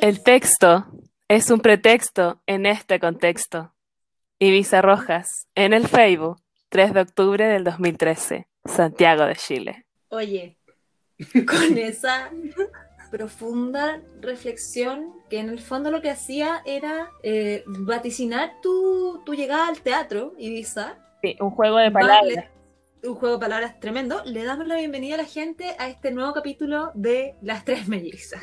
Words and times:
El 0.00 0.22
texto 0.22 0.86
es 1.26 1.50
un 1.50 1.60
pretexto 1.60 2.40
en 2.46 2.66
este 2.66 3.00
contexto. 3.00 3.74
Ibiza 4.38 4.80
Rojas, 4.80 5.48
en 5.56 5.72
el 5.72 5.88
Facebook, 5.88 6.40
3 6.68 6.94
de 6.94 7.00
octubre 7.00 7.44
del 7.46 7.64
2013, 7.64 8.46
Santiago 8.64 9.24
de 9.24 9.34
Chile. 9.34 9.86
Oye, 10.10 10.56
con 11.46 11.76
esa 11.78 12.30
profunda 13.10 14.00
reflexión 14.20 15.14
que 15.28 15.40
en 15.40 15.48
el 15.48 15.58
fondo 15.58 15.90
lo 15.90 16.00
que 16.00 16.10
hacía 16.10 16.62
era 16.64 17.10
eh, 17.22 17.64
vaticinar 17.66 18.52
tu, 18.62 19.22
tu 19.26 19.34
llegada 19.34 19.66
al 19.66 19.80
teatro, 19.80 20.34
Ibiza. 20.38 20.96
Sí, 21.22 21.36
un 21.40 21.50
juego 21.50 21.78
de 21.78 21.90
palabras. 21.90 22.44
Un 23.04 23.14
juego 23.14 23.36
de 23.36 23.40
palabras 23.40 23.78
tremendo. 23.80 24.22
Le 24.24 24.44
damos 24.44 24.66
la 24.66 24.76
bienvenida 24.76 25.14
a 25.14 25.18
la 25.18 25.24
gente 25.24 25.74
a 25.78 25.88
este 25.88 26.10
nuevo 26.10 26.32
capítulo 26.32 26.90
de 26.94 27.36
Las 27.42 27.64
Tres 27.64 27.88
Mellizas. 27.88 28.40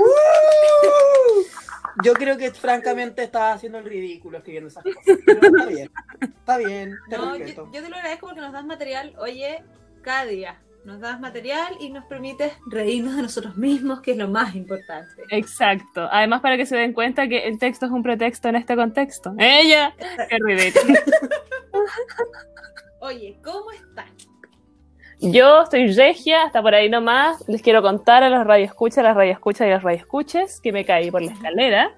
Yo 2.03 2.13
creo 2.13 2.37
que 2.37 2.51
francamente 2.51 3.23
estaba 3.23 3.53
haciendo 3.53 3.79
el 3.79 3.85
ridículo 3.85 4.37
escribiendo 4.37 4.69
esas 4.69 4.83
cosas. 4.83 5.19
Pero 5.25 5.47
está 5.47 5.65
bien, 5.65 5.91
está 6.21 6.57
bien, 6.57 6.95
te 7.09 7.17
No, 7.17 7.35
yo 7.37 7.83
te 7.83 7.89
lo 7.89 7.95
agradezco 7.95 8.27
porque 8.27 8.41
nos 8.41 8.53
das 8.53 8.65
material, 8.65 9.13
oye, 9.17 9.63
cada 10.01 10.25
día. 10.25 10.61
Nos 10.83 10.99
das 10.99 11.19
material 11.19 11.75
y 11.79 11.89
nos 11.89 12.05
permites 12.05 12.53
reírnos 12.67 13.15
de 13.15 13.23
nosotros 13.23 13.57
mismos, 13.57 14.01
que 14.01 14.11
es 14.11 14.17
lo 14.17 14.27
más 14.27 14.53
importante. 14.53 15.23
Exacto. 15.31 16.07
Además, 16.11 16.41
para 16.41 16.57
que 16.57 16.67
se 16.67 16.75
den 16.75 16.93
cuenta 16.93 17.27
que 17.27 17.47
el 17.47 17.57
texto 17.57 17.87
es 17.87 17.91
un 17.91 18.03
pretexto 18.03 18.49
en 18.49 18.57
este 18.57 18.75
contexto. 18.75 19.33
¡Ella! 19.39 19.95
¡Qué 20.29 20.37
ridículo! 20.37 20.93
Oye, 22.99 23.39
¿cómo 23.43 23.71
están? 23.71 24.05
Yo 25.21 25.61
estoy 25.63 25.91
regia, 25.93 26.43
hasta 26.43 26.61
por 26.61 26.75
ahí 26.75 26.89
nomás. 26.89 27.43
Les 27.47 27.61
quiero 27.61 27.81
contar 27.81 28.23
a 28.23 28.29
los 28.29 28.45
radioescuchas, 28.45 28.97
a 28.99 29.03
las 29.03 29.15
radioescuchas 29.15 29.67
y 29.67 29.71
a 29.71 29.75
los 29.75 29.83
radioescuches 29.83 30.59
que 30.61 30.71
me 30.71 30.85
caí 30.85 31.09
por 31.11 31.21
la 31.21 31.31
escalera. 31.31 31.91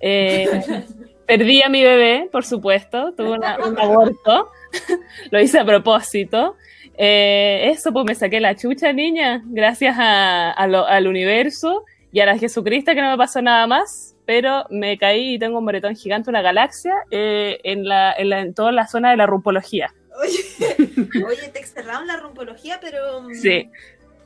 Eh, 0.00 0.48
perdí 1.26 1.62
a 1.62 1.68
mi 1.68 1.82
bebé, 1.82 2.28
por 2.30 2.44
supuesto. 2.44 3.12
Tuve 3.16 3.30
una- 3.32 3.56
un 3.64 3.78
aborto. 3.78 4.48
Lo 5.30 5.40
hice 5.40 5.58
a 5.60 5.64
propósito. 5.64 6.56
Eh, 6.98 7.68
eso, 7.70 7.92
pues 7.92 8.04
me 8.04 8.14
saqué 8.14 8.40
la 8.40 8.56
chucha, 8.56 8.92
niña. 8.92 9.42
Gracias 9.46 9.96
a- 9.98 10.50
a 10.50 10.66
lo- 10.66 10.86
al 10.86 11.06
universo 11.06 11.84
y 12.12 12.20
a 12.20 12.26
la 12.26 12.36
Jesucristo 12.36 12.92
que 12.94 13.02
no 13.02 13.10
me 13.10 13.16
pasó 13.16 13.40
nada 13.42 13.66
más. 13.66 14.14
Pero 14.26 14.64
me 14.70 14.98
caí 14.98 15.34
y 15.34 15.38
tengo 15.38 15.58
un 15.58 15.64
moretón 15.64 15.94
gigante, 15.94 16.30
una 16.30 16.42
galaxia, 16.42 16.92
eh, 17.12 17.60
en, 17.62 17.84
la, 17.88 18.12
en, 18.12 18.28
la- 18.30 18.40
en 18.40 18.54
toda 18.54 18.72
la 18.72 18.88
zona 18.88 19.12
de 19.12 19.16
la 19.16 19.26
rumpología. 19.26 19.94
Oye, 20.22 20.38
oye, 21.26 21.48
te 21.52 21.58
exterraron 21.58 22.06
la 22.06 22.16
rumpología, 22.16 22.78
pero... 22.80 23.22
mm, 23.22 23.34
Sí. 23.34 23.70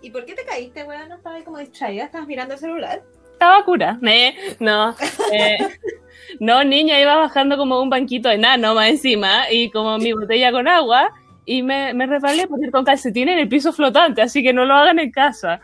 ¿Y 0.02 0.10
por 0.10 0.24
qué 0.24 0.34
te 0.34 0.44
caíste, 0.44 0.82
weón? 0.84 1.08
¿No 1.10 1.16
estabas 1.16 1.38
ahí 1.38 1.44
como 1.44 1.58
distraída? 1.58 2.04
¿Estabas 2.04 2.26
mirando 2.26 2.54
el 2.54 2.60
celular? 2.60 3.02
Estaba 3.32 3.64
cura. 3.64 3.98
Eh, 4.02 4.34
no. 4.58 4.94
eh, 5.32 5.56
no, 6.40 6.64
niña, 6.64 7.00
iba 7.00 7.16
bajando 7.16 7.56
como 7.56 7.80
un 7.82 7.90
banquito 7.90 8.30
enano 8.30 8.74
más 8.74 8.88
encima 8.88 9.50
y 9.50 9.70
como 9.70 9.98
mi 9.98 10.12
botella 10.12 10.52
con 10.52 10.68
agua 10.68 11.10
y 11.44 11.62
me, 11.62 11.92
me 11.94 12.06
resbalé 12.06 12.46
por 12.46 12.62
ir 12.62 12.70
con 12.70 12.84
calcetines 12.84 13.32
en 13.34 13.40
el 13.40 13.48
piso 13.48 13.72
flotante, 13.72 14.22
así 14.22 14.42
que 14.42 14.52
no 14.52 14.64
lo 14.64 14.74
hagan 14.74 14.98
en 14.98 15.10
casa. 15.10 15.60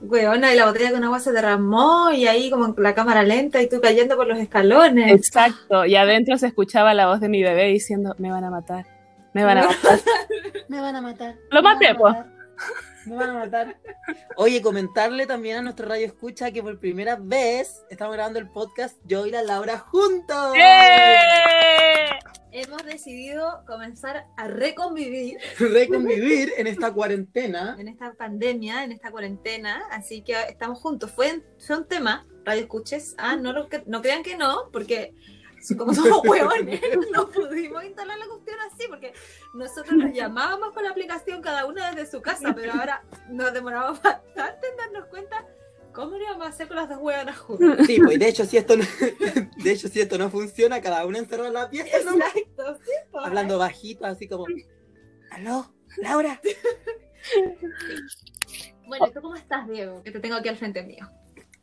Weona, 0.00 0.52
y 0.54 0.56
la 0.56 0.66
botella 0.66 0.92
con 0.92 1.02
agua 1.02 1.18
se 1.18 1.32
derramó 1.32 2.10
y 2.12 2.26
ahí 2.28 2.48
como 2.50 2.72
la 2.78 2.94
cámara 2.94 3.24
lenta 3.24 3.60
y 3.60 3.68
tú 3.68 3.80
cayendo 3.80 4.16
por 4.16 4.26
los 4.28 4.38
escalones. 4.38 5.10
Exacto. 5.12 5.84
Y 5.84 5.96
adentro 5.96 6.38
se 6.38 6.46
escuchaba 6.46 6.94
la 6.94 7.08
voz 7.08 7.20
de 7.20 7.28
mi 7.28 7.42
bebé 7.42 7.64
diciendo, 7.68 8.14
me 8.18 8.30
van 8.30 8.44
a 8.44 8.50
matar. 8.50 8.86
Me 9.38 9.44
van 9.44 9.58
a 9.58 9.66
matar. 9.68 10.00
Me 10.68 10.80
van 10.80 10.96
a 10.96 11.00
matar. 11.00 11.36
Lo 11.52 11.62
maté, 11.62 11.94
pues. 11.94 12.12
Me 13.06 13.14
van 13.14 13.30
a 13.30 13.34
matar. 13.34 13.76
Oye, 14.34 14.60
comentarle 14.60 15.26
también 15.26 15.58
a 15.58 15.62
nuestro 15.62 15.86
radio 15.86 16.06
escucha 16.06 16.50
que 16.50 16.60
por 16.60 16.80
primera 16.80 17.14
vez 17.14 17.84
estamos 17.88 18.16
grabando 18.16 18.40
el 18.40 18.50
podcast 18.50 18.98
yo 19.04 19.26
y 19.26 19.30
la 19.30 19.44
Laura 19.44 19.78
juntos. 19.78 20.56
¡Eh! 20.56 22.08
Hemos 22.50 22.84
decidido 22.84 23.62
comenzar 23.64 24.26
a 24.36 24.48
reconvivir 24.48 25.38
Reconvivir 25.60 26.54
en 26.56 26.66
esta 26.66 26.92
cuarentena. 26.92 27.76
en 27.78 27.86
esta 27.86 28.14
pandemia, 28.14 28.82
en 28.82 28.90
esta 28.90 29.12
cuarentena, 29.12 29.84
así 29.92 30.22
que 30.22 30.34
estamos 30.48 30.80
juntos. 30.80 31.12
Fue, 31.12 31.44
fue 31.64 31.76
un 31.76 31.86
tema, 31.86 32.26
radio 32.44 32.62
escuches. 32.62 33.14
Ah, 33.18 33.36
no, 33.36 33.52
no 33.52 34.02
crean 34.02 34.24
que 34.24 34.36
no, 34.36 34.68
porque 34.72 35.14
como 35.76 35.94
somos 35.94 36.22
huevones, 36.24 36.80
no 37.12 37.28
pudimos 37.30 37.84
instalar 37.84 38.18
la 38.18 38.26
cuestión 38.26 38.58
así, 38.60 38.86
porque 38.88 39.12
nosotros 39.54 39.96
nos 39.96 40.12
llamábamos 40.12 40.72
con 40.72 40.84
la 40.84 40.90
aplicación 40.90 41.42
cada 41.42 41.66
una 41.66 41.90
desde 41.90 42.10
su 42.10 42.22
casa, 42.22 42.54
pero 42.54 42.72
ahora 42.72 43.04
nos 43.28 43.52
demoramos 43.52 44.02
bastante 44.02 44.68
en 44.68 44.76
darnos 44.76 45.06
cuenta 45.06 45.46
cómo 45.92 46.16
lo 46.16 46.22
íbamos 46.22 46.46
a 46.46 46.50
hacer 46.50 46.68
con 46.68 46.76
las 46.76 46.88
dos 46.88 46.98
huevonas 47.00 47.38
juntas. 47.38 47.86
Sí, 47.86 47.98
pues 47.98 48.16
y 48.16 48.18
de 48.18 48.28
hecho 48.28 48.44
si 48.44 48.56
esto 48.56 48.76
no, 48.76 48.84
de 49.62 49.72
hecho 49.72 49.88
si 49.88 50.00
esto 50.00 50.18
no 50.18 50.30
funciona, 50.30 50.80
cada 50.80 51.04
uno 51.06 51.18
encerrado 51.18 51.48
en 51.48 51.54
la 51.54 51.70
pieza, 51.70 51.98
¿no? 52.04 52.16
Exacto, 52.16 52.78
sí, 52.84 52.92
pues. 53.10 53.26
hablando 53.26 53.58
bajito, 53.58 54.06
así 54.06 54.28
como, 54.28 54.46
¿aló, 55.30 55.72
Laura? 55.96 56.40
Bueno, 58.86 59.06
¿y 59.06 59.12
tú 59.12 59.20
cómo 59.20 59.36
estás, 59.36 59.68
Diego? 59.68 60.02
Que 60.02 60.10
te 60.10 60.20
tengo 60.20 60.36
aquí 60.36 60.48
al 60.48 60.56
frente 60.56 60.82
mío. 60.82 61.06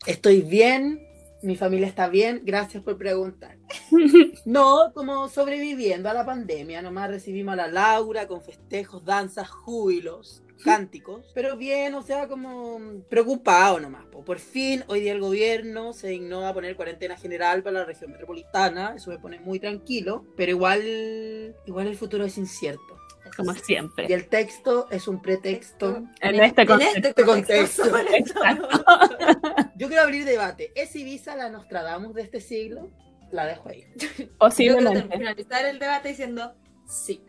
Estoy 0.05 0.41
bien, 0.41 0.99
mi 1.41 1.55
familia 1.55 1.87
está 1.87 2.07
bien, 2.09 2.41
gracias 2.43 2.83
por 2.83 2.97
preguntar. 2.97 3.57
No, 4.45 4.91
como 4.93 5.27
sobreviviendo 5.27 6.07
a 6.07 6.13
la 6.13 6.25
pandemia, 6.25 6.81
nomás 6.81 7.09
recibimos 7.09 7.53
a 7.53 7.55
la 7.55 7.67
Laura 7.67 8.27
con 8.27 8.41
festejos, 8.43 9.03
danzas, 9.03 9.49
júbilos, 9.49 10.43
cánticos, 10.63 11.31
pero 11.33 11.57
bien, 11.57 11.95
o 11.95 12.01
sea, 12.01 12.27
como 12.27 12.79
preocupado 13.09 13.79
nomás. 13.79 14.05
po. 14.05 14.23
Por 14.23 14.39
fin, 14.39 14.83
hoy 14.87 15.01
día 15.01 15.13
el 15.13 15.19
gobierno 15.19 15.93
se 15.93 16.09
dignó 16.09 16.45
a 16.47 16.53
poner 16.53 16.75
cuarentena 16.75 17.17
general 17.17 17.63
para 17.63 17.79
la 17.79 17.85
región 17.85 18.11
metropolitana, 18.11 18.93
eso 18.95 19.09
me 19.09 19.19
pone 19.19 19.39
muy 19.39 19.59
tranquilo, 19.59 20.25
pero 20.35 20.51
igual, 20.51 21.55
igual 21.65 21.87
el 21.87 21.95
futuro 21.95 22.23
es 22.25 22.37
incierto. 22.37 22.94
Como 23.35 23.51
Y 23.53 23.59
siempre. 23.59 24.05
el 24.13 24.27
texto 24.27 24.87
es 24.91 25.07
un 25.07 25.21
pretexto. 25.21 26.03
En 26.21 26.35
este 26.41 26.61
en 26.61 26.67
contexto. 26.67 27.07
este 27.07 27.23
contexto. 27.23 27.83
contexto. 27.91 28.39
sobre 28.39 28.63
todo. 28.63 29.69
Yo 29.75 29.87
quiero 29.87 30.03
abrir 30.03 30.23
debate. 30.25 30.71
¿Es 30.75 30.95
Ibiza 30.95 31.35
la 31.35 31.49
Nostradamus 31.49 32.13
de 32.13 32.21
este 32.21 32.39
siglo? 32.39 32.89
La 33.31 33.45
dejo 33.45 33.69
ahí. 33.69 33.83
Yo 33.95 34.07
quiero 34.15 34.31
Posiblemente. 34.37 35.17
finalizar 35.17 35.65
el 35.65 35.79
debate 35.79 36.09
diciendo 36.09 36.53
sí. 36.87 37.21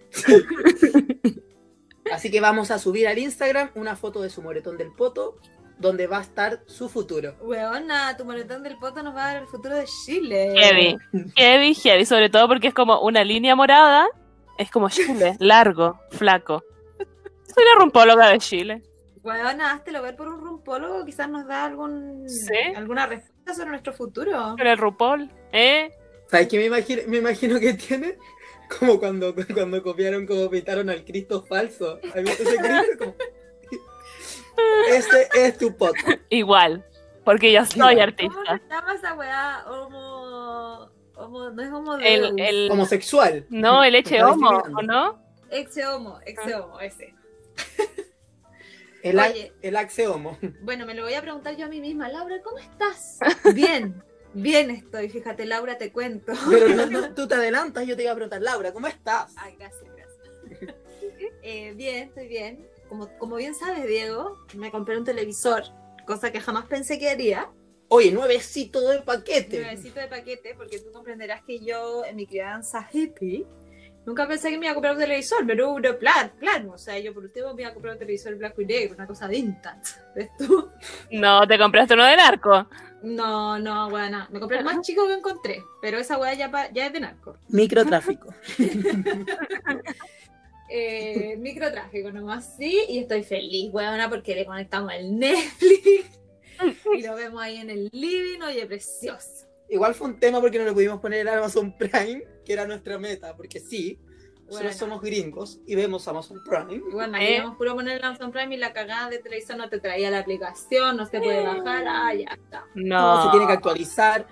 Así 2.13 2.31
que 2.31 2.41
vamos 2.41 2.71
a 2.71 2.79
subir 2.79 3.09
al 3.09 3.19
Instagram 3.19 3.71
una 3.75 3.97
foto 3.97 4.23
de 4.23 4.31
su 4.31 4.41
moretón 4.43 4.77
del 4.79 4.93
poto, 4.93 5.39
donde 5.79 6.07
va 6.07 6.19
a 6.19 6.23
estar 6.23 6.61
su 6.67 6.89
futuro. 6.89 7.35
Weona, 7.41 8.17
tu 8.17 8.25
moretón 8.25 8.63
del 8.63 8.77
poto 8.79 9.03
nos 9.03 9.15
va 9.17 9.25
a 9.25 9.33
dar 9.35 9.43
el 9.43 9.49
futuro 9.49 9.75
de 9.75 9.85
Chile. 10.05 10.53
Heavy. 10.57 10.97
Heavy, 11.35 11.75
heavy. 11.75 12.05
Sobre 12.07 12.31
todo 12.31 12.47
porque 12.47 12.69
es 12.69 12.75
como 12.75 13.01
una 13.01 13.25
línea 13.25 13.57
morada. 13.57 14.07
Es 14.59 14.71
como 14.71 14.89
Chile. 14.89 15.37
Largo, 15.39 16.01
flaco. 16.11 16.65
Soy 16.99 17.65
la 17.65 17.81
rumpóloga 17.81 18.29
de 18.29 18.39
Chile. 18.39 18.83
Weona, 19.23 19.73
háztelo 19.73 20.03
ver 20.03 20.15
por 20.17 20.29
un 20.29 20.41
rumpólogo, 20.41 21.05
quizás 21.05 21.29
nos 21.29 21.47
da 21.47 21.65
algún, 21.65 22.29
Sí. 22.29 22.55
alguna 22.77 23.07
respuesta 23.07 23.55
sobre 23.55 23.71
nuestro 23.71 23.93
futuro. 23.93 24.55
Con 24.57 24.67
el 24.67 24.79
rupol. 24.79 25.29
¿Eh? 25.53 25.91
¿Sabes 26.29 26.49
qué 26.49 26.59
me 26.59 26.67
imagino, 26.67 27.03
me 27.09 27.19
imagino 27.19 27.59
que 27.59 27.75
tiene? 27.75 28.19
Como 28.79 28.99
cuando, 28.99 29.35
cuando 29.55 29.83
copiaron, 29.83 30.27
como 30.27 30.49
pintaron 30.51 30.91
al 30.91 31.05
Cristo 31.05 31.45
falso. 31.45 31.99
¿Has 32.15 32.23
visto 32.23 32.43
ese 32.43 32.57
Cristo? 32.57 32.99
Como- 32.99 33.15
Este 34.89 35.29
es 35.35 35.59
tu 35.59 35.77
poto. 35.77 35.95
Igual. 36.31 36.85
Porque 37.25 37.53
yo 37.53 37.65
soy 37.65 37.77
Igual. 37.79 37.95
¿Cómo 37.95 38.03
artista. 38.41 38.59
se 38.59 38.69
llama 38.75 38.95
esa 38.95 39.15
weá? 39.15 39.65
Homo... 39.69 40.91
homo 41.17 41.51
no 41.51 41.63
es 41.63 41.73
homo 41.73 41.97
El, 41.97 42.39
el, 42.39 42.71
Homosexual. 42.71 43.47
no, 43.51 43.83
el 43.85 43.95
eche 43.95 44.23
homo. 44.23 44.63
¿o 44.77 44.83
no? 44.83 45.19
Exe 45.51 45.87
homo, 45.87 46.21
exe 46.27 46.55
homo, 46.55 46.81
ese. 46.81 47.15
El, 49.03 49.21
Oye. 49.21 49.53
el 49.63 49.77
axe 49.77 50.09
homo. 50.09 50.37
Bueno, 50.63 50.85
me 50.85 50.95
lo 50.95 51.05
voy 51.05 51.15
a 51.15 51.21
preguntar 51.23 51.57
yo 51.57 51.67
a 51.67 51.69
mí 51.69 51.81
misma. 51.81 52.09
Laura, 52.09 52.43
¿cómo 52.43 52.59
estás? 52.59 53.19
Bien, 53.55 54.03
bien 54.35 54.71
estoy. 54.71 55.09
Fíjate, 55.09 55.47
Laura, 55.47 55.79
te 55.79 55.93
cuento. 55.93 56.33
Pero 56.51 56.69
no, 56.71 56.87
no, 56.87 57.11
tú 57.15 57.29
te 57.29 57.37
adelantas, 57.37 57.87
yo 57.87 57.95
te 57.97 58.03
iba 58.03 58.11
a 58.11 58.17
preguntar, 58.17 58.43
Laura, 58.43 58.73
¿cómo 58.73 58.89
estás? 58.89 59.33
Ay, 59.37 59.57
gracias, 59.59 59.85
gracias. 59.95 60.77
Eh, 61.49 61.75
bien, 61.77 62.09
estoy 62.09 62.27
bien. 62.27 62.69
Como, 62.89 63.09
como 63.19 63.37
bien 63.37 63.55
sabes, 63.55 63.87
Diego, 63.87 64.37
me 64.55 64.73
compré 64.73 64.99
un 64.99 65.05
televisor, 65.05 65.63
cosa 66.05 66.33
que 66.33 66.41
jamás 66.41 66.67
pensé 66.67 66.99
que 66.99 67.09
haría. 67.09 67.49
Oye, 67.89 68.11
nuevecito 68.11 68.81
de 68.89 69.01
paquete. 69.01 69.61
Nuevecito 69.61 70.01
de 70.01 70.09
paquete, 70.09 70.55
porque 70.57 70.81
tú 70.81 70.91
comprenderás 70.93 71.43
que 71.45 71.59
yo, 71.61 72.05
en 72.05 72.17
mi 72.17 72.27
crianza 72.27 72.89
hippie, 72.93 73.47
nunca 74.05 74.27
pensé 74.27 74.51
que 74.51 74.59
me 74.59 74.67
iba 74.67 74.73
a 74.73 74.75
comprar 74.75 74.95
un 74.95 75.01
televisor, 75.01 75.47
pero 75.47 75.73
uno 75.73 75.97
plan, 75.97 76.33
plan. 76.39 76.69
O 76.69 76.79
sea, 76.79 76.99
yo 76.99 77.15
por 77.15 77.25
último 77.25 77.55
me 77.55 77.63
iba 77.63 77.71
a 77.71 77.75
comprar 77.75 77.95
un 77.95 77.99
televisor 77.99 78.35
blanco 78.35 78.61
y 78.61 78.67
negro, 78.67 78.95
una 78.95 79.07
cosa 79.07 79.29
vintage. 79.29 79.95
¿Ves 80.15 80.31
tú? 80.37 80.69
No, 81.13 81.47
te 81.47 81.59
compraste 81.59 81.95
uno 81.95 82.05
de 82.07 82.17
narco. 82.17 82.69
No, 83.03 83.59
no, 83.59 83.89
bueno, 83.89 84.27
me 84.31 84.41
compré 84.41 84.59
el 84.59 84.65
más 84.65 84.81
chico 84.81 85.07
que 85.07 85.15
encontré, 85.15 85.63
pero 85.81 85.99
esa 85.99 86.19
weá 86.19 86.35
ya, 86.35 86.51
ya 86.73 86.87
es 86.87 86.93
de 86.93 87.01
narco. 87.01 87.39
Microtráfico. 87.49 88.35
Eh, 90.69 91.37
microtráfico 91.39 92.11
nomás, 92.11 92.57
sí, 92.57 92.77
y 92.89 92.99
estoy 92.99 93.23
feliz, 93.23 93.71
weona, 93.73 94.11
porque 94.11 94.35
le 94.35 94.45
conectamos 94.45 94.93
el 94.95 95.17
Netflix. 95.17 96.19
Y 96.97 97.03
lo 97.03 97.15
vemos 97.15 97.43
ahí 97.43 97.57
en 97.59 97.71
el 97.71 97.89
living, 97.93 98.41
oye, 98.43 98.67
precioso. 98.67 99.47
Igual 99.69 99.95
fue 99.95 100.09
un 100.09 100.21
tema 100.21 100.41
porque 100.41 100.59
no 100.59 100.65
le 100.65 100.73
pudimos 100.73 101.01
poner 101.01 101.21
el 101.21 101.29
Amazon 101.29 101.77
Prime, 101.77 102.23
que 102.45 102.53
era 102.53 102.67
nuestra 102.67 102.99
meta, 102.99 103.37
porque 103.37 103.59
sí, 103.61 103.99
Bueno. 103.99 104.47
nosotros 104.49 104.77
somos 104.77 105.01
gringos 105.03 105.59
y 105.67 105.75
vemos 105.75 106.07
Amazon 106.07 106.41
Prime. 106.49 106.81
Bueno, 106.93 107.17
ahí 107.17 107.27
Eh. 107.27 107.37
íbamos 107.39 107.57
puro 107.57 107.75
poner 107.75 108.05
Amazon 108.05 108.31
Prime 108.31 108.55
y 108.55 108.59
la 108.59 108.73
cagada 108.73 109.11
de 109.11 109.19
televisor 109.19 109.57
no 109.57 109.69
te 109.69 109.81
traía 109.81 110.09
la 110.11 110.21
aplicación, 110.21 110.97
no 110.97 111.05
se 111.07 111.19
puede 111.21 111.43
bajar, 111.43 111.85
ah, 111.89 112.15
ya 112.15 112.29
está. 112.33 112.65
No, 112.77 113.17
No. 113.17 113.25
se 113.25 113.31
tiene 113.31 113.47
que 113.49 113.53
actualizar. 113.55 114.27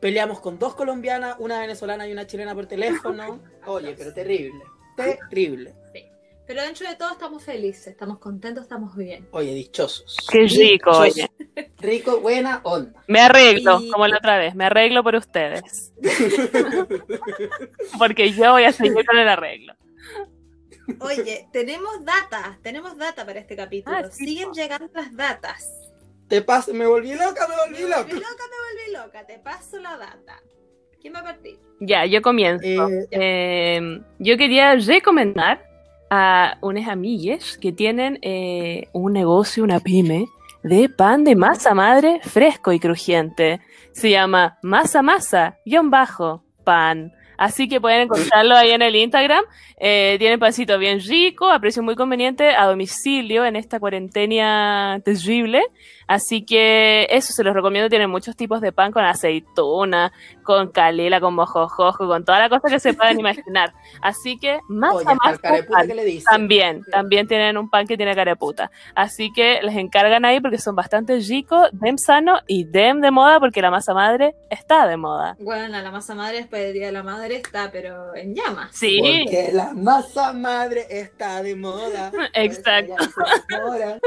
Peleamos 0.00 0.40
con 0.40 0.58
dos 0.58 0.74
colombianas, 0.74 1.36
una 1.38 1.58
venezolana 1.60 2.06
y 2.08 2.12
una 2.12 2.26
chilena 2.26 2.54
por 2.54 2.66
teléfono. 2.66 3.42
Oye, 3.66 3.94
pero 3.98 4.14
terrible. 4.14 4.62
Terrible. 4.96 5.74
Pero 6.48 6.62
dentro 6.62 6.88
de 6.88 6.96
todo 6.96 7.12
estamos 7.12 7.44
felices, 7.44 7.86
estamos 7.88 8.18
contentos, 8.18 8.62
estamos 8.64 8.96
bien. 8.96 9.28
Oye, 9.32 9.52
dichosos. 9.54 10.16
Qué 10.32 10.40
rico, 10.46 11.04
Dichosos. 11.04 11.28
oye. 11.54 11.70
Rico, 11.78 12.20
buena 12.20 12.60
onda. 12.64 13.04
Me 13.06 13.20
arreglo, 13.20 13.78
Y- 13.82 13.90
como 13.90 14.06
la 14.08 14.16
otra 14.16 14.38
vez, 14.38 14.54
me 14.54 14.64
arreglo 14.64 15.04
por 15.04 15.14
ustedes. 15.14 15.92
Porque 17.98 18.32
yo 18.32 18.52
voy 18.52 18.64
a 18.64 18.72
seguir 18.72 19.04
con 19.04 19.18
el 19.18 19.28
arreglo. 19.28 19.74
Oye, 21.00 21.46
tenemos 21.52 22.02
data, 22.04 22.58
tenemos 22.62 22.96
data 22.96 23.26
para 23.26 23.40
este 23.40 23.54
capítulo. 23.54 23.96
Ah, 23.96 24.10
sí, 24.10 24.24
Siguen 24.24 24.52
llegando 24.52 24.88
las 24.94 25.14
datas. 25.14 25.70
Te 26.28 26.40
paso, 26.42 26.72
me 26.72 26.86
volví 26.86 27.12
loca, 27.12 27.46
me 27.46 27.54
Me 27.56 27.60
volví 27.60 27.82
volví 27.82 27.90
loca. 27.90 28.14
loca, 28.14 28.44
me 28.50 28.56
volví 28.96 29.04
loca. 29.04 29.26
Te 29.26 29.38
paso 29.38 29.78
la 29.80 29.96
data. 29.98 30.40
¿Quién 31.00 31.14
va 31.14 31.18
a 31.20 31.24
partir? 31.24 31.58
Ya, 31.80 32.06
yo 32.06 32.22
comienzo. 32.22 32.88
Eh, 32.88 33.06
Eh, 33.10 34.00
yo 34.18 34.36
quería 34.38 34.74
recomendar 34.76 35.62
a 36.10 36.58
unas 36.60 36.88
amigues 36.88 37.58
que 37.58 37.72
tienen 37.72 38.18
eh, 38.22 38.88
un 38.92 39.12
negocio, 39.12 39.64
una 39.64 39.80
pyme, 39.80 40.26
de 40.62 40.88
pan 40.88 41.24
de 41.24 41.36
masa 41.36 41.74
madre 41.74 42.20
fresco 42.22 42.72
y 42.72 42.80
crujiente. 42.80 43.60
Se 43.92 44.10
llama 44.10 44.58
Masa 44.62 45.02
Masa, 45.02 45.58
guion 45.64 45.90
bajo, 45.90 46.44
pan. 46.64 47.12
Así 47.38 47.68
que 47.68 47.80
pueden 47.80 48.02
encontrarlo 48.02 48.56
ahí 48.56 48.72
en 48.72 48.82
el 48.82 48.96
Instagram. 48.96 49.44
Eh, 49.78 50.16
tienen 50.18 50.40
pancito 50.40 50.76
bien 50.76 51.00
rico, 51.00 51.48
a 51.48 51.60
precio 51.60 51.84
muy 51.84 51.94
conveniente, 51.94 52.50
a 52.50 52.66
domicilio 52.66 53.44
en 53.44 53.54
esta 53.54 53.78
cuarentena 53.78 55.00
terrible. 55.04 55.62
Así 56.08 56.44
que 56.44 57.06
eso 57.10 57.32
se 57.32 57.44
los 57.44 57.54
recomiendo. 57.54 57.88
Tienen 57.88 58.10
muchos 58.10 58.34
tipos 58.34 58.60
de 58.60 58.72
pan 58.72 58.90
con 58.90 59.04
aceituna, 59.04 60.12
con 60.42 60.68
canela, 60.68 61.20
con 61.20 61.34
mojojojo, 61.34 62.08
con 62.08 62.24
toda 62.24 62.38
la 62.40 62.48
cosa 62.48 62.68
que 62.68 62.80
se 62.80 62.94
puedan 62.94 63.20
imaginar. 63.20 63.72
Así 64.00 64.38
que 64.38 64.58
masa 64.68 64.96
Oye, 64.96 65.62
pan. 65.64 65.86
que 65.86 65.94
le 65.94 66.04
dice. 66.04 66.24
También, 66.28 66.82
también 66.90 67.28
tienen 67.28 67.56
un 67.56 67.70
pan 67.70 67.86
que 67.86 67.96
tiene 67.96 68.14
careputa. 68.14 68.70
Así 68.94 69.30
que 69.32 69.60
les 69.62 69.76
encargan 69.76 70.24
ahí 70.24 70.40
porque 70.40 70.58
son 70.58 70.74
bastante 70.74 71.18
ricos, 71.20 71.68
dem 71.72 71.98
sano 71.98 72.38
y 72.46 72.64
dem 72.64 73.00
de 73.00 73.10
moda 73.10 73.38
porque 73.38 73.62
la 73.62 73.70
masa 73.70 73.94
madre 73.94 74.34
está 74.50 74.86
de 74.86 74.96
moda. 74.96 75.36
Bueno, 75.38 75.68
la 75.68 75.90
masa 75.90 76.14
madre 76.14 76.38
después 76.38 76.62
del 76.62 76.72
Día 76.72 76.86
de 76.86 76.92
la 76.92 77.02
Madre 77.02 77.36
está, 77.36 77.70
pero 77.70 78.14
en 78.14 78.34
llamas. 78.34 78.74
Sí, 78.74 78.98
Porque 79.00 79.50
la 79.52 79.72
masa 79.74 80.32
madre 80.32 80.86
está 80.88 81.42
de 81.42 81.54
moda. 81.54 82.10
Exacto. 82.32 82.94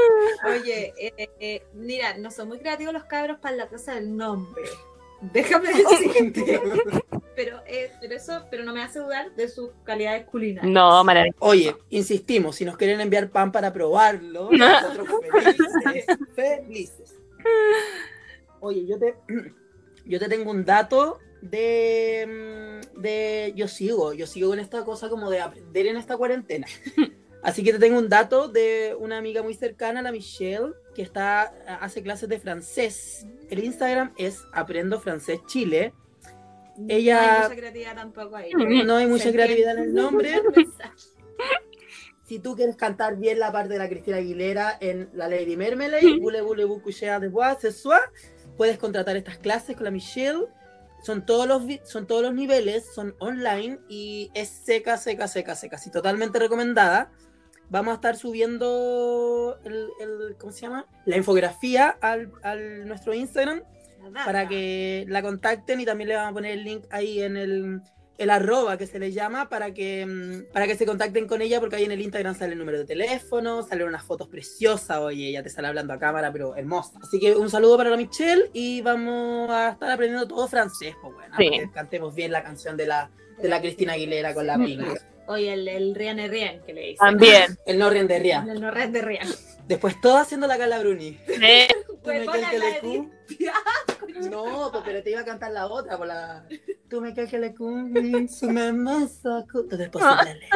Oye, 0.48 0.92
eh, 0.98 1.28
eh, 1.38 1.62
mira, 1.92 2.16
no 2.16 2.30
son 2.30 2.48
muy 2.48 2.58
creativos 2.58 2.94
los 2.94 3.04
cabros 3.04 3.38
para 3.38 3.54
la 3.54 3.68
cosa 3.68 3.94
del 3.94 4.16
nombre. 4.16 4.62
Déjame 5.20 5.68
decirte. 5.68 6.60
pero, 7.36 7.60
eh, 7.66 7.92
pero 8.00 8.14
eso, 8.14 8.46
pero 8.50 8.64
no 8.64 8.72
me 8.72 8.82
hace 8.82 8.98
dudar 8.98 9.34
de 9.34 9.46
sus 9.48 9.70
calidades 9.84 10.24
culinarias. 10.24 10.72
no, 10.72 11.04
maravilloso. 11.04 11.44
Oye, 11.44 11.76
insistimos, 11.90 12.56
si 12.56 12.64
nos 12.64 12.78
quieren 12.78 13.00
enviar 13.00 13.28
pan 13.28 13.52
para 13.52 13.72
probarlo, 13.74 14.48
nosotros 14.52 15.06
felices, 15.30 16.06
felices. 16.34 17.14
Oye, 18.60 18.86
yo 18.86 18.98
te, 18.98 19.14
yo 20.06 20.18
te 20.18 20.28
tengo 20.28 20.50
un 20.50 20.64
dato 20.64 21.18
de, 21.42 22.80
mm, 22.96 23.00
de, 23.02 23.52
yo 23.54 23.68
sigo, 23.68 24.14
yo 24.14 24.26
sigo 24.26 24.48
con 24.48 24.60
esta 24.60 24.82
cosa 24.82 25.10
como 25.10 25.28
de 25.28 25.40
aprender 25.40 25.88
en 25.88 25.98
esta 25.98 26.16
cuarentena. 26.16 26.66
Así 27.42 27.64
que 27.64 27.72
te 27.72 27.78
tengo 27.80 27.98
un 27.98 28.08
dato 28.08 28.48
de 28.48 28.94
una 28.98 29.18
amiga 29.18 29.42
muy 29.42 29.54
cercana, 29.54 30.00
la 30.00 30.12
Michelle, 30.12 30.74
que 30.94 31.02
está, 31.02 31.52
hace 31.80 32.02
clases 32.02 32.28
de 32.28 32.38
francés. 32.38 33.26
El 33.50 33.64
Instagram 33.64 34.12
es 34.16 34.42
Aprendo 34.52 35.00
Francés 35.00 35.40
Chile. 35.46 35.92
Ella- 36.88 37.20
No 37.20 37.28
hay 37.32 37.42
mucha 37.48 37.56
creatividad 37.56 37.94
tampoco 37.96 38.36
ahí. 38.36 38.50
No 38.84 38.96
hay 38.96 39.06
mucha 39.06 39.24
Se 39.24 39.32
creatividad 39.32 39.76
en 39.76 39.82
el 39.84 39.94
nombre. 39.94 40.40
Si 42.24 42.38
tú 42.38 42.54
quieres 42.56 42.76
cantar 42.76 43.16
bien 43.16 43.38
la 43.38 43.52
parte 43.52 43.72
de 43.74 43.78
la 43.78 43.88
Cristina 43.88 44.16
Aguilera 44.18 44.76
en 44.80 45.10
la 45.12 45.28
Lady 45.28 45.56
Mermelade, 45.56 46.18
Bule 46.18 46.40
Bule 46.40 46.64
Bucuchea 46.64 47.20
de 47.20 47.28
Bois, 47.28 47.56
puedes 48.56 48.78
contratar 48.78 49.16
estas 49.16 49.38
clases 49.38 49.74
con 49.76 49.84
la 49.84 49.90
Michelle. 49.90 50.46
Son 51.02 51.26
todos 51.26 51.46
los 51.48 51.62
son 51.82 52.06
todos 52.06 52.22
los 52.22 52.32
niveles, 52.32 52.86
son 52.94 53.16
online 53.18 53.80
y 53.88 54.30
es 54.34 54.48
seca, 54.48 54.96
seca, 54.96 55.26
seca, 55.26 55.56
seca. 55.56 55.76
Sí, 55.76 55.90
totalmente 55.90 56.38
recomendada. 56.38 57.10
Vamos 57.72 57.92
a 57.92 57.94
estar 57.96 58.16
subiendo 58.16 59.58
el, 59.64 59.88
el- 60.00 60.36
¿cómo 60.38 60.52
se 60.52 60.60
llama? 60.62 60.86
La 61.06 61.16
infografía 61.16 61.96
al, 62.00 62.30
al 62.42 62.86
nuestro 62.86 63.14
Instagram 63.14 63.62
para 64.26 64.46
que 64.48 65.04
la 65.08 65.22
contacten 65.22 65.80
y 65.80 65.84
también 65.84 66.08
le 66.08 66.16
vamos 66.16 66.30
a 66.30 66.34
poner 66.34 66.52
el 66.52 66.64
link 66.64 66.84
ahí 66.90 67.22
en 67.22 67.36
el, 67.36 67.80
el 68.18 68.30
arroba 68.30 68.76
que 68.76 68.86
se 68.86 68.98
le 68.98 69.10
llama 69.12 69.48
para 69.48 69.72
que, 69.72 70.04
mm, 70.04 70.52
para 70.52 70.66
que 70.66 70.76
se 70.76 70.84
contacten 70.84 71.26
con 71.26 71.40
ella 71.40 71.60
porque 71.60 71.76
ahí 71.76 71.84
en 71.84 71.92
el 71.92 72.00
Instagram 72.02 72.34
sale 72.34 72.52
el 72.52 72.58
número 72.58 72.78
de 72.78 72.84
teléfono, 72.84 73.62
salen 73.62 73.86
unas 73.88 74.02
fotos 74.04 74.28
preciosas, 74.28 74.98
oye, 74.98 75.28
ella 75.28 75.42
te 75.42 75.48
sale 75.50 75.68
hablando 75.68 75.92
a 75.94 75.98
cámara, 75.98 76.30
pero 76.32 76.54
hermosa. 76.56 76.98
Así 77.02 77.18
que 77.18 77.34
un 77.36 77.48
saludo 77.48 77.76
para 77.78 77.90
la 77.90 77.96
Michelle 77.96 78.50
y 78.52 78.82
vamos 78.82 79.48
a 79.50 79.70
estar 79.70 79.90
aprendiendo 79.90 80.26
todo 80.28 80.46
francés, 80.48 80.94
pues 81.00 81.14
bueno, 81.14 81.34
Sí. 81.38 81.48
cantemos 81.72 82.14
bien 82.14 82.32
la 82.32 82.42
canción 82.42 82.76
de 82.76 82.86
la, 82.86 83.10
de 83.40 83.48
la 83.48 83.60
Cristina 83.60 83.94
Aguilera 83.94 84.34
con 84.34 84.46
la 84.46 84.56
Pink. 84.58 84.82
Oye, 85.26 85.52
el, 85.52 85.68
el 85.68 85.94
Rian 85.94 86.18
es 86.18 86.30
Rian 86.30 86.62
que 86.64 86.72
le 86.72 86.80
dice. 86.88 86.98
También. 86.98 87.56
El 87.66 87.78
no 87.78 87.90
rien 87.90 88.06
de 88.08 88.18
Ria. 88.18 88.46
El 88.48 88.60
no 88.60 88.70
red 88.70 88.88
de 88.90 89.02
Rian. 89.02 89.28
Después 89.66 90.00
todo 90.00 90.16
haciendo 90.16 90.46
la 90.46 90.58
Carla 90.58 90.80
Bruni. 90.80 91.18
Sí. 91.26 91.66
Tú 92.02 92.08
me 92.10 92.26
quieres 92.26 92.48
que 92.50 92.58
le 92.58 94.28
No, 94.28 94.70
pues, 94.72 94.82
pero 94.84 95.02
te 95.02 95.10
iba 95.10 95.20
a 95.20 95.24
cantar 95.24 95.52
la 95.52 95.66
otra, 95.66 95.96
por 95.96 96.06
la. 96.06 96.44
Tú 96.90 97.00
me 97.00 97.14
quieres 97.14 97.30
que 97.30 97.38
le 97.38 97.54
cu- 97.54 98.28
su 98.28 98.46
Todo 98.48 99.82
es 99.82 99.88
posible. 99.88 100.48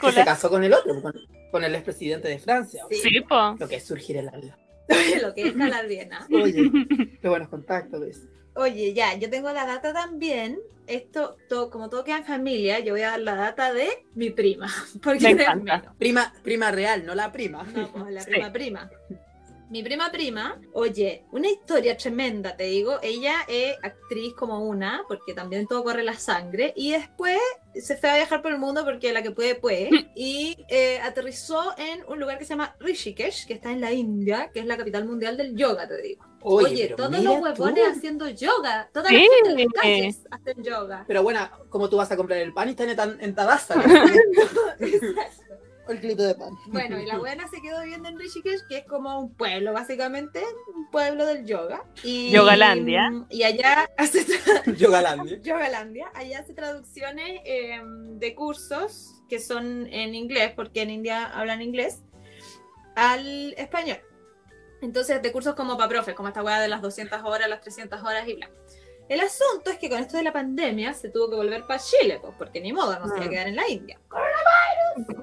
Que 0.00 0.12
se 0.12 0.24
casó 0.24 0.50
con 0.50 0.62
el 0.62 0.74
otro, 0.74 1.00
con, 1.00 1.14
con 1.50 1.64
el 1.64 1.74
expresidente 1.74 2.28
de 2.28 2.38
Francia. 2.38 2.84
Sí. 2.90 2.96
Sí, 2.96 3.20
po. 3.20 3.56
Lo 3.58 3.68
que 3.68 3.76
es 3.76 3.84
surgir 3.84 4.18
el. 4.18 4.28
Oye, 4.28 5.20
lo 5.20 5.34
que 5.34 5.48
es 5.48 5.52
calar 5.54 5.86
bien, 5.88 6.12
¿ah? 6.12 6.26
Oye, 6.30 6.70
qué 7.22 7.28
buenos 7.28 7.48
contactos. 7.48 7.98
Luis. 8.00 8.22
Oye, 8.54 8.92
ya, 8.94 9.14
yo 9.16 9.28
tengo 9.30 9.50
la 9.52 9.66
data 9.66 9.92
también. 9.92 10.58
Esto, 10.86 11.36
todo, 11.48 11.70
como 11.70 11.88
todo 11.90 12.04
queda 12.04 12.18
en 12.18 12.24
familia, 12.24 12.78
yo 12.80 12.92
voy 12.94 13.02
a 13.02 13.10
dar 13.10 13.20
la 13.20 13.34
data 13.34 13.72
de 13.72 13.88
mi 14.14 14.30
prima. 14.30 14.66
Porque 15.02 15.34
Me 15.34 15.42
encanta. 15.42 15.94
Prima, 15.98 16.32
prima 16.42 16.70
real, 16.70 17.04
no 17.04 17.14
la 17.14 17.32
prima. 17.32 17.62
No, 17.64 17.90
pues 17.92 18.12
la 18.12 18.20
Sí. 18.24 18.30
prima 18.30 18.52
prima. 18.52 18.90
Mi 19.68 19.82
prima 19.82 20.12
prima, 20.12 20.60
oye, 20.74 21.24
una 21.32 21.48
historia 21.48 21.96
tremenda, 21.96 22.56
te 22.56 22.64
digo. 22.64 23.00
Ella 23.02 23.34
es 23.48 23.74
actriz 23.82 24.32
como 24.34 24.60
una, 24.64 25.02
porque 25.08 25.34
también 25.34 25.66
todo 25.66 25.82
corre 25.82 26.04
la 26.04 26.14
sangre. 26.14 26.72
Y 26.76 26.92
después 26.92 27.40
se 27.74 27.96
fue 27.96 28.10
a 28.10 28.14
viajar 28.14 28.42
por 28.42 28.52
el 28.52 28.58
mundo 28.58 28.84
porque 28.84 29.12
la 29.12 29.22
que 29.24 29.32
puede, 29.32 29.56
puede. 29.56 29.90
Y 30.14 30.56
eh, 30.68 31.00
aterrizó 31.00 31.74
en 31.78 32.04
un 32.06 32.20
lugar 32.20 32.38
que 32.38 32.44
se 32.44 32.50
llama 32.50 32.76
Rishikesh, 32.78 33.44
que 33.48 33.54
está 33.54 33.72
en 33.72 33.80
la 33.80 33.92
India, 33.92 34.50
que 34.54 34.60
es 34.60 34.66
la 34.66 34.76
capital 34.76 35.04
mundial 35.04 35.36
del 35.36 35.56
yoga, 35.56 35.88
te 35.88 36.00
digo. 36.00 36.24
Oye, 36.42 36.84
pero 36.84 36.96
todos 36.96 37.22
los 37.24 37.34
tú. 37.36 37.42
huevones 37.42 37.88
haciendo 37.96 38.28
yoga. 38.28 38.88
Toda 38.92 39.08
Sí. 39.08 39.14
la 39.14 39.20
gente 39.20 39.50
en 39.50 39.56
las 39.56 39.82
calles 39.82 40.20
hacen 40.30 40.62
yoga. 40.62 41.04
Pero 41.08 41.22
bueno, 41.22 41.48
como 41.70 41.88
tú 41.88 41.96
vas 41.96 42.10
a 42.12 42.16
comprar 42.16 42.38
el 42.40 42.52
pan 42.52 42.68
y 42.68 42.70
está 42.72 42.84
en, 42.84 42.96
tan- 42.96 43.20
en 43.20 43.34
Tadasa. 43.34 43.74
El 45.88 46.00
clip 46.00 46.18
de 46.18 46.34
pan. 46.34 46.50
Bueno, 46.66 47.00
y 47.00 47.06
la 47.06 47.16
buena 47.16 47.46
se 47.46 47.60
quedó 47.62 47.80
viviendo 47.82 48.08
en 48.08 48.18
Rishikesh, 48.18 48.66
que 48.68 48.78
es 48.78 48.84
como 48.86 49.20
un 49.20 49.32
pueblo, 49.34 49.72
básicamente, 49.72 50.42
un 50.74 50.90
pueblo 50.90 51.24
del 51.24 51.46
yoga. 51.46 51.84
Y, 52.02 52.32
Yogalandia. 52.32 53.08
Y 53.30 53.44
allá 53.44 53.88
hace 53.96 54.26
Yogalandia. 54.76 55.38
Yogalandia, 55.40 56.10
allá 56.14 56.40
hace 56.40 56.54
traducciones 56.54 57.40
eh, 57.44 57.80
de 57.84 58.34
cursos 58.34 59.22
que 59.28 59.38
son 59.38 59.86
en 59.92 60.16
inglés, 60.16 60.52
porque 60.56 60.82
en 60.82 60.90
India 60.90 61.24
hablan 61.26 61.62
inglés, 61.62 62.02
al 62.96 63.52
español. 63.56 63.98
Entonces, 64.82 65.20
de 65.22 65.32
cursos 65.32 65.54
como 65.54 65.76
para 65.76 65.88
profes, 65.88 66.14
como 66.14 66.28
esta 66.28 66.42
weá 66.42 66.60
de 66.60 66.68
las 66.68 66.82
200 66.82 67.22
horas, 67.24 67.48
las 67.48 67.60
300 67.60 68.02
horas 68.02 68.26
y 68.28 68.34
bla. 68.34 68.50
El 69.08 69.20
asunto 69.20 69.70
es 69.70 69.78
que 69.78 69.88
con 69.88 70.00
esto 70.00 70.16
de 70.16 70.24
la 70.24 70.32
pandemia 70.32 70.92
se 70.92 71.08
tuvo 71.10 71.30
que 71.30 71.36
volver 71.36 71.64
para 71.66 71.78
Chile, 71.78 72.18
pues, 72.20 72.34
porque 72.36 72.60
ni 72.60 72.72
modo, 72.72 72.98
no 72.98 73.06
se 73.08 73.14
iba 73.14 73.24
a 73.24 73.28
Mm. 73.28 73.30
quedar 73.30 73.46
en 73.48 73.56
la 73.56 73.68
India. 73.68 74.00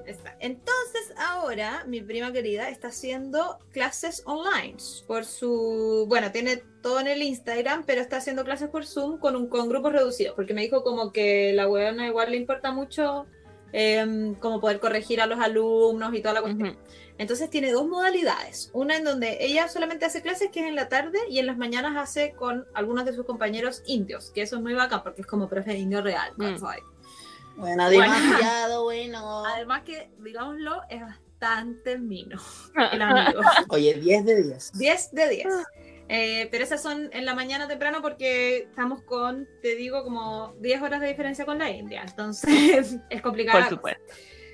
Está. 0.05 0.37
Entonces, 0.39 1.13
ahora 1.17 1.83
mi 1.85 2.01
prima 2.01 2.31
querida 2.31 2.69
está 2.69 2.89
haciendo 2.89 3.59
clases 3.71 4.21
online 4.25 4.77
por 5.07 5.25
su. 5.25 6.05
Bueno, 6.07 6.31
tiene 6.31 6.57
todo 6.81 6.99
en 6.99 7.07
el 7.07 7.21
Instagram, 7.23 7.83
pero 7.85 7.99
está 8.01 8.17
haciendo 8.17 8.43
clases 8.45 8.69
por 8.69 8.85
Zoom 8.85 9.17
con, 9.19 9.35
un, 9.35 9.47
con 9.47 9.67
grupos 9.67 9.91
reducidos, 9.91 10.35
porque 10.35 10.53
me 10.53 10.61
dijo 10.61 10.83
como 10.83 11.11
que 11.11 11.51
la 11.53 11.67
weona 11.67 12.07
igual 12.07 12.31
le 12.31 12.37
importa 12.37 12.71
mucho 12.71 13.25
em, 13.73 14.35
como 14.35 14.61
poder 14.61 14.79
corregir 14.79 15.19
a 15.19 15.25
los 15.25 15.39
alumnos 15.39 16.13
y 16.13 16.21
toda 16.21 16.35
la 16.35 16.41
cuestión. 16.41 16.69
Ujú. 16.69 16.77
Entonces 17.17 17.49
tiene 17.49 17.71
dos 17.71 17.87
modalidades. 17.87 18.69
Una 18.73 18.97
en 18.97 19.03
donde 19.03 19.37
ella 19.41 19.67
solamente 19.67 20.05
hace 20.05 20.21
clases, 20.21 20.49
que 20.51 20.61
es 20.61 20.67
en 20.67 20.75
la 20.75 20.89
tarde, 20.89 21.19
y 21.29 21.39
en 21.39 21.45
las 21.45 21.57
mañanas 21.57 21.95
hace 21.97 22.31
con 22.33 22.65
algunos 22.73 23.05
de 23.05 23.13
sus 23.13 23.25
compañeros 23.25 23.83
indios, 23.85 24.31
que 24.31 24.41
eso 24.41 24.55
es 24.55 24.61
muy 24.61 24.73
bacán 24.73 25.03
porque 25.03 25.21
es 25.21 25.27
como 25.27 25.47
profe 25.47 25.77
indio 25.77 26.01
real. 26.01 26.31
Mm. 26.37 26.55
Bueno, 27.55 27.89
demasiado 27.89 28.83
bueno. 28.83 29.45
Además 29.53 29.83
que, 29.83 30.09
digámoslo, 30.19 30.81
es 30.89 31.01
bastante 31.01 31.97
mino 31.99 32.39
el 32.91 33.01
amigo. 33.01 33.41
Oye, 33.69 33.93
10 33.93 34.25
de 34.25 34.43
10. 34.43 34.71
10 34.73 35.11
de 35.11 35.29
10. 35.29 35.47
Eh, 36.15 36.47
pero 36.51 36.63
esas 36.63 36.79
son 36.79 37.09
en 37.11 37.25
la 37.25 37.33
mañana 37.33 37.67
temprano 37.67 38.03
porque 38.03 38.67
estamos 38.69 39.01
con, 39.01 39.47
te 39.63 39.75
digo, 39.75 40.03
como 40.03 40.53
10 40.59 40.83
horas 40.83 41.01
de 41.01 41.07
diferencia 41.07 41.43
con 41.43 41.57
la 41.57 41.71
India. 41.71 42.03
Entonces 42.07 42.97
es 43.09 43.21
complicado. 43.21 43.59
Por 43.59 43.69
supuesto. 43.69 44.13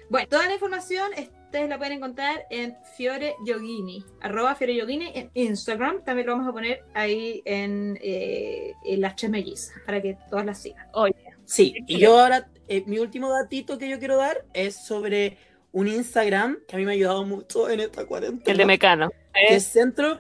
Bueno, 0.10 0.28
toda 0.30 0.48
la 0.48 0.54
información 0.54 1.12
ustedes 1.44 1.68
la 1.68 1.78
pueden 1.78 1.94
encontrar 1.94 2.46
en 2.50 2.78
Fiore 2.96 3.36
Yogini, 3.46 4.06
arroba 4.22 4.56
Fiore 4.56 4.74
Yogini 4.74 5.12
en 5.14 5.32
Instagram. 5.34 6.02
También 6.04 6.28
lo 6.28 6.34
vamos 6.34 6.48
a 6.48 6.54
poner 6.54 6.84
ahí 6.94 7.42
en, 7.44 8.00
eh, 8.02 8.74
en 8.86 9.02
las 9.02 9.18
tres 9.18 9.30
mellizas 9.30 9.76
para 9.86 10.02
que 10.02 10.18
todas 10.30 10.46
las 10.46 10.62
sigan. 10.62 10.88
Oye, 10.94 11.14
Sí, 11.50 11.74
y 11.88 11.98
yo 11.98 12.20
ahora, 12.20 12.48
eh, 12.68 12.84
mi 12.86 13.00
último 13.00 13.32
datito 13.32 13.80
que 13.80 13.90
yo 13.90 13.98
quiero 13.98 14.18
dar 14.18 14.46
es 14.54 14.76
sobre 14.76 15.40
un 15.72 15.88
Instagram 15.88 16.60
que 16.68 16.76
a 16.76 16.80
mí 16.80 16.86
me 16.86 16.92
ha 16.92 16.94
ayudado 16.94 17.26
mucho 17.26 17.70
en 17.72 17.80
esta 17.80 18.06
cuarentena. 18.06 18.52
el 18.52 18.58
de 18.58 18.66
Mecano. 18.66 19.10
que 19.34 19.56
es 19.56 19.66
centro. 19.66 20.20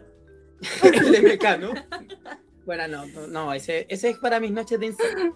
el 0.83 1.11
de 1.11 1.21
Mecano. 1.21 1.73
Bueno, 2.65 2.87
no, 2.87 3.07
no, 3.07 3.25
no, 3.25 3.53
ese, 3.53 3.87
ese 3.89 4.09
es 4.09 4.17
para 4.19 4.39
mis 4.39 4.51
noches 4.51 4.79
de 4.79 4.85
Instagram. 4.87 5.33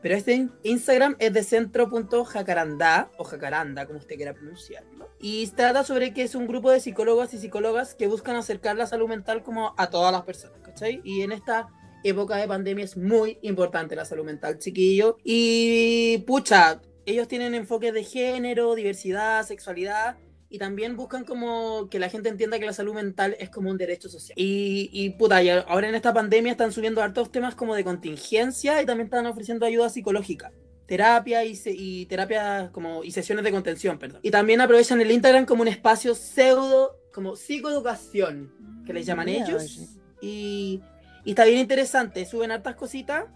Pero 0.00 0.14
este 0.14 0.32
in- 0.32 0.50
Instagram 0.62 1.14
es 1.18 1.30
de 1.34 1.42
centro.jacarandá, 1.44 3.10
o 3.18 3.24
jacaranda, 3.24 3.84
como 3.84 3.98
usted 3.98 4.16
quiera 4.16 4.32
pronunciarlo. 4.32 5.10
Y 5.20 5.46
trata 5.48 5.84
sobre 5.84 6.14
que 6.14 6.22
es 6.22 6.34
un 6.34 6.46
grupo 6.46 6.70
de 6.70 6.80
psicólogos 6.80 7.34
y 7.34 7.38
psicólogas 7.38 7.94
que 7.94 8.06
buscan 8.06 8.36
acercar 8.36 8.76
la 8.76 8.86
salud 8.86 9.08
mental 9.08 9.42
como 9.42 9.74
a 9.76 9.90
todas 9.90 10.10
las 10.10 10.22
personas, 10.22 10.58
¿cachai? 10.62 11.02
Y 11.04 11.20
en 11.20 11.32
esta 11.32 11.68
época 12.02 12.36
de 12.36 12.48
pandemia 12.48 12.86
es 12.86 12.96
muy 12.96 13.38
importante 13.42 13.94
la 13.94 14.06
salud 14.06 14.24
mental, 14.24 14.56
chiquillo. 14.58 15.18
Y 15.22 16.24
pucha, 16.26 16.80
ellos 17.04 17.28
tienen 17.28 17.54
enfoques 17.54 17.92
de 17.92 18.04
género, 18.04 18.74
diversidad, 18.74 19.44
sexualidad 19.44 20.16
y 20.52 20.58
también 20.58 20.96
buscan 20.96 21.24
como 21.24 21.88
que 21.88 21.98
la 22.00 22.08
gente 22.08 22.28
entienda 22.28 22.58
que 22.58 22.66
la 22.66 22.72
salud 22.72 22.92
mental 22.92 23.36
es 23.38 23.48
como 23.50 23.70
un 23.70 23.78
derecho 23.78 24.08
social. 24.08 24.34
Y, 24.36 24.90
y 24.92 25.10
puta, 25.10 25.42
y 25.42 25.48
ahora 25.48 25.88
en 25.88 25.94
esta 25.94 26.12
pandemia 26.12 26.52
están 26.52 26.72
subiendo 26.72 27.00
hartos 27.02 27.30
temas 27.30 27.54
como 27.54 27.74
de 27.76 27.84
contingencia 27.84 28.82
y 28.82 28.86
también 28.86 29.06
están 29.06 29.26
ofreciendo 29.26 29.64
ayuda 29.64 29.88
psicológica. 29.88 30.50
Terapia 30.86 31.44
y, 31.44 31.54
se- 31.54 31.70
y 31.72 32.06
terapia 32.06 32.70
como 32.72 33.04
y 33.04 33.12
sesiones 33.12 33.44
de 33.44 33.52
contención, 33.52 33.96
perdón. 33.96 34.18
Y 34.24 34.32
también 34.32 34.60
aprovechan 34.60 35.00
el 35.00 35.12
Instagram 35.12 35.46
como 35.46 35.62
un 35.62 35.68
espacio 35.68 36.16
pseudo, 36.16 36.96
como 37.14 37.36
psicoeducación, 37.36 38.52
que 38.84 38.92
les 38.92 39.06
llaman 39.06 39.26
Mira, 39.26 39.46
ellos. 39.46 39.88
Y, 40.20 40.80
y 41.24 41.30
está 41.30 41.44
bien 41.44 41.58
interesante, 41.60 42.26
suben 42.26 42.50
hartas 42.50 42.74
cositas. 42.74 43.26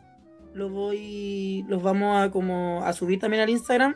Los 0.52 0.70
voy, 0.72 1.64
los 1.68 1.80
vamos 1.82 2.20
a 2.20 2.30
como 2.30 2.82
a 2.84 2.92
subir 2.92 3.20
también 3.20 3.42
al 3.44 3.50
Instagram. 3.50 3.94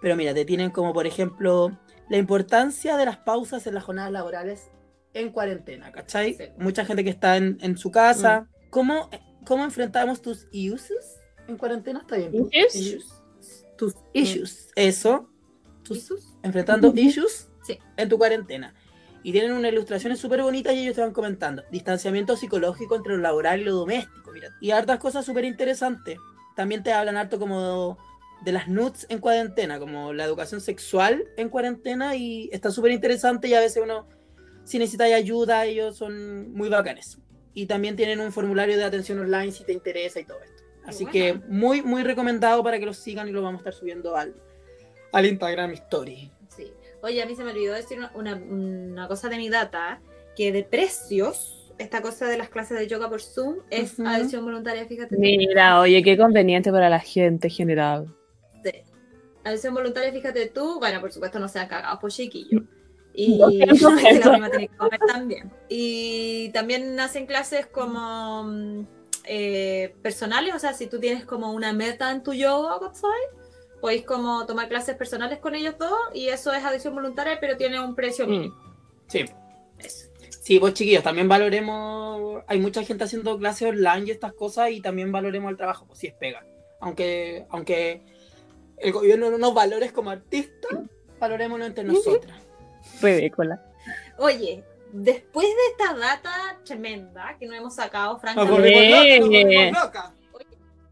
Pero 0.00 0.14
mira, 0.14 0.34
te 0.34 0.44
tienen 0.44 0.70
como 0.70 0.92
por 0.92 1.06
ejemplo 1.06 1.78
la 2.10 2.16
importancia 2.16 2.96
de 2.96 3.04
las 3.04 3.18
pausas 3.18 3.66
en 3.66 3.74
las 3.74 3.84
jornadas 3.84 4.12
laborales 4.12 4.70
en 5.14 5.30
cuarentena, 5.30 5.90
¿cachai? 5.92 6.34
Sí. 6.34 6.44
Mucha 6.58 6.84
gente 6.84 7.04
que 7.04 7.10
está 7.10 7.36
en, 7.36 7.58
en 7.60 7.76
su 7.76 7.90
casa. 7.90 8.46
¿Cómo, 8.70 9.08
¿Cómo 9.46 9.64
enfrentamos 9.64 10.20
tus 10.22 10.46
issues 10.52 11.16
en 11.48 11.56
cuarentena? 11.56 12.00
¿Está 12.00 12.16
bien? 12.16 12.32
Issues? 12.52 13.22
Tus 13.76 13.94
issues. 14.12 14.70
Eso. 14.76 15.30
Tus, 15.82 15.98
¿Jesús? 15.98 16.36
enfrentando 16.42 16.92
issues 16.96 17.48
Sí. 17.62 17.78
en 17.96 18.08
tu 18.08 18.18
cuarentena. 18.18 18.74
Y 19.22 19.32
tienen 19.32 19.52
unas 19.52 19.72
ilustraciones 19.72 20.18
súper 20.20 20.42
bonitas 20.42 20.74
y 20.74 20.80
ellos 20.80 20.94
te 20.94 21.00
van 21.00 21.12
comentando. 21.12 21.62
Distanciamiento 21.70 22.36
psicológico 22.36 22.94
entre 22.96 23.16
lo 23.16 23.22
laboral 23.22 23.60
y 23.60 23.64
lo 23.64 23.74
doméstico, 23.74 24.30
mira. 24.32 24.48
Y 24.60 24.70
hartas 24.70 24.98
cosas 24.98 25.24
súper 25.26 25.44
interesantes. 25.44 26.18
También 26.56 26.82
te 26.82 26.92
hablan 26.92 27.16
harto 27.16 27.38
como 27.38 27.98
de 28.44 28.52
las 28.52 28.68
nudes 28.68 29.06
en 29.08 29.18
cuarentena, 29.18 29.78
como 29.78 30.12
la 30.12 30.24
educación 30.24 30.60
sexual 30.60 31.24
en 31.36 31.48
cuarentena 31.48 32.14
y 32.16 32.48
está 32.52 32.70
súper 32.70 32.92
interesante 32.92 33.48
y 33.48 33.54
a 33.54 33.60
veces 33.60 33.82
uno, 33.82 34.06
si 34.64 34.78
necesita 34.78 35.04
ayuda, 35.04 35.64
ellos 35.66 35.96
son 35.96 36.52
muy 36.52 36.68
bacanes. 36.68 37.18
Y 37.54 37.66
también 37.66 37.96
tienen 37.96 38.20
un 38.20 38.30
formulario 38.32 38.76
de 38.76 38.84
atención 38.84 39.18
online 39.18 39.50
si 39.50 39.64
te 39.64 39.72
interesa 39.72 40.20
y 40.20 40.24
todo 40.24 40.38
esto. 40.42 40.62
Así 40.86 41.04
Qué 41.06 41.10
que 41.12 41.40
muy, 41.48 41.82
muy 41.82 42.02
recomendado 42.04 42.62
para 42.62 42.78
que 42.78 42.86
los 42.86 42.96
sigan 42.98 43.28
y 43.28 43.32
lo 43.32 43.42
vamos 43.42 43.58
a 43.58 43.62
estar 43.62 43.74
subiendo 43.74 44.16
al, 44.16 44.34
al 45.12 45.26
Instagram 45.26 45.72
Story. 45.72 46.30
Sí. 46.56 46.72
Oye, 47.02 47.22
a 47.22 47.26
mí 47.26 47.34
se 47.34 47.44
me 47.44 47.50
olvidó 47.50 47.74
decir 47.74 47.98
una, 47.98 48.12
una- 48.14 48.36
una 48.36 49.08
cosa 49.08 49.28
de 49.28 49.36
mi 49.36 49.48
data, 49.48 50.00
que 50.36 50.52
de 50.52 50.62
precios, 50.62 51.72
esta 51.78 52.00
cosa 52.00 52.26
de 52.26 52.38
las 52.38 52.48
clases 52.48 52.78
de 52.78 52.86
yoga 52.86 53.08
por 53.08 53.20
Zoom 53.20 53.56
es 53.70 53.98
Ujú. 53.98 54.06
adhesión 54.08 54.44
voluntaria, 54.44 54.86
fíjate. 54.86 55.16
Mira, 55.16 55.80
oye, 55.80 56.02
qué 56.02 56.16
conveniente 56.16 56.70
para 56.70 56.88
la 56.88 57.00
gente 57.00 57.48
en 57.48 57.54
general. 57.54 58.14
Adhesión 59.48 59.74
voluntaria, 59.74 60.12
fíjate 60.12 60.46
tú, 60.46 60.78
bueno, 60.78 61.00
por 61.00 61.12
supuesto 61.12 61.38
no 61.38 61.48
sean 61.48 61.68
cagados 61.68 61.98
por 62.00 62.10
chiquillo. 62.10 62.62
Y 63.14 63.36
No 63.38 63.48
la 63.50 64.30
prima 64.30 64.50
tiene 64.50 64.68
que 64.68 64.76
comer 64.76 65.00
también. 65.06 65.52
Y 65.68 66.50
también 66.50 66.98
hacen 67.00 67.26
clases 67.26 67.66
como 67.66 68.44
mm, 68.44 68.86
eh, 69.24 69.94
personales, 70.02 70.54
o 70.54 70.58
sea, 70.58 70.72
si 70.72 70.86
tú 70.86 71.00
tienes 71.00 71.24
como 71.24 71.52
una 71.52 71.72
meta 71.72 72.12
en 72.12 72.22
tu 72.22 72.32
yoga. 72.32 72.78
Podéis 73.80 74.04
como 74.04 74.44
tomar 74.46 74.68
clases 74.68 74.96
personales 74.96 75.38
con 75.38 75.54
ellos 75.54 75.76
dos 75.78 75.96
y 76.12 76.28
eso 76.28 76.52
es 76.52 76.64
adhesión 76.64 76.94
voluntaria, 76.94 77.38
pero 77.40 77.56
tiene 77.56 77.80
un 77.80 77.94
precio 77.94 78.26
Mm. 78.26 78.30
mínimo. 78.30 78.56
Sí. 79.08 79.24
Eso. 79.78 80.08
Sí, 80.40 80.58
pues 80.58 80.74
chiquillos, 80.74 81.02
también 81.04 81.28
valoremos, 81.28 82.42
hay 82.46 82.58
mucha 82.58 82.82
gente 82.82 83.04
haciendo 83.04 83.36
clases 83.38 83.68
online 83.68 84.04
y 84.06 84.10
estas 84.10 84.32
cosas 84.32 84.70
y 84.70 84.80
también 84.80 85.12
valoremos 85.12 85.50
el 85.50 85.56
trabajo, 85.56 85.86
pues 85.86 85.98
si 85.98 86.06
es 86.06 86.14
pega. 86.14 86.44
Aunque, 86.80 87.46
aunque 87.50 88.02
el 88.80 88.92
gobierno 88.92 89.30
no 89.30 89.38
nos 89.38 89.54
valores 89.54 89.92
como 89.92 90.10
artistas, 90.10 90.78
valorémonos 91.18 91.66
entre 91.68 91.84
nosotras. 91.84 92.36
Ridícula. 93.00 93.62
Oye, 94.18 94.64
después 94.92 95.46
de 95.46 95.62
esta 95.70 95.94
data 95.94 96.58
tremenda 96.64 97.36
que 97.38 97.46
nos 97.46 97.56
hemos 97.56 97.74
sacado, 97.74 98.18
francamente, 98.18 99.22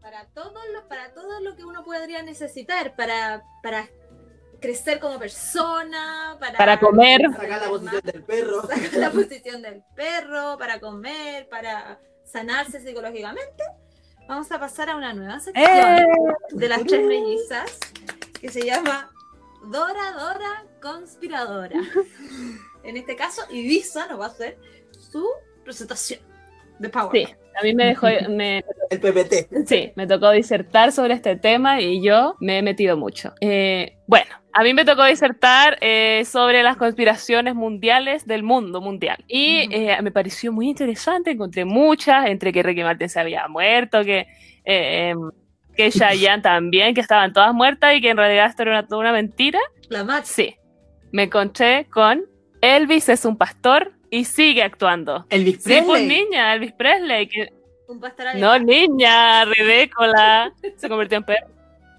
para 0.01 0.25
todo 0.33 0.53
lo, 0.73 0.87
para 0.87 1.13
todo 1.13 1.39
lo 1.41 1.55
que 1.55 1.65
uno 1.65 1.83
podría 1.83 2.23
necesitar 2.23 2.95
para, 2.95 3.43
para 3.61 3.89
crecer 4.59 4.99
como 4.99 5.19
persona, 5.19 6.37
para, 6.39 6.57
Para 6.57 6.79
comer. 6.79 7.21
Sacar 7.31 7.61
la 7.61 7.69
posición 7.69 8.01
del 8.03 8.23
perro. 8.23 8.61
sacar 8.67 8.93
la 8.93 9.11
posición 9.11 9.61
del 9.61 9.83
perro, 9.95 10.57
para 10.57 10.79
comer, 10.79 11.47
para 11.49 11.99
sanarse 12.23 12.79
psicológicamente, 12.79 13.63
vamos 14.27 14.51
a 14.51 14.59
pasar 14.59 14.89
a 14.89 14.95
una 14.95 15.13
nueva 15.13 15.39
sección 15.39 15.65
¡Eh! 15.65 16.05
de 16.51 16.69
las 16.69 16.83
tres 16.83 17.05
mellizas 17.05 17.79
que 18.39 18.49
se 18.49 18.65
llama 18.65 19.09
Dora 19.71 20.11
Dora 20.11 20.65
Conspiradora. 20.81 21.79
En 22.83 22.97
este 22.97 23.15
caso, 23.15 23.41
Ibiza 23.49 24.07
nos 24.07 24.19
va 24.19 24.25
a 24.25 24.29
hacer 24.29 24.57
su 24.91 25.25
presentación 25.63 26.19
de 26.79 26.89
Power. 26.89 27.11
Sí, 27.11 27.33
a 27.59 27.63
mí 27.63 27.73
me 27.73 27.85
dejó, 27.87 28.07
me, 28.29 28.63
El 28.89 28.99
PPT. 28.99 29.67
sí, 29.67 29.91
me 29.95 30.07
tocó 30.07 30.31
disertar 30.31 30.91
sobre 30.91 31.13
este 31.13 31.35
tema 31.35 31.81
y 31.81 32.01
yo 32.01 32.35
me 32.39 32.59
he 32.59 32.61
metido 32.61 32.95
mucho. 32.95 33.33
Eh, 33.41 33.97
bueno, 34.07 34.29
a 34.57 34.63
mí 34.63 34.73
me 34.73 34.85
tocó 34.85 35.05
disertar 35.05 35.77
eh, 35.81 36.23
sobre 36.25 36.63
las 36.63 36.77
conspiraciones 36.77 37.53
mundiales 37.53 38.25
del 38.25 38.41
mundo 38.41 38.81
mundial. 38.81 39.23
Y 39.27 39.69
eh, 39.71 39.95
me 40.01 40.11
pareció 40.11 40.51
muy 40.51 40.67
interesante, 40.67 41.29
encontré 41.29 41.63
muchas, 41.63 42.25
entre 42.25 42.51
que 42.51 42.63
Ricky 42.63 42.81
Martin 42.81 43.07
se 43.07 43.19
había 43.19 43.47
muerto, 43.47 44.03
que, 44.03 44.25
eh, 44.65 45.09
em, 45.09 45.29
que 45.75 45.91
también, 46.41 46.95
que 46.95 47.01
estaban 47.01 47.33
todas 47.33 47.53
muertas 47.53 47.95
y 47.95 48.01
que 48.01 48.09
en 48.09 48.17
realidad 48.17 48.47
esto 48.47 48.63
era 48.63 48.71
una, 48.71 48.87
toda 48.87 49.01
una 49.01 49.11
mentira. 49.11 49.59
La 49.89 50.03
Max. 50.03 50.29
Sí, 50.29 50.55
me 51.11 51.23
encontré 51.23 51.85
con 51.91 52.25
Elvis 52.59 53.09
es 53.09 53.25
un 53.25 53.37
pastor 53.37 53.93
y 54.09 54.25
sigue 54.25 54.63
actuando. 54.63 55.27
Elvis 55.29 55.61
Sí, 55.61 55.81
pues 55.85 56.01
Presley. 56.01 56.07
niña, 56.07 56.55
Elvis 56.55 56.73
Presley, 56.73 57.27
que 57.27 57.53
Un 57.87 57.99
pastor 57.99 58.25
no, 58.35 58.57
niña, 58.57 59.45
ridícula. 59.45 60.51
Se 60.77 60.89
convirtió 60.89 61.19
en 61.19 61.25
perro. 61.25 61.47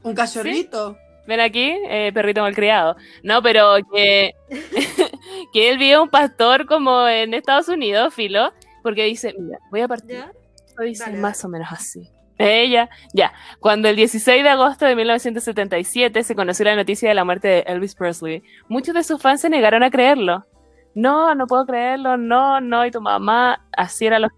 Un 0.02 0.16
cachorrito. 0.16 0.98
Ven 1.28 1.40
aquí, 1.40 1.76
eh, 1.90 2.10
perrito 2.14 2.40
malcriado. 2.40 2.96
No, 3.22 3.42
pero 3.42 3.76
que, 3.92 4.32
que 5.52 5.68
él 5.70 5.76
vio 5.76 6.02
un 6.02 6.08
pastor 6.08 6.64
como 6.64 7.06
en 7.06 7.34
Estados 7.34 7.68
Unidos, 7.68 8.14
filo, 8.14 8.50
porque 8.82 9.04
dice, 9.04 9.34
mira, 9.38 9.58
voy 9.70 9.82
a 9.82 9.88
partir. 9.88 10.16
¿Ya? 10.16 10.32
Esto 10.66 10.82
dice 10.84 11.04
Dale, 11.04 11.18
más 11.18 11.44
o 11.44 11.50
menos 11.50 11.68
así. 11.70 12.08
Ella, 12.38 12.88
ya. 13.12 13.34
Cuando 13.60 13.88
el 13.90 13.96
16 13.96 14.42
de 14.42 14.48
agosto 14.48 14.86
de 14.86 14.96
1977 14.96 16.22
se 16.24 16.34
conoció 16.34 16.64
la 16.64 16.76
noticia 16.76 17.10
de 17.10 17.14
la 17.14 17.24
muerte 17.24 17.48
de 17.48 17.58
Elvis 17.66 17.94
Presley, 17.94 18.42
muchos 18.68 18.94
de 18.94 19.02
sus 19.02 19.20
fans 19.20 19.42
se 19.42 19.50
negaron 19.50 19.82
a 19.82 19.90
creerlo. 19.90 20.46
No, 20.94 21.34
no 21.34 21.46
puedo 21.46 21.66
creerlo, 21.66 22.16
no, 22.16 22.60
no, 22.62 22.86
y 22.86 22.90
tu 22.90 23.02
mamá, 23.02 23.66
así 23.76 24.06
era 24.06 24.18
los 24.18 24.30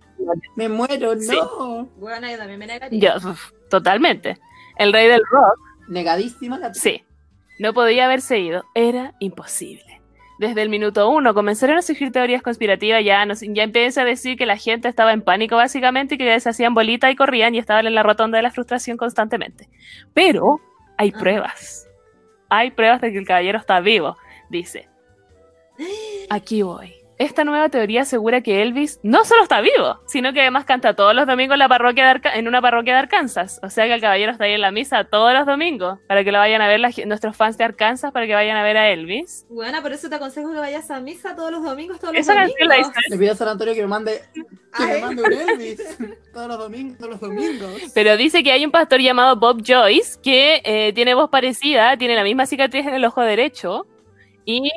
Me 0.57 0.69
muero, 0.69 1.17
Sí. 1.21 1.37
no. 1.37 1.85
Bueno, 1.99 2.29
yo 2.29 2.37
también 2.37 2.59
me 2.59 2.67
negaría. 2.67 3.17
Yo, 3.21 3.35
totalmente. 3.71 4.39
El 4.77 4.93
rey 4.93 5.07
del 5.07 5.23
rock, 5.31 5.70
Negadísima 5.91 6.59
la 6.59 6.73
sí. 6.73 7.05
No 7.59 7.75
podía 7.75 8.07
haberse 8.07 8.39
ido, 8.39 8.65
era 8.75 9.13
imposible. 9.21 10.01
Desde 10.39 10.63
el 10.63 10.71
minuto 10.71 11.11
uno 11.11 11.35
comenzaron 11.35 11.77
a 11.77 11.83
surgir 11.83 12.11
teorías 12.13 12.41
conspirativas, 12.41 13.05
ya, 13.05 13.27
nos, 13.27 13.41
ya 13.43 13.63
empieza 13.63 14.01
a 14.01 14.05
decir 14.07 14.39
que 14.39 14.47
la 14.47 14.57
gente 14.57 14.89
estaba 14.89 15.13
en 15.13 15.21
pánico 15.21 15.57
básicamente 15.57 16.15
y 16.15 16.19
que 16.19 16.41
se 16.41 16.49
hacían 16.49 16.73
bolita 16.73 17.11
y 17.11 17.17
corrían 17.17 17.55
y 17.55 17.59
estaban 17.59 17.87
en 17.87 17.95
la 17.95 18.03
rotonda 18.03 18.39
de 18.39 18.43
la 18.43 18.51
frustración 18.51 18.97
constantemente. 18.97 19.69
Pero 20.15 20.61
hay 20.97 21.13
Ah. 21.15 21.19
pruebas. 21.19 21.87
Hay 22.49 22.71
pruebas 22.71 23.03
de 23.03 23.13
que 23.13 23.19
el 23.19 23.27
caballero 23.27 23.59
está 23.59 23.81
vivo, 23.81 24.17
dice. 24.49 24.89
Aquí 26.31 26.63
voy. 26.63 26.95
Esta 27.21 27.45
nueva 27.45 27.69
teoría 27.69 28.01
asegura 28.01 28.41
que 28.41 28.63
Elvis 28.63 28.99
no 29.03 29.27
solo 29.27 29.43
está 29.43 29.61
vivo, 29.61 30.01
sino 30.07 30.33
que 30.33 30.41
además 30.41 30.65
canta 30.65 30.95
todos 30.97 31.15
los 31.15 31.27
domingos 31.27 31.55
en, 31.57 31.59
la 31.59 31.69
parroquia 31.69 32.05
de 32.05 32.11
Arca- 32.11 32.35
en 32.35 32.49
una 32.49 32.63
parroquia 32.63 32.95
de 32.95 33.01
Arkansas. 33.01 33.61
O 33.63 33.69
sea 33.69 33.85
que 33.85 33.93
el 33.93 34.01
caballero 34.01 34.33
está 34.33 34.45
ahí 34.45 34.53
en 34.55 34.63
la 34.63 34.71
misa 34.71 35.05
todos 35.05 35.35
los 35.35 35.45
domingos 35.45 35.99
para 36.09 36.25
que 36.25 36.33
lo 36.33 36.39
vayan 36.39 36.63
a 36.63 36.67
ver 36.69 36.81
la 36.81 36.91
nuestros 37.05 37.37
fans 37.37 37.59
de 37.59 37.65
Arkansas, 37.65 38.11
para 38.11 38.27
que 38.27 38.33
vayan 38.33 38.57
a 38.57 38.63
ver 38.63 38.79
a 38.79 38.89
Elvis. 38.89 39.45
Bueno, 39.51 39.83
por 39.83 39.93
eso 39.93 40.09
te 40.09 40.15
aconsejo 40.15 40.51
que 40.51 40.59
vayas 40.61 40.91
a 40.91 40.99
misa 41.01 41.37
todos 41.37 41.51
los 41.53 41.63
domingos, 41.63 42.01
todos 42.01 42.15
los 42.15 42.21
Esa 42.23 42.33
domingos. 42.33 42.57
canción 42.59 42.69
la. 42.95 43.05
Le 43.11 43.19
pido 43.19 43.33
a 43.33 43.37
San 43.37 43.49
Antonio 43.49 43.75
que 43.75 43.83
me 43.83 43.87
mande, 43.89 44.21
que 44.35 44.85
me 44.87 44.93
Ay. 44.93 45.01
mande 45.03 45.23
un 45.23 45.33
Elvis 45.33 45.79
todos 46.33 46.49
los 46.49 46.59
domingos, 46.59 46.97
todos 46.97 47.11
los 47.11 47.21
domingos. 47.21 47.83
Pero 47.95 48.17
dice 48.17 48.43
que 48.43 48.51
hay 48.53 48.65
un 48.65 48.71
pastor 48.71 48.99
llamado 48.99 49.37
Bob 49.37 49.63
Joyce 49.63 50.19
que 50.23 50.63
eh, 50.65 50.93
tiene 50.95 51.13
voz 51.13 51.29
parecida, 51.29 51.99
tiene 51.99 52.15
la 52.15 52.25
misma 52.25 52.47
cicatriz 52.47 52.87
en 52.87 52.95
el 52.95 53.05
ojo 53.05 53.21
derecho 53.21 53.87
y... 54.47 54.73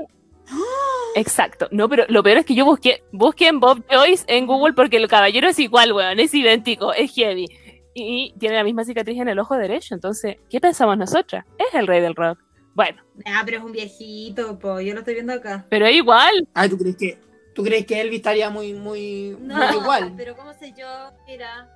Exacto. 1.15 1.67
No, 1.71 1.87
pero 1.89 2.05
lo 2.09 2.23
peor 2.23 2.37
es 2.39 2.45
que 2.45 2.55
yo 2.55 2.65
busqué, 2.65 3.03
busquen 3.11 3.59
Bob 3.59 3.83
Joyce 3.91 4.23
en 4.27 4.47
Google 4.47 4.73
porque 4.73 4.97
el 4.97 5.07
caballero 5.07 5.47
es 5.47 5.59
igual, 5.59 5.93
weón, 5.93 6.19
es 6.19 6.33
idéntico, 6.33 6.91
es 6.93 7.11
heavy. 7.13 7.45
Y 7.93 8.33
tiene 8.39 8.55
la 8.55 8.63
misma 8.63 8.83
cicatriz 8.83 9.19
en 9.19 9.27
el 9.27 9.37
ojo 9.37 9.55
derecho. 9.55 9.93
Entonces, 9.93 10.37
¿qué 10.49 10.59
pensamos 10.59 10.97
nosotras? 10.97 11.45
Es 11.59 11.73
el 11.75 11.85
rey 11.85 12.01
del 12.01 12.15
rock. 12.15 12.39
Bueno, 12.73 13.03
Ah, 13.25 13.43
pero 13.45 13.57
es 13.59 13.63
un 13.63 13.71
viejito, 13.71 14.57
po. 14.57 14.79
Yo 14.79 14.93
lo 14.95 14.99
estoy 15.01 15.13
viendo 15.13 15.33
acá. 15.33 15.65
pero 15.69 15.87
igual. 15.87 16.47
Ay, 16.55 16.69
¿tú 16.69 16.77
crees 16.79 16.95
que, 16.97 17.19
tú 17.53 17.63
crees 17.63 17.85
que 17.85 18.01
Elvis 18.01 18.17
estaría 18.17 18.49
muy, 18.49 18.73
muy, 18.73 19.37
No, 19.39 19.55
muy 19.57 19.77
igual? 19.77 20.13
pero 20.17 20.35
¿cómo 20.35 20.51
sé 20.55 20.73
yo? 20.75 20.87
Mira, 21.27 21.69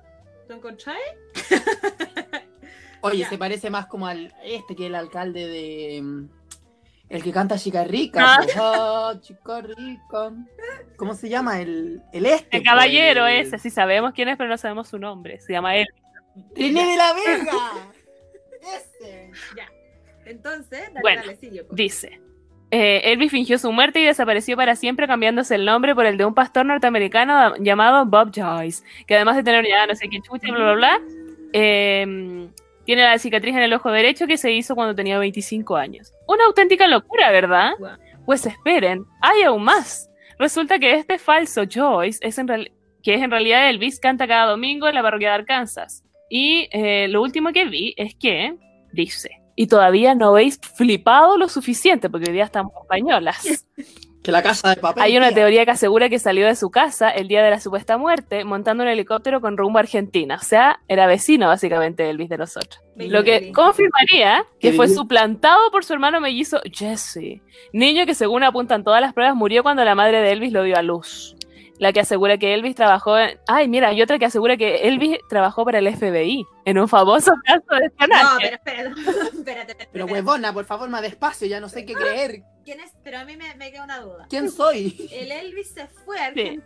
¿tú 0.48 0.54
encontráis? 0.54 0.98
Oye, 3.00 3.18
Ya. 3.18 3.28
se 3.28 3.38
parece 3.38 3.70
más 3.70 3.86
como 3.86 4.08
al 4.08 4.34
este 4.44 4.74
que 4.74 4.86
el 4.86 4.96
alcalde 4.96 5.46
de. 5.46 6.02
El 7.08 7.22
que 7.22 7.32
canta 7.32 7.56
Chica 7.58 7.84
Rica. 7.84 8.20
Ah. 8.22 8.38
pues. 8.42 8.56
Ah, 8.58 9.14
Chica 9.20 9.60
Rica. 9.62 10.32
¿Cómo 10.96 11.14
se 11.14 11.28
llama? 11.28 11.60
El, 11.60 12.02
el 12.12 12.26
este. 12.26 12.58
El 12.58 12.62
caballero 12.62 13.22
pues, 13.22 13.46
ese, 13.48 13.58
sí 13.58 13.70
sabemos 13.70 14.12
quién 14.12 14.28
es, 14.28 14.36
pero 14.36 14.50
no 14.50 14.58
sabemos 14.58 14.88
su 14.88 14.98
nombre. 14.98 15.40
Se 15.40 15.52
llama 15.52 15.76
él. 15.76 15.86
René 16.54 16.84
de 16.86 16.96
la 16.96 17.12
Vega. 17.14 17.52
Ese. 18.76 19.30
Entonces, 20.26 20.80
dale, 20.88 21.00
Bueno, 21.00 21.22
dale, 21.22 21.36
sigue, 21.36 21.64
po. 21.64 21.74
Dice. 21.74 22.20
eh, 22.70 23.00
Elvis 23.04 23.30
fingió 23.30 23.56
su 23.58 23.72
muerte 23.72 24.00
y 24.00 24.04
desapareció 24.04 24.56
para 24.56 24.76
siempre 24.76 25.06
cambiándose 25.06 25.54
el 25.54 25.64
nombre 25.64 25.94
por 25.94 26.04
el 26.04 26.18
de 26.18 26.26
un 26.26 26.34
pastor 26.34 26.66
norteamericano 26.66 27.56
llamado 27.56 28.04
Bob 28.04 28.30
Joyce, 28.34 28.84
que 29.06 29.14
además 29.16 29.36
de 29.36 29.42
tener 29.44 29.66
ya 29.66 29.86
no 29.86 29.94
sé 29.94 30.08
qué 30.10 30.20
chucha, 30.20 30.48
bla, 30.48 30.58
bla, 30.58 30.74
bla, 30.74 31.00
eh, 31.54 32.48
tiene 32.88 33.02
la 33.02 33.18
cicatriz 33.18 33.54
en 33.54 33.60
el 33.60 33.74
ojo 33.74 33.90
derecho 33.90 34.26
que 34.26 34.38
se 34.38 34.50
hizo 34.50 34.74
cuando 34.74 34.94
tenía 34.94 35.18
25 35.18 35.76
años. 35.76 36.14
Una 36.26 36.46
auténtica 36.46 36.86
locura, 36.86 37.30
¿verdad? 37.30 37.72
Pues 38.24 38.46
esperen, 38.46 39.04
hay 39.20 39.42
aún 39.42 39.62
más. 39.62 40.08
Resulta 40.38 40.78
que 40.78 40.94
este 40.94 41.18
falso 41.18 41.64
Joyce, 41.70 42.18
es 42.26 42.38
en 42.38 42.48
real- 42.48 42.72
que 43.02 43.12
es 43.12 43.20
en 43.22 43.30
realidad 43.30 43.68
Elvis, 43.68 44.00
canta 44.00 44.26
cada 44.26 44.46
domingo 44.46 44.88
en 44.88 44.94
la 44.94 45.02
parroquia 45.02 45.28
de 45.28 45.34
Arkansas. 45.34 46.02
Y 46.30 46.66
eh, 46.72 47.08
lo 47.08 47.20
último 47.20 47.52
que 47.52 47.66
vi 47.66 47.92
es 47.98 48.14
que 48.14 48.54
dice, 48.94 49.32
y 49.54 49.66
todavía 49.66 50.14
no 50.14 50.28
habéis 50.30 50.58
flipado 50.58 51.36
lo 51.36 51.50
suficiente, 51.50 52.08
porque 52.08 52.30
hoy 52.30 52.36
día 52.36 52.44
estamos 52.44 52.72
españolas. 52.80 53.66
Que 54.28 54.32
la 54.32 54.42
casa 54.42 54.68
de 54.68 54.76
papel. 54.76 55.02
Hay 55.02 55.16
una 55.16 55.28
tía. 55.28 55.36
teoría 55.36 55.64
que 55.64 55.70
asegura 55.70 56.10
que 56.10 56.18
salió 56.18 56.46
de 56.46 56.54
su 56.54 56.68
casa 56.68 57.08
el 57.08 57.28
día 57.28 57.42
de 57.42 57.48
la 57.48 57.60
supuesta 57.60 57.96
muerte 57.96 58.44
montando 58.44 58.82
un 58.82 58.90
helicóptero 58.90 59.40
con 59.40 59.56
rumbo 59.56 59.78
a 59.78 59.80
Argentina. 59.80 60.34
O 60.38 60.44
sea, 60.44 60.80
era 60.86 61.06
vecino 61.06 61.46
básicamente 61.46 62.02
de 62.02 62.10
Elvis 62.10 62.28
de 62.28 62.36
nosotros. 62.36 62.78
Lo 62.96 63.24
que 63.24 63.52
confirmaría 63.52 64.44
que 64.60 64.74
fue 64.74 64.88
suplantado 64.88 65.70
por 65.70 65.82
su 65.82 65.94
hermano 65.94 66.20
mellizo 66.20 66.60
Jesse, 66.70 67.40
niño 67.72 68.04
que 68.04 68.14
según 68.14 68.42
apuntan 68.42 68.84
todas 68.84 69.00
las 69.00 69.14
pruebas 69.14 69.34
murió 69.34 69.62
cuando 69.62 69.82
la 69.82 69.94
madre 69.94 70.20
de 70.20 70.32
Elvis 70.32 70.52
lo 70.52 70.62
dio 70.62 70.76
a 70.76 70.82
luz. 70.82 71.34
La 71.78 71.92
que 71.92 72.00
asegura 72.00 72.38
que 72.38 72.54
Elvis 72.54 72.74
trabajó 72.74 73.16
en... 73.18 73.38
Ay, 73.46 73.68
mira, 73.68 73.88
hay 73.88 74.02
otra 74.02 74.18
que 74.18 74.24
asegura 74.24 74.56
que 74.56 74.88
Elvis 74.88 75.18
trabajó 75.28 75.64
para 75.64 75.78
el 75.78 75.94
FBI 75.94 76.44
en 76.64 76.78
un 76.78 76.88
famoso 76.88 77.32
caso 77.44 77.80
de 77.80 77.86
espionaje. 77.86 78.24
No, 78.24 78.38
pero 78.38 78.56
espérate, 78.56 79.00
espérate, 79.38 79.72
espérate. 79.72 79.88
Pero 79.92 80.06
huevona, 80.06 80.52
por 80.52 80.64
favor, 80.64 80.88
más 80.88 81.02
despacio, 81.02 81.46
ya 81.46 81.60
no 81.60 81.68
sé 81.68 81.84
qué 81.86 81.94
creer. 81.94 82.42
¿Quién 82.64 82.80
es? 82.80 82.92
Pero 83.02 83.18
a 83.18 83.24
mí 83.24 83.36
me, 83.36 83.54
me 83.54 83.70
queda 83.70 83.84
una 83.84 84.00
duda. 84.00 84.26
¿Quién 84.28 84.50
soy? 84.50 85.08
¿El 85.12 85.32
Elvis 85.32 85.70
se 85.70 85.86
fue 85.86 86.18
a 86.18 86.32
Sí. 86.34 86.60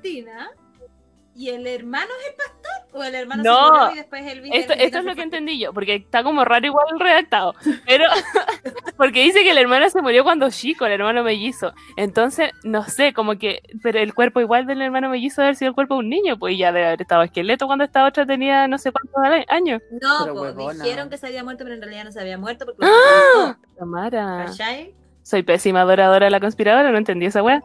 Y 1.35 1.49
el 1.49 1.66
hermano 1.66 2.11
es 2.21 2.29
el 2.29 2.35
pastor? 2.35 2.62
¿O 2.95 3.03
el 3.03 3.14
hermano 3.14 3.42
No. 3.42 3.64
se 3.64 3.71
murió 3.71 3.92
y 3.92 3.97
después 3.97 4.25
de 4.25 4.51
Esto, 4.53 4.75
esto 4.75 4.99
es 4.99 5.05
lo 5.05 5.14
que 5.14 5.23
entendí 5.23 5.59
yo, 5.59 5.73
porque 5.73 5.95
está 5.95 6.23
como 6.23 6.45
raro 6.45 6.66
igual 6.66 6.85
el 6.92 7.01
redactado. 7.01 7.55
Pero, 7.87 8.05
porque 8.99 9.23
dice 9.23 9.42
que 9.42 9.51
el 9.51 9.59
hermano 9.59 9.88
se 9.88 10.03
murió 10.03 10.25
cuando 10.25 10.51
chico, 10.51 10.85
el 10.85 10.92
hermano 10.92 11.23
mellizo. 11.25 11.73
Entonces, 11.97 12.51
no 12.64 12.85
sé, 12.85 13.14
como 13.14 13.38
que, 13.38 13.62
pero 13.83 13.99
el 13.99 14.12
cuerpo 14.12 14.40
igual 14.40 14.66
del 14.66 14.83
hermano 14.83 15.09
mellizo 15.09 15.40
debe 15.40 15.49
haber 15.49 15.57
sido 15.57 15.71
el 15.71 15.75
cuerpo 15.75 15.95
de 15.95 16.01
un 16.01 16.11
niño, 16.11 16.38
pues 16.38 16.59
ya 16.59 16.71
debe 16.71 16.87
haber 16.87 17.01
estado 17.01 17.23
esqueleto 17.23 17.66
cuando 17.66 17.85
esta 17.85 18.05
otra 18.07 18.27
tenía 18.27 18.68
no 18.68 18.77
sé 18.77 18.92
cuántos 18.92 19.47
años. 19.49 19.81
No, 20.03 20.25
huevona. 20.35 20.85
dijeron 20.85 21.09
que 21.09 21.16
se 21.16 21.29
había 21.29 21.42
muerto, 21.45 21.64
pero 21.64 21.77
en 21.77 21.81
realidad 21.83 22.05
no 22.05 22.12
se 22.12 22.21
había 22.21 22.37
muerto 22.37 22.66
porque 22.66 22.85
sepultó. 22.85 23.59
Tamara. 23.79 24.45
¿Cachai? 24.49 24.95
Soy 25.23 25.42
pésima 25.42 25.81
adoradora 25.83 26.27
de 26.27 26.31
la 26.31 26.40
conspiradora, 26.40 26.90
no 26.90 26.99
entendí 26.99 27.25
esa 27.27 27.42
weá. 27.42 27.62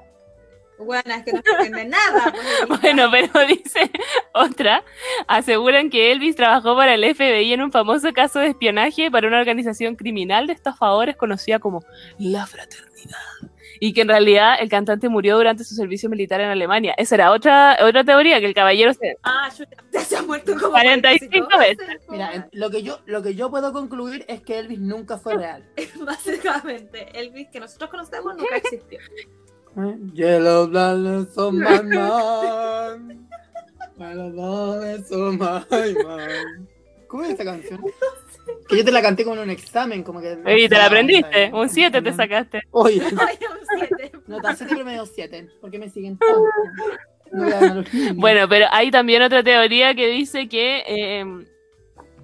Bueno, 0.79 1.13
es 1.13 1.23
que 1.23 1.33
no 1.33 1.41
se 1.43 1.51
entiende 1.51 1.85
nada. 1.85 2.33
pues, 2.67 2.81
Bueno, 2.81 3.09
pero 3.11 3.47
dice 3.47 3.91
otra, 4.33 4.83
aseguran 5.27 5.89
que 5.89 6.11
Elvis 6.11 6.35
trabajó 6.35 6.75
para 6.75 6.93
el 6.93 7.15
FBI 7.15 7.53
en 7.53 7.61
un 7.61 7.71
famoso 7.71 8.13
caso 8.13 8.39
de 8.39 8.47
espionaje 8.47 9.09
para 9.09 9.27
una 9.27 9.39
organización 9.39 9.95
criminal 9.95 10.47
de 10.47 10.53
estafadores 10.53 11.15
conocida 11.15 11.59
como 11.59 11.83
La 12.19 12.45
Fraternidad. 12.45 13.17
Y 13.79 13.93
que 13.93 14.01
en 14.01 14.07
realidad 14.07 14.55
el 14.59 14.69
cantante 14.69 15.07
murió 15.07 15.37
durante 15.37 15.63
su 15.63 15.75
servicio 15.75 16.09
militar 16.09 16.41
en 16.41 16.49
Alemania. 16.49 16.95
Esa 16.97 17.13
era 17.13 17.31
otra, 17.31 17.77
otra 17.83 18.03
teoría, 18.03 18.39
que 18.39 18.47
el 18.47 18.55
caballero 18.55 18.91
se... 18.93 19.17
Ah, 19.21 19.51
ya 19.91 19.99
se 19.99 20.17
ha 20.17 20.23
muerto 20.23 20.53
como 20.53 20.71
45 20.71 21.47
veces. 21.59 21.87
Mira, 22.09 22.49
lo 22.53 22.71
que 22.71 22.81
yo 22.81 22.99
lo 23.05 23.21
que 23.21 23.35
yo 23.35 23.51
puedo 23.51 23.73
concluir 23.73 24.25
es 24.27 24.41
que 24.41 24.57
Elvis 24.57 24.79
nunca 24.79 25.19
fue 25.19 25.35
real. 25.37 25.63
Básicamente, 26.03 27.07
Elvis 27.13 27.49
que 27.51 27.59
nosotros 27.59 27.91
conocemos 27.91 28.35
nunca 28.35 28.57
existió. 28.57 28.99
Yellow 30.13 30.67
blondes 30.67 31.37
on 31.37 31.59
my 31.59 31.81
mind. 31.83 33.29
Yellow 33.97 34.31
blondes 34.31 35.11
on 35.11 35.37
my 35.37 35.63
mind. 35.69 36.67
¿Cómo 37.07 37.23
es 37.23 37.31
esa 37.31 37.45
canción? 37.45 37.81
Que 38.67 38.77
yo 38.77 38.85
te 38.85 38.91
la 38.91 39.01
canté 39.01 39.23
como 39.23 39.35
en 39.35 39.43
un 39.43 39.49
examen, 39.49 40.03
como 40.03 40.19
que. 40.19 40.37
Y 40.57 40.67
te 40.67 40.77
la 40.77 40.87
aprendiste, 40.87 41.51
un 41.53 41.69
7 41.69 42.01
te 42.01 42.13
sacaste. 42.13 42.61
Oye, 42.71 43.01
Ay, 43.01 43.37
un 43.49 43.87
siete. 43.87 44.11
nota 44.25 44.55
7 44.55 44.75
promedio 44.75 45.05
7. 45.05 45.49
¿Por 45.61 45.69
qué 45.69 45.79
me 45.79 45.89
siguen 45.89 46.17
tanto? 46.17 46.43
Bueno, 48.15 48.47
pero 48.47 48.65
hay 48.71 48.89
también 48.89 49.21
otra 49.21 49.43
teoría 49.43 49.93
que 49.93 50.07
dice 50.07 50.47
que 50.47 50.83
eh, 50.87 51.25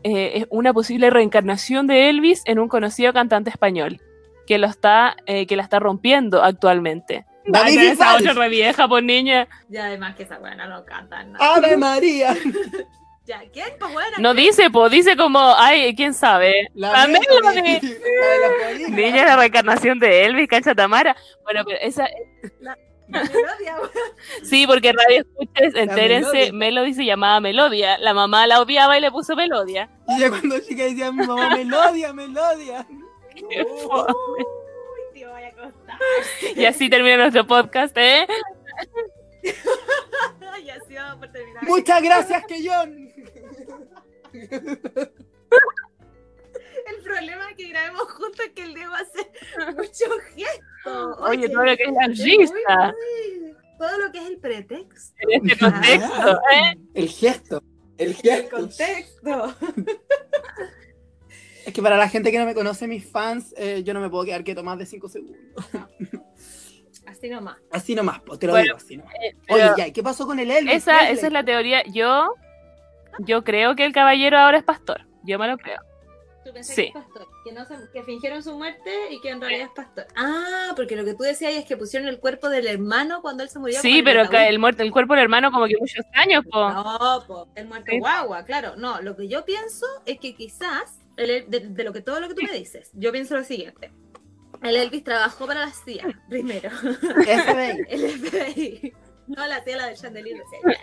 eh, 0.03 0.31
es 0.35 0.47
una 0.49 0.73
posible 0.73 1.09
reencarnación 1.09 1.87
de 1.87 2.09
Elvis 2.09 2.41
en 2.45 2.59
un 2.59 2.67
conocido 2.67 3.13
cantante 3.13 3.49
español 3.49 3.99
que 4.47 4.57
lo 4.57 4.67
está 4.67 5.15
eh, 5.25 5.45
que 5.45 5.55
la 5.55 5.63
está 5.63 5.79
rompiendo 5.79 6.43
actualmente. 6.43 7.25
David 7.45 7.77
Ay, 7.79 7.87
esa 7.87 7.91
Bisbal. 7.91 8.21
otra 8.21 8.33
re 8.33 8.49
vieja, 8.49 8.87
por 8.87 9.03
niña. 9.03 9.47
Y 9.69 9.77
además 9.77 10.15
que 10.15 10.23
esa 10.23 10.39
buena 10.39 10.67
no 10.67 10.85
canta 10.85 11.23
nada. 11.23 11.55
¡Ave 11.55 11.77
María! 11.77 12.35
Ya, 13.25 13.41
¿quién? 13.53 13.69
Pues 13.79 13.93
buena. 13.93 14.17
No 14.19 14.33
dice, 14.33 14.69
po, 14.69 14.89
dice 14.89 15.15
como, 15.15 15.55
ay, 15.55 15.95
quién 15.95 16.13
sabe. 16.13 16.67
La 16.73 17.07
Melody, 17.07 17.25
Melody. 17.41 17.97
La 18.41 18.67
de. 18.67 18.89
Niña, 18.89 19.35
reencarnación 19.37 19.97
de 19.97 20.25
Elvis, 20.25 20.49
cancha 20.49 20.75
Tamara. 20.75 21.15
Bueno, 21.45 21.63
pero 21.65 21.77
esa, 21.79 22.05
La 22.59 22.77
melodia, 23.07 23.77
sí, 24.43 24.67
porque 24.67 24.91
radio 24.91 25.21
escuches, 25.21 25.73
entérense, 25.73 26.51
Melodia. 26.51 26.53
Melody 26.53 26.93
se 26.95 27.05
llamaba 27.05 27.39
Melodia. 27.39 27.97
La 27.99 28.13
mamá 28.13 28.45
la 28.45 28.59
odiaba 28.59 28.97
y 28.97 29.01
le 29.01 29.09
puso 29.09 29.37
Melodia. 29.37 29.89
Y 30.09 30.19
ya 30.19 30.29
cuando 30.29 30.59
chica 30.59 30.83
decía 30.83 31.09
mi 31.13 31.25
mamá, 31.25 31.55
Melodia, 31.55 32.11
Melodia. 32.11 32.85
Y 36.55 36.65
así 36.65 36.89
termina 36.89 37.17
nuestro 37.17 37.45
podcast, 37.47 37.95
¿eh? 37.97 38.25
Y 40.63 40.69
así 40.69 40.93
vamos 40.93 41.17
por 41.17 41.31
terminar. 41.31 41.63
Muchas 41.65 42.01
gracias, 42.01 42.45
Keyon. 42.45 43.09
El 46.87 47.01
problema 47.03 47.49
es 47.49 47.55
que 47.57 47.67
grabemos 47.69 48.03
juntos 48.13 48.39
es 48.45 48.51
que 48.53 48.63
el 48.63 48.73
Diego 48.73 48.93
hace 48.93 49.31
muchos 49.75 50.21
gestos. 50.35 51.17
Oye, 51.19 51.49
todo 51.49 51.65
lo 51.65 51.75
que 51.77 51.83
es 51.83 51.91
la 51.91 52.07
risa 52.07 52.93
Todo 53.77 53.97
lo 53.99 54.11
que 54.11 54.17
es 54.19 54.25
el 54.25 54.37
pretexto. 54.39 55.15
en 55.19 55.47
este 55.49 55.59
contexto, 55.65 56.39
¿eh? 56.53 56.77
El 56.93 57.09
gesto. 57.09 57.63
El 57.97 58.07
El 58.09 58.15
gesto. 58.15 58.55
contexto. 58.55 59.55
Es 61.65 61.73
que 61.73 61.81
para 61.81 61.97
la 61.97 62.09
gente 62.09 62.31
que 62.31 62.39
no 62.39 62.45
me 62.45 62.53
conoce, 62.53 62.87
mis 62.87 63.09
fans, 63.09 63.53
eh, 63.57 63.83
yo 63.85 63.93
no 63.93 63.99
me 64.01 64.09
puedo 64.09 64.25
quedar 64.25 64.43
quieto 64.43 64.63
más 64.63 64.77
de 64.77 64.85
5 64.85 65.07
segundos. 65.09 65.39
Así 67.05 67.29
nomás. 67.29 67.57
Así 67.71 67.95
nomás, 67.95 68.21
pues, 68.25 68.39
te 68.39 68.47
lo 68.47 68.53
Bueno, 68.53 68.63
digo 68.65 68.77
así 68.77 68.97
nomás. 68.97 69.13
Eh, 69.15 69.35
Oye, 69.49 69.71
ya, 69.77 69.87
¿y 69.87 69.91
qué 69.91 70.01
pasó 70.03 70.25
con 70.25 70.39
el 70.39 70.49
Elvis? 70.49 70.73
esa, 70.73 71.09
esa 71.09 71.27
es 71.27 71.33
la 71.33 71.43
teoría. 71.43 71.83
Yo, 71.91 72.33
yo 73.19 73.43
creo 73.43 73.75
que 73.75 73.85
el 73.85 73.91
caballero 73.93 74.37
ahora 74.37 74.57
es 74.57 74.63
pastor. 74.63 75.01
Yo 75.23 75.37
me 75.37 75.47
lo 75.47 75.57
creo. 75.57 75.79
Tú 76.45 76.51
pensás 76.53 76.75
Sí. 76.75 76.83
que 76.83 76.87
es 76.99 77.05
pastor, 77.05 77.27
que, 77.45 77.51
no 77.53 77.65
se- 77.65 77.91
que 77.93 78.03
fingieron 78.03 78.41
su 78.43 78.57
muerte 78.57 78.91
y 79.11 79.19
que 79.21 79.29
en 79.29 79.41
realidad 79.41 79.67
es 79.67 79.73
pastor. 79.73 80.07
Ah, 80.15 80.71
porque 80.75 80.95
lo 80.95 81.03
que 81.05 81.13
tú 81.13 81.23
decías 81.23 81.53
es 81.53 81.65
que 81.65 81.75
pusieron 81.77 82.07
el 82.09 82.19
cuerpo 82.19 82.49
del 82.49 82.67
hermano 82.67 83.21
cuando 83.21 83.43
él 83.43 83.49
se 83.49 83.59
murió. 83.59 83.79
Sí, 83.81 83.99
el 83.99 84.03
pero 84.03 84.29
que 84.29 84.47
el, 84.47 84.59
muerto, 84.59 84.83
el 84.83 84.91
cuerpo 84.91 85.13
del 85.13 85.23
hermano 85.23 85.51
como 85.51 85.67
que 85.67 85.75
muchos 85.79 86.05
años, 86.13 86.43
po. 86.49 86.69
No, 86.69 87.23
po, 87.27 87.47
el 87.55 87.67
muerto 87.67 87.91
Sí. 87.91 87.99
guagua, 87.99 88.43
claro. 88.43 88.75
No, 88.77 89.01
lo 89.01 89.15
que 89.15 89.27
yo 89.27 89.43
pienso 89.45 89.85
es 90.05 90.19
que 90.19 90.35
quizás, 90.35 90.99
el 91.17 91.29
El- 91.29 91.49
de, 91.49 91.59
de 91.61 91.83
lo 91.83 91.93
que 91.93 92.01
todo 92.01 92.19
lo 92.19 92.27
que 92.27 92.35
tú 92.35 92.41
me 92.43 92.57
dices, 92.57 92.89
yo 92.93 93.11
pienso 93.11 93.35
lo 93.35 93.43
siguiente. 93.43 93.91
El 94.61 94.75
Elvis 94.77 95.03
trabajó 95.03 95.45
para 95.45 95.61
la 95.61 95.71
CIA, 95.71 96.07
primero. 96.29 96.69
FBI. 96.69 97.85
El 97.89 98.09
FBI. 98.19 98.93
No 99.25 99.47
la 99.47 99.63
CIA, 99.63 99.77
la 99.77 99.85
del 99.87 99.95
chandelier 99.95 100.35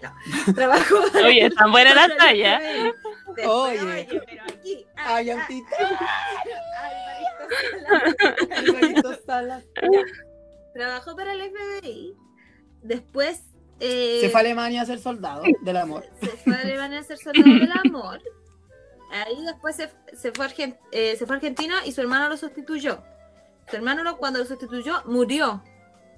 no. 0.03 0.55
Trabajó 0.55 0.97
para 1.13 1.27
Oye, 1.27 1.45
es 1.45 1.55
tan 1.55 1.71
buena 1.71 1.95
la 1.95 2.01
para 2.09 2.13
el 2.15 2.19
talla. 2.19 2.59
FBI. 2.59 2.93
Después, 3.37 3.49
Oye. 3.83 3.83
oye, 3.83 4.23
pero 4.27 4.43
aquí. 4.45 4.87
Ay, 4.97 5.31
ah, 5.31 5.35
Antita. 5.43 5.77
Alvarito 6.81 7.45
Sala. 8.07 8.57
Alvarito 8.57 9.15
Salas. 9.27 9.65
Trabajó 10.75 11.17
para 11.17 11.33
el 11.35 11.41
FBI. 11.53 12.15
Después. 12.83 13.43
eh, 13.81 14.19
Se 14.23 14.31
fue 14.31 14.41
a 14.41 14.43
Alemania 14.43 14.83
a 14.83 14.87
ser 14.87 14.99
soldado 15.01 15.43
del 15.63 15.77
amor. 15.77 16.07
se 16.21 16.29
fue 16.29 16.55
a 16.55 16.61
Alemania 16.61 17.01
a 17.01 17.03
ser 17.03 17.19
soldado 17.19 17.45
del 17.47 17.73
amor. 17.73 18.21
Ahí 19.11 19.45
después 19.45 19.77
se, 19.77 19.91
se 20.15 20.33
fue 20.33 20.45
a 20.47 20.49
Argen- 20.49 20.79
eh, 20.93 21.17
se 21.17 21.27
fue 21.27 21.35
a 21.35 21.39
Argentina 21.39 21.77
y 21.85 21.93
su 21.93 22.01
hermano 22.01 22.29
lo 22.29 22.37
sustituyó. 22.37 23.03
Su 23.69 23.77
hermano 23.77 24.03
lo- 24.05 24.17
cuando 24.19 24.39
lo 24.39 24.45
sustituyó 24.45 25.03
murió 25.07 25.63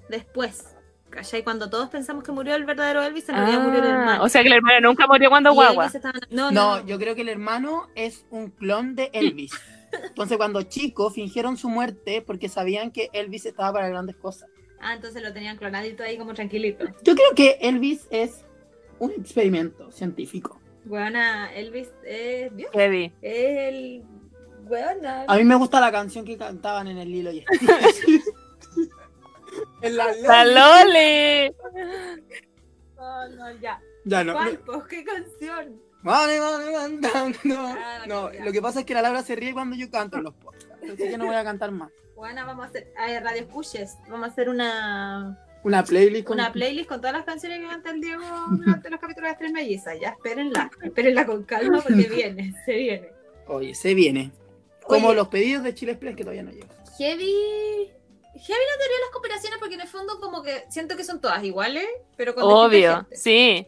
después. 0.09 0.65
¿Cachai? 1.09 1.43
Cuando 1.43 1.69
todos 1.69 1.89
pensamos 1.89 2.23
que 2.23 2.31
murió 2.31 2.55
el 2.55 2.65
verdadero 2.65 3.03
Elvis, 3.03 3.29
en 3.29 3.35
realidad 3.35 3.61
murió 3.63 3.79
el 3.83 3.85
Ah, 3.85 3.91
hermano. 3.99 4.23
o 4.23 4.29
sea 4.29 4.41
que 4.41 4.47
el 4.47 4.55
hermano 4.55 4.87
nunca 4.89 5.05
murió 5.05 5.29
cuando 5.29 5.51
Y 5.51 5.53
guagua. 5.53 5.85
Estaba- 5.85 6.13
No, 6.31 6.49
no, 6.49 6.51
No, 6.51 6.79
no. 6.79 6.85
yo 6.87 6.97
creo 6.97 7.13
que 7.13 7.21
el 7.21 7.29
hermano 7.29 7.87
es 7.93 8.25
un 8.31 8.49
clon 8.49 8.95
de 8.95 9.11
Elvis. 9.13 9.51
Entonces, 9.91 10.37
cuando 10.37 10.63
chicos 10.63 11.13
fingieron 11.13 11.55
su 11.55 11.69
muerte 11.69 12.23
porque 12.23 12.49
sabían 12.49 12.89
que 12.89 13.09
Elvis 13.13 13.45
estaba 13.45 13.73
para 13.73 13.89
grandes 13.89 14.15
cosas. 14.15 14.49
Ah, 14.81 14.95
entonces 14.95 15.21
lo 15.21 15.31
tenían 15.31 15.55
clonadito 15.55 16.01
ahí 16.03 16.17
como 16.17 16.33
tranquilito. 16.33 16.85
Yo 17.03 17.13
creo 17.15 17.33
que 17.35 17.57
Elvis 17.61 18.07
es 18.09 18.43
un 18.97 19.11
experimento 19.11 19.91
científico. 19.91 20.59
Buena, 20.85 21.53
Elvis 21.53 21.89
es 22.05 22.55
Dios. 22.55 22.71
Heavy. 22.73 23.13
Es 23.21 23.73
el. 23.73 24.03
Buena. 24.63 25.25
A 25.27 25.35
mí 25.37 25.43
me 25.43 25.55
gusta 25.55 25.79
la 25.81 25.91
canción 25.91 26.25
que 26.25 26.37
cantaban 26.37 26.87
en 26.87 26.97
el 26.97 27.11
Lilo 27.11 27.31
y 27.31 27.45
en 29.81 29.97
la 29.97 30.11
¡La 30.13 30.45
Loli! 30.45 31.53
No, 32.95 33.29
no, 33.29 33.51
ya. 33.59 33.79
Ya 34.05 34.23
no. 34.23 34.35
Pues, 34.65 34.83
¿Qué 34.89 35.03
canción? 35.03 35.81
Vale, 36.01 36.39
vale, 36.39 36.71
cantando. 36.73 37.37
Ah, 37.57 38.03
No, 38.07 38.29
lo 38.31 38.51
que 38.51 38.61
pasa 38.61 38.81
es 38.81 38.85
que 38.85 38.93
la 38.93 39.01
Laura 39.01 39.21
se 39.21 39.35
ríe 39.35 39.53
cuando 39.53 39.75
yo 39.75 39.89
canto 39.89 40.17
en 40.17 40.23
los 40.23 40.33
podcasts. 40.33 40.69
Así 40.83 41.09
que 41.09 41.17
no 41.17 41.25
voy 41.25 41.35
a 41.35 41.43
cantar 41.43 41.71
más. 41.71 41.91
Buena, 42.15 42.45
vamos 42.45 42.65
a 42.65 42.69
hacer. 42.69 42.93
Ay, 42.97 43.17
Radio 43.19 43.41
Escuches. 43.41 43.97
Vamos 44.09 44.29
a 44.29 44.31
hacer 44.31 44.49
una, 44.49 45.37
Una 45.63 45.83
playlist 45.83 46.25
con. 46.27 46.35
una 46.39 46.51
playlist 46.51 46.89
con 46.89 46.99
todas 46.99 47.13
las 47.15 47.23
canciones 47.25 47.59
que 47.61 47.67
canta 47.67 47.91
el 47.91 48.01
Diego 48.01 48.23
durante 48.51 48.89
los 48.89 48.99
capítulos 48.99 49.31
de 49.31 49.37
Tres 49.37 49.51
Mellizas. 49.51 49.97
Ya, 49.99 50.09
espérenla. 50.09 50.69
Espérenla 50.81 51.25
con 51.25 51.43
calma 51.43 51.81
porque 51.81 51.93
viene, 52.09 52.53
se 52.65 52.73
viene. 52.73 53.09
Oye, 53.47 53.73
se 53.75 53.93
viene. 53.93 54.31
Como 54.83 55.07
Oye. 55.09 55.15
los 55.17 55.27
pedidos 55.29 55.63
de 55.63 55.73
Chile 55.73 55.93
Express 55.93 56.15
que 56.15 56.23
todavía 56.23 56.43
no 56.43 56.51
llegan. 56.51 56.69
Heavy. 56.97 57.91
Heavy 58.35 58.63
la 58.71 58.77
teoría 58.77 58.97
de 58.97 59.01
las 59.05 59.11
conspiraciones 59.11 59.59
porque 59.59 59.75
en 59.75 59.81
el 59.81 59.87
fondo 59.87 60.19
como 60.19 60.41
que 60.43 60.63
siento 60.69 60.97
que 60.97 61.03
son 61.03 61.21
todas 61.21 61.43
iguales, 61.43 61.85
pero 62.17 62.33
con 62.35 62.43
Obvio, 62.45 62.95
gente. 62.97 63.15
sí. 63.15 63.67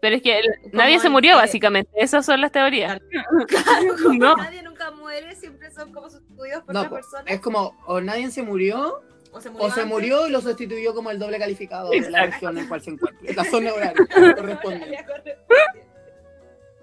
Pero 0.00 0.16
es 0.16 0.22
que 0.22 0.38
el- 0.38 0.54
nadie 0.72 0.98
se 1.00 1.08
murió, 1.08 1.32
que- 1.34 1.40
básicamente. 1.42 1.90
Esas 1.96 2.24
son 2.26 2.40
las 2.40 2.52
teorías. 2.52 3.00
Claro, 3.48 3.94
como 4.02 4.18
No. 4.18 4.36
nadie 4.36 4.62
nunca 4.62 4.90
muere, 4.90 5.34
siempre 5.34 5.70
son 5.72 5.92
como 5.92 6.10
sustituidos 6.10 6.62
por 6.64 6.74
No, 6.74 6.80
otra 6.80 6.90
persona. 6.92 7.24
es 7.30 7.40
como 7.40 7.74
o 7.86 8.00
nadie 8.00 8.30
se 8.30 8.42
murió 8.42 9.00
O 9.34 9.40
se 9.40 9.50
murió. 9.50 9.66
o 9.66 9.70
se 9.70 9.80
antes. 9.80 9.92
murió 9.92 10.26
y 10.26 10.30
lo 10.30 10.40
sustituyó 10.40 10.94
como 10.94 11.10
el 11.10 11.18
doble 11.18 11.38
calificado 11.38 11.90
de 11.90 12.08
la 12.10 12.26
región 12.26 12.56
en 12.56 12.68
cual 12.68 12.80
se 12.80 12.90
encuentra. 12.90 13.34
La 13.34 13.44
zona 13.44 13.72
horaria 13.74 14.06
corresponde. 14.36 15.04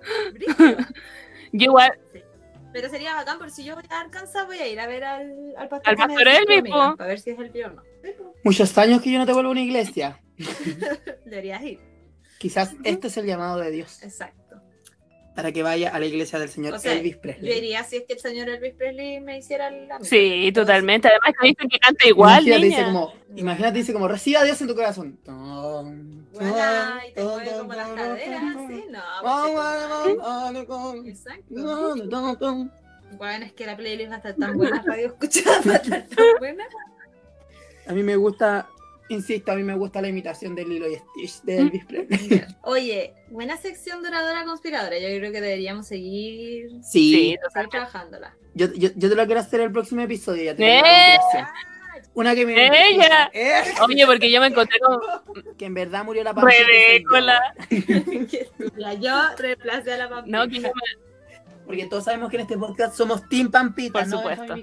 Yo 1.54 1.66
igual, 1.66 2.00
Sí. 2.14 2.22
Pero 2.74 2.90
sería 2.90 3.14
bacán, 3.16 3.38
porque 3.38 3.52
si 3.52 3.66
yo 3.66 3.76
voy 3.76 3.84
a 3.90 4.00
Arkansas, 4.00 4.48
voy 4.48 4.58
a 4.58 4.66
ir 4.68 4.80
a 4.80 4.88
ver 4.88 5.04
al, 5.04 5.54
al 5.58 5.68
pastor. 5.68 5.90
Al 5.90 5.98
pastor 5.98 6.28
Elvis. 6.28 6.72
Para 6.72 7.06
ver 7.06 7.20
si 7.20 7.32
es 7.32 7.40
el 7.40 7.52
tío 7.52 7.68
o 7.68 7.72
no. 7.72 7.84
Muchos 8.46 8.78
años 8.78 9.02
que 9.02 9.12
yo 9.12 9.20
no 9.20 9.26
te 9.26 9.34
vuelvo 9.34 9.50
a 9.50 9.52
una 9.52 9.62
iglesia. 9.62 10.22
Deberías 11.26 11.62
ir. 11.64 11.80
Quizás 12.40 12.74
este 12.86 13.08
es 13.08 13.18
el 13.18 13.26
llamado 13.26 13.60
de 13.60 13.70
Dios 13.72 14.02
Exacto. 14.02 14.41
Para 15.36 15.52
que 15.52 15.64
vaya 15.64 15.90
a 15.90 16.00
la 16.00 16.06
iglesia 16.06 16.40
del 16.40 16.50
señor 16.50 16.74
O 16.74 16.80
sea, 16.80 16.94
Elvis 16.94 17.16
Yo 17.16 17.22
Presley. 17.22 17.58
iría 17.58 17.84
si 17.84 17.98
es 17.98 18.04
que 18.06 18.14
el 18.14 18.20
señor 18.20 18.50
Elvis 18.50 18.74
Presley 18.74 19.20
me 19.22 19.38
hiciera 19.38 19.70
la 19.70 20.00
sí, 20.02 20.52
totalmente. 20.54 21.08
Además 21.08 21.32
que 21.40 21.48
dicen 21.48 21.70
que 21.70 21.80
canta 21.80 22.08
igual, 22.08 22.48
imagínate, 22.48 22.66
dice 22.66 22.84
como, 22.84 23.14
imagínate, 23.36 23.78
dice 23.78 23.94
como, 23.94 24.08
reciba 24.08 24.42
a 24.42 24.44
Dios 24.44 24.62
en 24.62 24.68
tu 24.68 24.76
corazón. 24.76 25.18
Buena, 26.34 27.02
y 27.08 27.14
te 27.14 27.24
mueve 27.24 27.52
como 27.58 27.74
las 27.74 27.90
caderas, 27.90 28.44
así. 28.56 28.86
No, 28.90 29.36
Exacto. 31.06 32.70
Bueno, 33.18 33.46
es 33.46 33.54
que 33.54 33.66
la 33.66 33.76
playlist 33.76 34.10
va 34.10 34.16
a 34.16 34.18
estar 34.18 34.36
tan 34.36 34.58
buena, 34.58 34.82
radio 34.86 35.08
escuchada 35.08 35.60
va 35.68 35.74
a 35.74 35.76
estar 35.84 36.06
tan 36.08 36.26
buena. 36.40 36.64
A 37.88 37.94
mí 37.94 38.04
me 38.04 38.16
gusta, 38.16 38.70
insisto, 39.14 39.52
a 39.52 39.56
mí 39.56 39.64
me 39.64 39.76
gusta 39.76 40.02
la 40.02 40.08
imitación 40.08 40.56
de 40.56 40.66
Lilo 40.66 40.88
y 40.90 40.96
Stitch 40.96 41.42
de 41.44 41.58
Elvis 41.58 41.86
Presley. 41.86 42.44
Oye, 42.64 43.14
buena 43.30 43.58
sección 43.58 44.02
doradora 44.04 44.44
conspiradora. 44.46 44.98
Yo 45.00 45.08
creo 45.08 45.32
que 45.32 45.42
deberíamos 45.42 45.88
seguir, 45.88 46.70
Sí, 46.84 47.12
seguir 47.14 47.40
trabajándola. 47.70 48.36
yo, 48.54 48.68
yo, 48.74 48.90
yo 48.96 49.10
te 49.10 49.16
lo 49.16 49.26
quiero 49.26 49.42
hacer 49.42 49.62
el 49.62 49.72
próximo 49.72 50.02
episodio. 50.02 50.44
Ya 50.44 50.56
te 50.56 50.64
¡Eh! 50.80 50.82
la. 51.34 51.54
Una 52.14 52.36
que 52.36 52.46
me 52.46 52.54
¡Ella! 52.90 53.30
Eh, 53.34 53.64
Oye, 53.88 54.06
porque 54.06 54.32
yo 54.32 54.42
me 54.42 54.48
encontré 54.48 54.80
con 54.80 55.00
que 55.58 55.66
en 55.66 55.74
verdad 55.74 56.04
murió 56.04 56.24
la 56.24 56.34
pampita. 56.34 56.58
soy 56.66 57.04
yo. 59.00 59.14
Reemplacé 59.38 59.94
a 59.94 59.98
la 59.98 60.10
pampita. 60.10 60.38
No, 60.38 60.50
que 60.52 60.60
me- 60.60 60.72
Porque 61.72 61.86
todos 61.86 62.04
sabemos 62.04 62.30
que 62.30 62.36
en 62.36 62.42
este 62.42 62.58
podcast 62.58 62.94
somos 62.98 63.30
Team 63.30 63.50
Pampita. 63.50 64.00
Por 64.00 64.08
no 64.10 64.18
supuesto. 64.18 64.56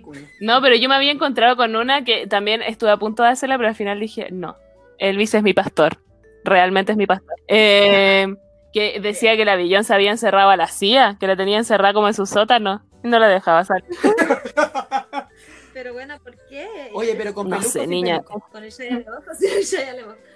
No, 0.42 0.60
pero 0.60 0.76
yo 0.76 0.90
me 0.90 0.94
había 0.94 1.10
encontrado 1.10 1.56
con 1.56 1.74
una 1.74 2.04
que 2.04 2.26
también 2.26 2.60
estuve 2.60 2.90
a 2.90 2.98
punto 2.98 3.22
de 3.22 3.30
hacerla, 3.30 3.56
pero 3.56 3.70
al 3.70 3.74
final 3.74 3.98
dije, 3.98 4.28
no, 4.30 4.58
Elvis 4.98 5.32
es 5.32 5.42
mi 5.42 5.54
pastor. 5.54 6.02
Realmente 6.44 6.92
es 6.92 6.98
mi 6.98 7.06
pastor. 7.06 7.34
Eh, 7.48 8.26
que 8.74 9.00
decía 9.00 9.38
que 9.38 9.46
la 9.46 9.56
Beyoncé 9.56 9.94
había 9.94 10.10
encerrado 10.10 10.50
a 10.50 10.56
la 10.58 10.66
CIA, 10.66 11.16
que 11.18 11.26
la 11.26 11.34
tenía 11.34 11.56
encerrada 11.56 11.94
como 11.94 12.08
en 12.08 12.14
su 12.14 12.26
sótano. 12.26 12.84
Y 13.02 13.08
no 13.08 13.18
la 13.18 13.28
dejaba 13.28 13.64
salir. 13.64 13.86
Pero 15.72 15.94
bueno, 15.94 16.18
¿por 16.22 16.36
qué? 16.50 16.90
Oye, 16.92 17.14
pero 17.14 17.32
con 17.32 17.48
No 17.48 17.62
sé, 17.62 17.86
niña. 17.86 18.20
Con 18.22 18.64
el 18.64 18.70
Shia 18.70 19.04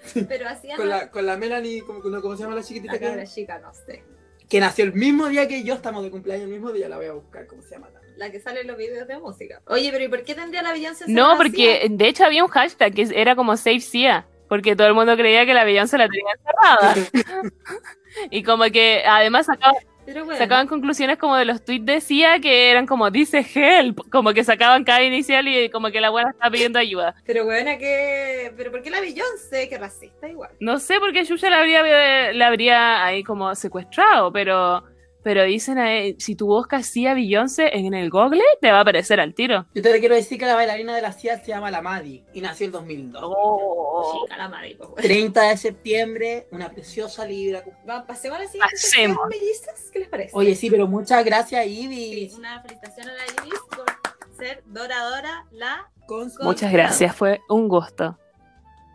sí. 0.04 0.24
Pero 0.26 0.48
hacían 0.48 0.78
Con 0.78 0.88
la, 0.88 1.10
con 1.10 1.26
la 1.26 1.36
Melanie, 1.36 1.82
¿cómo, 1.82 2.00
cómo 2.00 2.36
se 2.36 2.44
llama 2.44 2.54
la 2.54 2.62
chiquitita? 2.62 2.92
la 2.94 2.98
que- 2.98 3.06
cabra 3.06 3.26
chica, 3.26 3.58
no 3.58 3.74
sé. 3.74 4.04
Que 4.52 4.60
nació 4.60 4.84
el 4.84 4.92
mismo 4.92 5.28
día 5.28 5.48
que 5.48 5.64
yo, 5.64 5.72
estamos 5.72 6.04
de 6.04 6.10
cumpleaños 6.10 6.44
el 6.44 6.52
mismo 6.52 6.72
día, 6.72 6.86
la 6.86 6.98
voy 6.98 7.06
a 7.06 7.14
buscar, 7.14 7.46
¿cómo 7.46 7.62
se 7.62 7.70
llama? 7.70 7.88
La 8.18 8.30
que 8.30 8.38
sale 8.38 8.60
en 8.60 8.66
los 8.66 8.76
videos 8.76 9.08
de 9.08 9.18
música. 9.18 9.62
Oye, 9.66 9.88
pero 9.90 10.04
¿y 10.04 10.08
por 10.08 10.24
qué 10.24 10.34
tendría 10.34 10.60
la 10.60 10.72
Beyoncé 10.72 11.06
No, 11.08 11.38
porque 11.38 11.86
de 11.90 12.08
hecho 12.08 12.26
había 12.26 12.44
un 12.44 12.50
hashtag 12.50 12.92
que 12.92 13.08
era 13.14 13.34
como 13.34 13.56
Save 13.56 13.80
CIA, 13.80 14.26
porque 14.50 14.76
todo 14.76 14.88
el 14.88 14.92
mundo 14.92 15.16
creía 15.16 15.46
que 15.46 15.54
la 15.54 15.64
Beyoncé 15.64 15.96
la 15.96 16.06
tenía 16.06 16.34
encerrada. 16.34 17.52
y 18.30 18.42
como 18.42 18.64
que 18.64 19.02
además 19.06 19.46
sacaban, 19.46 19.82
Pero 20.12 20.24
bueno, 20.24 20.38
sacaban 20.38 20.66
conclusiones 20.66 21.18
como 21.18 21.36
de 21.36 21.44
los 21.44 21.64
tweets 21.64 21.86
de 21.86 22.00
CIA 22.00 22.40
que 22.40 22.70
eran 22.70 22.86
como 22.86 23.10
dice 23.10 23.46
help, 23.54 24.00
como 24.10 24.32
que 24.32 24.44
sacaban 24.44 24.84
cada 24.84 25.02
inicial 25.02 25.46
y 25.48 25.70
como 25.70 25.90
que 25.90 26.00
la 26.00 26.10
buena 26.10 26.30
estaba 26.30 26.50
pidiendo 26.50 26.78
ayuda. 26.78 27.14
pero 27.24 27.44
bueno, 27.44 27.70
que... 27.78 28.52
¿Pero 28.56 28.70
por 28.70 28.82
qué 28.82 28.90
la 28.90 29.00
Beyoncé? 29.00 29.68
Que 29.68 29.78
racista 29.78 30.28
igual. 30.28 30.50
No 30.60 30.78
sé 30.78 30.98
por 30.98 31.12
qué 31.12 31.24
Yuya 31.24 31.50
la 31.50 31.60
habría, 31.60 32.32
la 32.32 32.46
habría 32.46 33.04
ahí 33.04 33.22
como 33.22 33.54
secuestrado, 33.54 34.32
pero, 34.32 34.84
pero 35.22 35.44
dicen 35.44 35.78
ahí, 35.78 36.16
si 36.18 36.34
tú 36.34 36.46
buscas 36.46 36.86
CIA 36.90 37.14
Beyoncé 37.14 37.76
en 37.76 37.94
el 37.94 38.10
Google, 38.10 38.42
te 38.60 38.70
va 38.72 38.78
a 38.78 38.80
aparecer 38.82 39.20
al 39.20 39.34
tiro. 39.34 39.66
Yo 39.74 39.82
te 39.82 40.00
quiero 40.00 40.14
decir 40.14 40.38
que 40.38 40.46
la 40.46 40.54
bailarina 40.54 40.94
de 40.96 41.02
la 41.02 41.12
CIA 41.12 41.38
se 41.38 41.48
llama 41.48 41.70
la 41.70 41.80
Madi 41.82 42.24
y 42.34 42.40
nació 42.40 42.66
en 42.66 42.72
2002. 42.72 43.22
Oh. 43.24 44.22
Chica, 44.24 44.36
la 44.36 44.48
madre, 44.48 44.74
pues, 44.76 44.90
bueno. 44.90 45.02
30 45.02 45.42
de 45.50 45.56
septiembre, 45.56 46.46
una 46.50 46.70
preciosa 46.70 47.24
libra. 47.24 47.62
Va, 47.88 48.06
pasemos 48.06 48.38
a 48.38 48.42
la 48.42 48.46
siguiente 48.48 48.74
Pasemos. 48.74 49.16
sección, 49.16 49.28
mellizas. 49.28 49.90
¿Qué 49.92 49.98
les 50.00 50.08
parece? 50.08 50.30
Oye, 50.34 50.54
sí, 50.54 50.70
pero 50.70 50.86
muchas 50.86 51.24
gracias, 51.24 51.64
Sí, 51.64 51.82
Ibis. 51.82 52.34
una 52.34 52.60
felicitación 52.62 53.08
a 53.08 53.12
la 53.12 53.22
Iris 53.24 53.60
por 53.76 54.36
ser 54.36 54.62
doradora 54.66 55.46
la... 55.52 55.88
Con- 56.06 56.32
Muchas 56.40 56.72
gracias, 56.72 57.14
fue 57.14 57.40
un 57.48 57.68
gusto. 57.68 58.18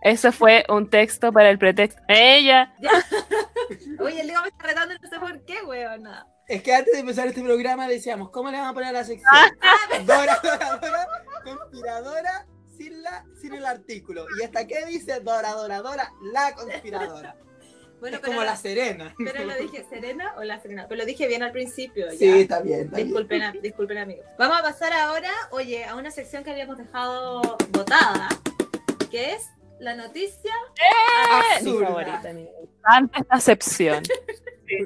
Eso 0.08 0.32
fue 0.32 0.64
un 0.70 0.90
texto 0.90 1.34
para 1.34 1.50
el 1.50 1.60
pretexto. 1.60 2.02
Ella. 2.08 2.74
Oye, 4.00 4.22
el 4.22 4.28
Leo 4.28 4.42
me 4.42 4.48
está 4.48 4.64
retando 4.64 4.94
y 4.96 5.00
no 5.00 5.10
sé 5.10 5.20
por 5.20 5.44
qué, 5.46 5.62
weona. 5.64 6.26
Es 6.48 6.64
que 6.64 6.74
antes 6.74 6.94
de 6.94 7.00
empezar 7.02 7.28
este 7.28 7.42
programa 7.42 7.90
decíamos, 7.90 8.30
¿cómo 8.30 8.50
le 8.50 8.56
vamos 8.58 8.72
a 8.72 8.74
poner 8.74 8.90
a 8.90 8.94
la 8.94 9.04
sección? 9.04 9.28
Ah, 9.34 10.00
Dora, 10.06 10.40
Dora, 10.42 10.78
Dora, 10.78 11.08
conspiradora 11.44 12.48
sin, 12.78 13.04
la, 13.04 13.26
sin 13.42 13.54
el 13.54 13.66
artículo. 13.66 14.26
¿Y 14.40 14.44
hasta 14.44 14.66
qué 14.66 14.86
dice 14.86 15.20
Dora, 15.20 15.52
Dora, 15.52 15.82
Dora, 15.82 16.10
la 16.32 16.54
conspiradora? 16.56 17.36
Bueno, 18.00 18.16
es 18.18 18.22
pero, 18.22 18.34
como 18.34 18.46
la 18.46 18.56
Serena. 18.56 19.14
pero 19.18 19.44
lo 19.44 19.56
dije, 19.56 19.86
¿Serena 19.90 20.36
o 20.38 20.44
la 20.46 20.62
Serena? 20.62 20.86
Pero 20.88 21.00
lo 21.00 21.06
dije 21.06 21.28
bien 21.28 21.44
al 21.44 21.52
principio. 21.52 22.06
ya. 22.12 22.18
Sí, 22.18 22.30
está 22.42 22.62
bien, 22.62 22.82
está 22.86 22.96
bien. 22.96 23.08
Disculpen, 23.08 23.42
a- 23.44 23.52
disculpen 23.52 23.98
amigos. 23.98 24.26
Vamos 24.38 24.58
a 24.58 24.62
pasar 24.62 24.94
ahora, 24.94 25.32
oye, 25.52 25.84
a 25.84 25.96
una 25.96 26.12
sección 26.12 26.46
que 26.46 26.52
habíamos 26.52 26.78
dejado 26.78 27.42
votada, 27.72 28.30
que 29.12 29.34
es 29.34 29.50
la 29.80 29.96
noticia. 29.96 30.52
Mi 31.62 31.70
Absurda. 31.70 31.88
favorita, 31.88 32.34
mi 32.34 32.48
encanta 32.62 33.20
esta 33.20 33.36
acepción. 33.36 34.04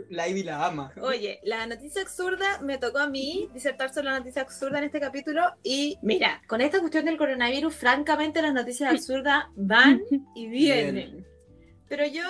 La 0.10 0.28
Ivy 0.28 0.44
la 0.44 0.66
ama. 0.66 0.94
Oye, 1.02 1.40
la 1.44 1.66
noticia 1.66 2.04
absurda 2.04 2.60
me 2.62 2.78
tocó 2.78 3.00
a 3.00 3.08
mí 3.08 3.50
disertar 3.54 3.92
sobre 3.92 4.10
la 4.10 4.20
noticia 4.20 4.44
absurda 4.44 4.78
en 4.78 4.84
este 4.86 5.00
capítulo 5.00 5.42
y 5.64 5.98
mira, 6.04 6.42
con 6.48 6.62
esta 6.62 6.80
cuestión 6.80 7.06
del 7.06 7.18
coronavirus, 7.18 7.74
francamente 7.76 8.42
las 8.42 8.54
noticias 8.54 8.92
absurdas 8.92 9.46
van 9.56 10.02
y 10.36 10.48
vienen. 10.48 11.26
Pero 11.90 12.06
yo 12.06 12.24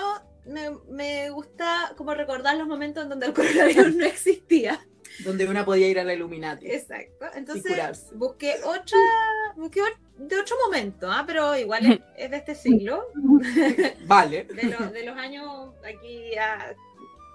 me, 0.46 0.72
me 0.90 1.30
gusta 1.30 1.94
como 1.98 2.14
recordar 2.14 2.56
los 2.56 2.68
momentos 2.68 3.04
en 3.04 3.10
donde 3.10 3.28
el 3.28 3.34
coronavirus 3.34 3.96
no 3.96 4.06
existía. 4.06 4.80
Donde 5.26 5.46
una 5.48 5.66
podía 5.66 5.88
ir 5.90 6.00
a 6.00 6.04
la 6.04 6.14
Illuminati. 6.14 6.68
Exacto. 6.68 7.26
Entonces 7.36 8.12
busqué 8.14 8.56
otra, 8.64 8.98
de 9.56 10.40
otro 10.40 10.56
momento, 10.66 11.10
¿ah? 11.12 11.24
pero 11.26 11.56
igual 11.58 11.86
es, 11.92 12.00
es 12.18 12.32
de 12.32 12.38
este 12.38 12.56
siglo, 12.56 13.06
Vale. 14.06 14.44
de, 14.46 14.64
lo- 14.64 14.90
de 14.92 15.04
los 15.06 15.18
años 15.18 15.74
aquí 15.86 16.36
ah, 16.38 16.74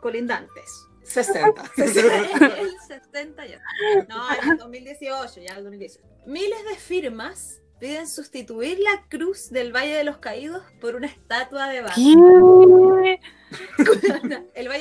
colindantes. 0.01 0.87
60. 1.05 1.63
el 1.77 2.71
60 2.89 3.47
ya. 3.47 3.61
No, 4.09 4.25
el 4.53 4.59
2018, 4.59 5.41
ya 5.41 5.55
el 5.57 5.63
2018. 5.65 6.05
Miles 6.27 6.65
de 6.69 6.75
firmas 6.77 7.61
piden 7.79 8.09
sustituir 8.09 8.79
la 8.81 9.05
cruz 9.09 9.51
del 9.51 9.71
Valle 9.75 9.95
de 9.95 10.03
los 10.05 10.17
Caídos 10.19 10.63
por 10.81 10.97
una 10.97 11.07
estatua 11.07 11.69
de 11.69 11.83
Batman. 11.83 13.01
¿Qué? 13.05 13.21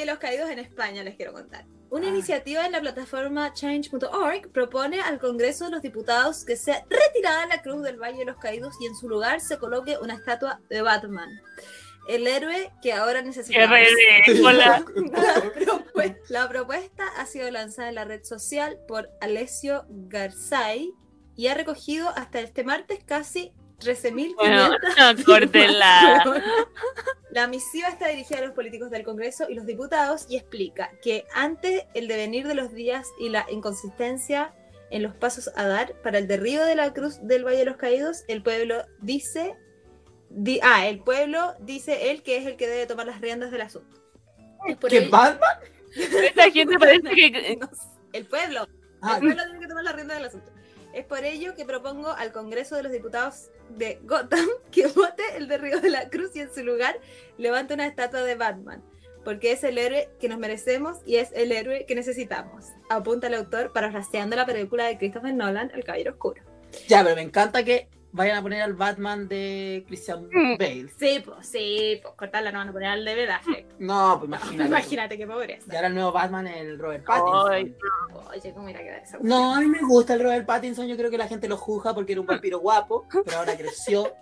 De 0.05 0.11
los 0.11 0.19
Caídos 0.19 0.51
en 0.51 0.59
España, 0.59 1.01
les 1.03 1.15
quiero 1.15 1.33
contar. 1.33 1.65
Una 1.89 2.05
Ah. 2.05 2.09
iniciativa 2.11 2.63
en 2.63 2.71
la 2.73 2.79
plataforma 2.79 3.51
change.org 3.53 4.51
propone 4.51 5.01
al 5.01 5.17
Congreso 5.19 5.65
de 5.65 5.71
los 5.71 5.81
Diputados 5.81 6.45
que 6.45 6.55
sea 6.57 6.85
retirada 6.87 7.47
la 7.47 7.63
cruz 7.63 7.81
del 7.81 7.97
Valle 7.99 8.19
de 8.19 8.25
los 8.25 8.37
Caídos 8.37 8.75
y 8.79 8.85
en 8.85 8.95
su 8.95 9.09
lugar 9.09 9.41
se 9.41 9.57
coloque 9.57 9.97
una 9.99 10.13
estatua 10.13 10.61
de 10.69 10.83
Batman. 10.83 11.29
El 12.07 12.27
héroe 12.27 12.71
que 12.83 12.93
ahora 12.93 13.23
propue- 15.55 16.17
la 16.29 16.47
propuesta 16.49 17.03
ha 17.17 17.25
sido 17.25 17.49
lanzada 17.49 17.89
en 17.89 17.95
la 17.95 18.05
red 18.05 18.23
social 18.23 18.77
por 18.87 19.09
Alessio 19.21 19.85
Garzai 19.89 20.91
y 21.35 21.47
ha 21.47 21.55
recogido 21.55 22.09
hasta 22.09 22.41
este 22.41 22.63
martes 22.63 22.99
casi 23.03 23.53
13.500 23.79 24.35
Bueno, 24.35 24.69
no, 24.69 25.23
córtenla. 25.25 26.23
La 27.31 27.47
misiva 27.47 27.89
está 27.89 28.07
dirigida 28.07 28.37
a 28.39 28.41
los 28.43 28.51
políticos 28.51 28.89
del 28.89 29.03
Congreso 29.03 29.49
y 29.49 29.55
los 29.55 29.65
diputados 29.65 30.25
y 30.29 30.37
explica 30.37 30.91
que 31.01 31.25
ante 31.33 31.85
el 31.93 32.07
devenir 32.07 32.47
de 32.47 32.55
los 32.55 32.71
días 32.73 33.07
y 33.19 33.27
la 33.29 33.45
inconsistencia 33.49 34.53
en 34.89 35.03
los 35.03 35.13
pasos 35.15 35.51
a 35.57 35.65
dar 35.67 35.93
para 36.01 36.17
el 36.19 36.27
derribo 36.27 36.63
de 36.63 36.75
la 36.75 36.93
cruz 36.93 37.19
del 37.27 37.43
Valle 37.43 37.57
de 37.57 37.65
los 37.65 37.75
Caídos, 37.75 38.23
el 38.29 38.41
pueblo 38.41 38.85
dice, 39.01 39.55
di- 40.29 40.61
ah, 40.63 40.87
el 40.87 40.99
pueblo 40.99 41.55
dice 41.59 42.11
él 42.11 42.23
que 42.23 42.37
es 42.37 42.45
el 42.45 42.55
que 42.55 42.67
debe 42.69 42.85
tomar 42.85 43.05
las 43.05 43.19
riendas 43.19 43.51
del 43.51 43.61
asunto. 43.61 43.99
Es 44.67 44.77
por 44.77 44.89
¿Qué 44.89 44.99
ello- 44.99 45.11
Batman? 45.11 45.57
Esta 45.95 46.49
gente 46.51 46.77
parece 46.79 47.01
que. 47.09 47.59
El 48.13 48.25
pueblo, 48.27 48.65
Ah, 49.01 49.15
el 49.15 49.19
pueblo 49.19 49.43
tiene 49.43 49.59
que 49.59 49.67
tomar 49.67 49.83
las 49.83 49.93
riendas 49.95 50.17
del 50.17 50.25
asunto. 50.27 50.51
Es 50.95 51.03
por 51.03 51.25
ello 51.25 51.55
que 51.55 51.65
propongo 51.65 52.09
al 52.11 52.31
Congreso 52.31 52.77
de 52.77 52.83
los 52.83 52.91
Diputados 52.93 53.49
de 53.67 53.99
Gotham 54.03 54.47
que 54.71 54.87
vote 54.87 55.23
el 55.35 55.49
derribo 55.49 55.81
de 55.81 55.89
la 55.89 56.09
cruz 56.09 56.33
y 56.35 56.39
en 56.39 56.53
su 56.53 56.63
lugar 56.63 56.97
levante 57.37 57.73
una 57.73 57.85
estatua 57.85 58.23
de 58.23 58.35
Batman, 58.35 58.81
porque 59.25 59.51
es 59.51 59.65
el 59.65 59.77
héroe 59.77 60.07
que 60.21 60.29
nos 60.29 60.39
merecemos 60.39 60.99
y 61.05 61.17
es 61.17 61.33
el 61.33 61.51
héroe 61.51 61.85
que 61.85 61.95
necesitamos, 61.95 62.67
apunta 62.89 63.27
el 63.27 63.33
autor 63.33 63.73
parafraseando 63.73 64.37
la 64.37 64.45
película 64.45 64.85
de 64.85 64.97
Christopher 64.97 65.33
Nolan, 65.33 65.69
El 65.75 65.83
Caballero 65.83 66.13
Oscuro. 66.13 66.41
Ya, 66.87 67.03
pero 67.03 67.17
me 67.17 67.23
encanta 67.23 67.65
que 67.65 67.89
vayan 68.15 68.37
a 68.37 68.41
poner 68.41 68.61
al 68.61 68.73
Batman 68.73 69.27
de 69.27 69.83
Christian 69.87 70.27
Mm. 70.31 70.57
Bale. 70.57 70.89
Sí, 70.97 71.21
pues, 71.23 71.47
sí, 71.47 71.99
pues 72.01 72.13
cortarla 72.15 72.51
no 72.51 72.59
van 72.59 72.69
a 72.69 72.71
poner 72.71 72.89
al 72.89 73.05
de 73.05 73.15
Ben 73.15 73.29
Affleck. 73.29 73.65
No, 73.79 74.15
pues 74.19 74.27
imagínate. 74.29 74.69
Imagínate 74.69 75.17
qué 75.17 75.27
pobreza. 75.27 75.71
Y 75.71 75.75
ahora 75.75 75.87
el 75.89 75.93
nuevo 75.95 76.11
Batman 76.13 76.47
es 76.47 76.57
el 76.57 76.79
Robert 76.79 77.05
Pattinson. 77.05 77.51
Ay, 77.51 77.75
Oye, 78.33 78.53
¿cómo 78.53 78.69
irá 78.69 78.79
a 78.79 78.83
quedar 78.83 79.01
esa 79.03 79.17
No, 79.21 79.53
a 79.55 79.59
mí 79.59 79.67
me 79.67 79.81
gusta 79.81 80.13
el 80.13 80.23
Robert 80.23 80.45
Pattinson. 80.45 80.87
Yo 80.87 80.95
creo 80.97 81.11
que 81.11 81.17
la 81.17 81.27
gente 81.27 81.47
lo 81.47 81.57
juzga 81.57 81.93
porque 81.93 82.13
era 82.13 82.21
un 82.21 82.27
vampiro 82.27 82.59
guapo, 82.59 83.05
pero 83.25 83.37
ahora 83.37 83.55
creció 83.57 84.13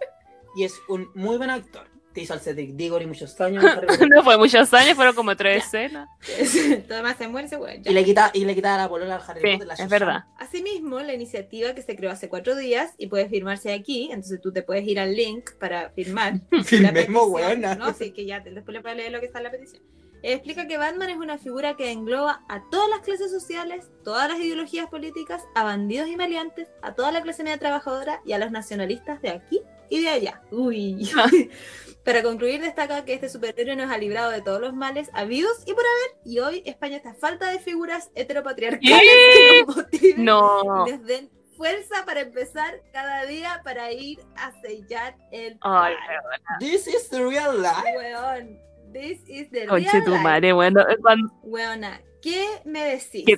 y 0.55 0.63
es 0.63 0.73
un 0.89 1.09
muy 1.13 1.37
buen 1.37 1.49
actor. 1.49 1.87
Te 2.13 2.21
hizo 2.21 2.33
al 2.33 2.39
Cedric 2.39 2.71
Diggory 2.75 3.05
muchos 3.07 3.39
años. 3.41 3.63
No 4.09 4.23
fue 4.23 4.37
muchos 4.37 4.71
años, 4.73 4.95
fueron 4.95 5.15
como 5.15 5.35
tres 5.35 5.65
escenas. 5.65 6.07
Todo 6.87 7.01
más 7.03 7.17
se 7.17 7.27
muere, 7.27 7.47
se 7.47 7.57
muere. 7.57 7.81
ya. 7.81 7.91
y 7.91 7.93
le 7.93 8.03
quita 8.05 8.29
y 8.33 8.45
le 8.45 8.53
quita 8.55 8.77
la 8.77 8.87
polola 8.87 9.15
al 9.15 9.21
Harry 9.27 9.41
Sí, 9.41 9.51
Potter. 9.57 9.67
la 9.67 9.73
es 9.73 9.89
verdad. 9.89 10.23
Asimismo, 10.37 10.99
la 10.99 11.13
iniciativa 11.13 11.73
que 11.73 11.81
se 11.81 11.95
creó 11.95 12.11
hace 12.11 12.29
cuatro 12.29 12.55
días 12.55 12.93
y 12.97 13.07
puede 13.07 13.27
firmarse 13.29 13.73
aquí, 13.73 14.09
entonces 14.11 14.39
tú 14.41 14.51
te 14.51 14.61
puedes 14.61 14.87
ir 14.87 14.99
al 14.99 15.15
link 15.15 15.51
para 15.59 15.89
firmar. 15.91 16.41
Firmemos, 16.63 17.27
weona. 17.29 17.75
No, 17.75 17.93
sí, 17.93 18.11
que 18.11 18.25
ya 18.25 18.39
después 18.41 18.73
le 18.73 18.81
puedes 18.81 18.97
leer 18.97 19.11
lo 19.11 19.19
que 19.19 19.25
está 19.25 19.39
en 19.39 19.43
la 19.45 19.51
petición. 19.51 19.81
Explica 20.25 20.67
que 20.67 20.77
Batman 20.77 21.09
es 21.09 21.17
una 21.17 21.37
figura 21.37 21.75
que 21.75 21.91
engloba 21.91 22.43
a 22.47 22.61
todas 22.71 22.87
las 22.89 22.99
clases 23.01 23.29
sociales, 23.29 23.89
todas 24.05 24.29
las 24.29 24.39
ideologías 24.39 24.87
políticas, 24.87 25.43
a 25.53 25.63
bandidos 25.65 26.07
y 26.07 26.15
maleantes, 26.15 26.69
a 26.81 26.93
toda 26.93 27.11
la 27.11 27.21
clase 27.21 27.43
media 27.43 27.57
trabajadora 27.57 28.21
y 28.25 28.31
a 28.31 28.37
los 28.37 28.49
nacionalistas 28.49 29.21
de 29.21 29.29
aquí 29.31 29.59
y 29.93 30.01
de 30.01 30.09
allá. 30.09 30.41
Uy. 30.51 31.09
Para 32.03 32.21
concluir, 32.21 32.59
destaca 32.61 33.05
que 33.05 33.13
este 33.13 33.29
superhéroe 33.29 33.75
nos 33.77 33.89
ha 33.91 33.97
librado 33.97 34.31
de 34.31 34.41
todos 34.41 34.59
los 34.59 34.73
males 34.73 35.09
habidos 35.13 35.53
y 35.65 35.73
por 35.73 35.83
haber, 35.85 36.17
y 36.25 36.39
hoy 36.39 36.63
España 36.65 36.97
está 36.97 37.11
a 37.11 37.13
falta 37.13 37.49
de 37.49 37.59
figuras 37.59 38.09
heteropatriarcales 38.15 38.99
que 38.99 39.63
nos 39.65 39.75
motiven 39.77 40.25
No. 40.25 40.85
les 40.85 41.01
den 41.05 41.29
fuerza 41.55 42.03
para 42.05 42.21
empezar 42.21 42.81
cada 42.91 43.25
día 43.25 43.61
para 43.63 43.91
ir 43.93 44.19
a 44.35 44.51
sellar 44.61 45.15
el. 45.31 45.57
This 46.59 46.87
is 46.87 47.07
the 47.09 47.23
real 47.23 47.61
life. 47.61 47.83
Weón, 47.95 48.59
this 48.91 49.19
is 49.27 49.49
the 49.51 49.67
conche 49.67 49.89
real 49.91 50.03
tu 50.03 50.11
life. 50.11 50.23
madre, 50.23 50.51
bueno. 50.53 50.83
Cuando, 51.01 51.31
Weona, 51.43 52.01
¿qué 52.21 52.45
me 52.65 52.83
decís? 52.83 53.23
¿Qué? 53.25 53.37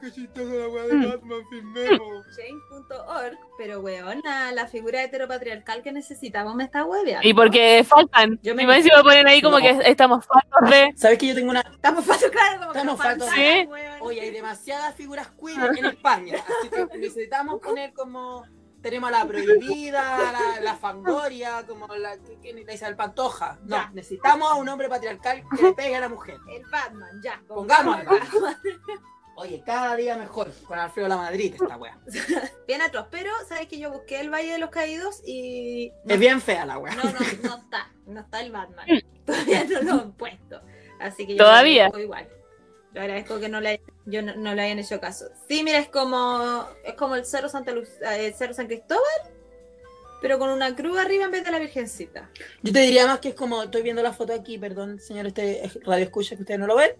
qué 0.00 0.12
chistosa 0.12 0.52
la 0.54 0.68
weá 0.68 0.84
de 0.86 1.06
Batman, 1.06 1.40
firmemos. 1.50 2.26
Change.org, 2.36 3.38
pero 3.56 3.80
weona, 3.80 4.52
la 4.52 4.66
figura 4.68 5.02
heteropatriarcal 5.02 5.82
que 5.82 5.90
necesitamos 5.92 6.54
me 6.54 6.64
está 6.64 6.84
hueveando. 6.84 7.26
y 7.26 7.34
porque 7.34 7.84
faltan. 7.88 8.38
Yo 8.42 8.54
me- 8.54 8.62
encima 8.76 9.02
ponen 9.02 9.26
ahí 9.26 9.42
como 9.42 9.58
No. 9.58 9.64
que 9.64 9.70
estamos 9.90 10.24
faltos 10.24 10.70
de. 10.70 10.92
¿Sabes 10.96 11.18
que 11.18 11.26
yo 11.28 11.34
tengo 11.34 11.50
una 11.50 11.60
Estamos 11.60 12.04
faltos, 12.04 12.30
claro, 12.30 12.58
como 12.60 12.72
que 12.72 12.78
Estamos 12.78 12.98
faltan, 12.98 13.28
faltos. 13.28 13.34
Sí. 13.36 13.68
Oye, 14.00 14.20
hay 14.20 14.30
demasiadas 14.30 14.94
figuras 14.94 15.26
queer 15.54 15.78
en 15.78 15.84
España, 15.86 16.36
así 16.60 16.68
que 16.70 16.98
necesitamos 16.98 17.60
poner 17.62 17.92
como 17.92 18.44
tenemos 18.82 19.08
a 19.08 19.18
la 19.18 19.26
prohibida, 19.26 20.32
la, 20.32 20.60
la 20.60 20.76
fangoria, 20.76 21.64
como 21.66 21.88
la 21.96 22.16
que 22.40 22.52
la 22.64 22.72
Isabel 22.72 22.94
Pantoja. 22.94 23.58
No, 23.64 23.76
Ya. 23.76 23.90
necesitamos 23.92 24.50
a 24.50 24.54
un 24.54 24.68
hombre 24.68 24.88
patriarcal 24.88 25.42
que 25.56 25.62
le 25.62 25.72
pegue 25.72 25.96
a 25.96 26.00
la 26.00 26.08
mujer. 26.08 26.36
El 26.48 26.64
Batman, 26.70 27.20
ya. 27.22 27.42
Batman. 27.48 28.06
Oye, 29.36 29.62
cada 29.64 29.94
día 29.94 30.16
mejor 30.16 30.52
con 30.66 30.78
Alfredo 30.78 31.06
La 31.08 31.16
Madrid 31.16 31.54
esta 31.60 31.76
wea. 31.76 31.96
Bien 32.66 32.82
atroz, 32.82 33.06
pero 33.10 33.30
sabes 33.48 33.68
que 33.68 33.78
yo 33.78 33.90
busqué 33.92 34.20
el 34.20 34.30
Valle 34.32 34.52
de 34.52 34.58
los 34.58 34.70
Caídos 34.70 35.22
y 35.24 35.92
no, 36.04 36.14
Es 36.14 36.20
bien 36.20 36.40
fea 36.40 36.66
la 36.66 36.78
wea. 36.78 36.94
no, 36.96 37.04
no, 37.04 37.10
no 37.44 37.56
está, 37.56 37.88
no 38.06 38.20
está 38.20 38.40
el 38.40 38.50
Batman. 38.52 38.86
Todavía 39.24 39.64
no 39.64 39.82
lo 39.82 39.92
han 40.02 40.12
puesto. 40.12 40.60
Así 41.00 41.24
que 41.26 41.34
yo 41.36 41.44
Todavía. 41.44 41.88
igual. 41.98 42.28
Yo 42.94 43.00
agradezco 43.02 43.38
que 43.38 43.48
no 43.48 43.60
le, 43.60 43.82
yo 44.06 44.22
no, 44.22 44.34
no 44.36 44.54
le 44.54 44.62
hayan 44.62 44.78
hecho 44.78 44.98
caso. 45.00 45.26
Sí, 45.48 45.62
mira, 45.62 45.78
es 45.78 45.88
como 45.88 46.66
es 46.84 46.94
como 46.94 47.14
el 47.16 47.24
Cerro 47.24 47.48
Santa 47.48 47.72
Luz, 47.72 47.88
eh, 48.00 48.26
el 48.28 48.34
Cerro 48.34 48.54
San 48.54 48.66
Cristóbal, 48.66 49.02
pero 50.20 50.38
con 50.38 50.50
una 50.50 50.74
cruz 50.74 50.98
arriba 50.98 51.24
en 51.26 51.30
vez 51.30 51.44
de 51.44 51.50
la 51.50 51.58
Virgencita. 51.58 52.30
Yo 52.62 52.72
te 52.72 52.80
diría 52.80 53.06
más 53.06 53.20
que 53.20 53.28
es 53.30 53.34
como, 53.34 53.62
estoy 53.62 53.82
viendo 53.82 54.02
la 54.02 54.12
foto 54.12 54.32
aquí, 54.32 54.58
perdón, 54.58 54.98
señor, 55.00 55.26
este 55.26 55.64
es 55.64 55.78
radio 55.84 56.04
escucha 56.04 56.34
que 56.34 56.42
ustedes 56.42 56.58
no 56.58 56.66
lo 56.66 56.76
ven. 56.76 56.90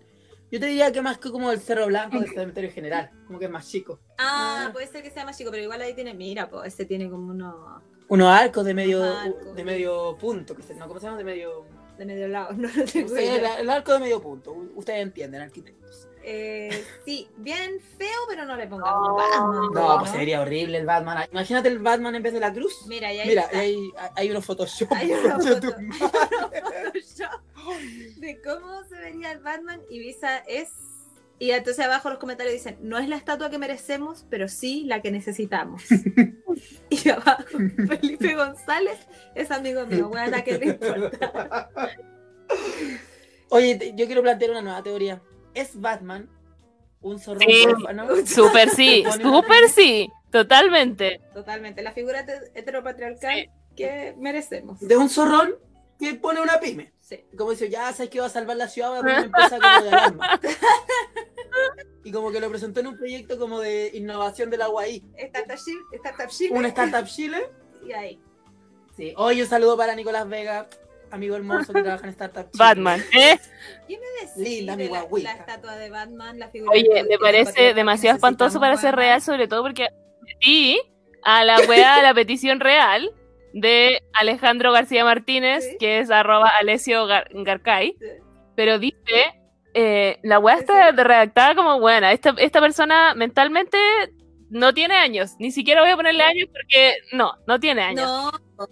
Yo 0.50 0.58
te 0.60 0.66
diría 0.66 0.90
que 0.92 1.02
más 1.02 1.18
que 1.18 1.30
como 1.30 1.50
el 1.50 1.60
Cerro 1.60 1.86
Blanco 1.86 2.18
del 2.20 2.30
Cementerio 2.30 2.70
General, 2.72 3.10
como 3.26 3.38
que 3.38 3.46
es 3.46 3.50
más 3.50 3.68
chico. 3.68 3.98
Ah, 4.18 4.66
Ah. 4.68 4.72
puede 4.72 4.86
ser 4.86 5.02
que 5.02 5.10
sea 5.10 5.24
más 5.24 5.36
chico, 5.36 5.50
pero 5.50 5.62
igual 5.62 5.80
ahí 5.82 5.94
tiene, 5.94 6.14
mira, 6.14 6.48
pues 6.48 6.68
este 6.68 6.84
tiene 6.86 7.10
como 7.10 7.30
unos 7.32 7.82
Unos 8.08 8.28
arcos 8.28 8.64
de 8.64 8.72
medio, 8.72 9.02
arcos. 9.04 9.54
de 9.54 9.64
medio 9.64 10.16
punto, 10.18 10.54
que 10.56 10.62
se, 10.62 10.74
no, 10.74 10.86
¿cómo 10.88 11.00
se 11.00 11.06
llama? 11.06 11.18
De 11.18 11.24
medio 11.24 11.66
de 11.98 12.06
medio 12.06 12.28
lado, 12.28 12.52
no 12.56 12.68
lo 12.68 12.84
tengo 12.84 13.14
No 13.14 13.16
el, 13.20 13.70
arco 13.70 13.92
de 13.92 13.98
medio 13.98 14.22
punto. 14.22 14.52
Ustedes 14.74 15.02
entienden, 15.02 15.42
arquitectos. 15.42 16.08
Eh, 16.22 16.84
sí, 17.04 17.28
bien 17.38 17.80
feo, 17.96 18.20
pero 18.28 18.44
no 18.44 18.54
le 18.56 18.64
No. 18.66 18.70
pongamos 18.70 19.16
Batman. 19.16 19.68
No, 19.72 19.98
pues 20.00 20.10
sería 20.10 20.40
horrible 20.42 20.78
el 20.78 20.86
Batman. 20.86 21.26
Imagínate 21.32 21.68
el 21.68 21.78
Batman 21.78 22.14
en 22.16 22.22
vez 22.22 22.32
de 22.34 22.40
la 22.40 22.52
cruz. 22.52 22.74
Mira, 22.86 23.12
y 23.12 23.20
ahí 23.20 23.28
Mira, 23.28 23.42
está. 23.42 23.58
hay, 23.58 23.76
hay 24.14 24.30
unos 24.30 24.44
Photoshop. 24.44 24.92
Hay 24.92 25.10
madre. 25.24 25.60
Photoshop 25.98 27.40
de 28.16 28.40
cómo 28.42 28.84
se 28.84 28.96
vería 28.96 29.32
el 29.32 29.40
Batman 29.40 29.80
y 29.90 29.98
Visa 29.98 30.38
es. 30.38 30.70
Y 31.40 31.52
entonces 31.52 31.84
abajo 31.84 32.10
los 32.10 32.18
comentarios 32.18 32.52
dicen, 32.52 32.78
no 32.82 32.98
es 32.98 33.08
la 33.08 33.16
estatua 33.16 33.48
que 33.48 33.58
merecemos, 33.58 34.26
pero 34.28 34.48
sí 34.48 34.84
la 34.86 35.00
que 35.00 35.12
necesitamos. 35.12 35.84
y 37.04 37.08
abajo, 37.08 37.44
Felipe 37.88 38.34
González 38.34 38.98
es 39.34 39.50
amigo 39.50 39.86
mío, 39.86 40.08
bueno, 40.08 40.36
¿a 40.36 40.42
qué 40.42 40.58
le 40.58 40.66
importa? 40.66 41.68
Oye, 43.50 43.76
te- 43.76 43.94
yo 43.94 44.06
quiero 44.06 44.22
plantear 44.22 44.50
una 44.50 44.62
nueva 44.62 44.82
teoría. 44.82 45.22
¿Es 45.54 45.80
Batman 45.80 46.28
un 47.00 47.18
zorro 47.18 47.40
Sí. 47.40 47.64
huérfano? 47.66 48.06
Súper 48.26 48.70
sí, 48.70 49.04
súper 49.22 49.68
sí, 49.68 50.10
totalmente. 50.30 51.20
Totalmente, 51.32 51.82
la 51.82 51.92
figura 51.92 52.24
te- 52.26 52.50
heteropatriarcal 52.54 53.34
Sí. 53.36 53.48
que 53.76 54.14
merecemos. 54.18 54.80
De 54.80 54.96
un 54.96 55.08
zorrón 55.08 55.54
que 55.98 56.14
pone 56.14 56.40
una 56.40 56.60
pyme. 56.60 56.92
Sí. 57.08 57.24
Como 57.38 57.52
dice, 57.52 57.70
ya 57.70 57.90
sabes 57.94 58.10
que 58.10 58.20
va 58.20 58.26
a 58.26 58.30
salvar 58.30 58.58
la 58.58 58.68
ciudad, 58.68 58.90
voy 58.90 58.98
a 58.98 59.00
poner 59.00 59.16
una 59.16 59.24
empresa 59.48 59.58
como 59.58 59.82
de 59.82 59.88
alarma. 59.88 60.40
Y 62.04 62.12
como 62.12 62.30
que 62.30 62.40
lo 62.40 62.48
presentó 62.48 62.80
en 62.80 62.86
un 62.86 62.96
proyecto 62.96 63.38
como 63.38 63.60
de 63.60 63.90
innovación 63.92 64.48
de 64.48 64.56
la 64.56 64.70
UAI. 64.70 65.02
Startup 65.16 65.56
Chile, 65.56 65.80
Startup 65.92 66.28
Chile, 66.28 66.54
Un 66.54 66.64
Startup 66.66 67.04
Chile. 67.06 67.50
y 67.86 67.92
ahí. 67.92 68.20
Sí. 68.96 69.12
Hoy 69.16 69.42
un 69.42 69.48
saludo 69.48 69.76
para 69.76 69.94
Nicolás 69.94 70.26
Vega, 70.28 70.68
amigo 71.10 71.36
hermoso 71.36 71.72
que 71.72 71.82
trabaja 71.82 72.04
en 72.04 72.10
Startup 72.10 72.50
Chile. 72.50 72.64
Batman, 72.64 73.04
¿eh? 73.12 73.38
¿Qué 73.86 73.98
me 73.98 74.26
decís 74.26 74.36
Linda, 74.36 74.76
de 74.76 74.88
la, 74.88 75.06
la 75.10 75.32
estatua 75.32 75.76
de 75.76 75.90
Batman, 75.90 76.38
la 76.38 76.48
figura 76.48 76.72
Oye, 76.72 77.04
me 77.04 77.18
parece 77.18 77.74
demasiado 77.74 78.16
espantoso 78.16 78.60
para 78.60 78.76
ser 78.76 78.94
real, 78.94 79.20
sobre 79.20 79.48
todo 79.48 79.62
porque 79.62 79.88
metí 80.22 80.80
a 81.24 81.44
la 81.44 81.60
wea 81.68 81.96
de 81.96 82.02
la 82.04 82.14
petición 82.14 82.60
real 82.60 83.10
de 83.52 84.02
Alejandro 84.12 84.72
García 84.72 85.04
Martínez, 85.04 85.64
Sí. 85.64 85.76
que 85.78 85.98
es 86.00 86.10
arroba 86.10 86.48
Alessio 86.60 87.06
Gar- 87.06 87.28
Garcay, 87.32 87.96
Sí. 87.98 88.06
pero 88.56 88.78
dice, 88.78 89.34
eh, 89.74 90.18
la 90.22 90.38
wea 90.38 90.56
está 90.58 90.90
redactada 90.92 91.54
como, 91.54 91.80
buena, 91.80 92.12
esta, 92.12 92.34
esta 92.38 92.60
persona 92.60 93.14
mentalmente 93.14 93.78
no 94.50 94.72
tiene 94.74 94.94
años, 94.94 95.32
ni 95.38 95.50
siquiera 95.52 95.82
voy 95.82 95.90
a 95.90 95.96
ponerle 95.96 96.22
años 96.22 96.48
porque 96.50 96.94
no, 97.12 97.32
no 97.46 97.60
tiene 97.60 97.82
años, 97.82 98.06
No, 98.06 98.66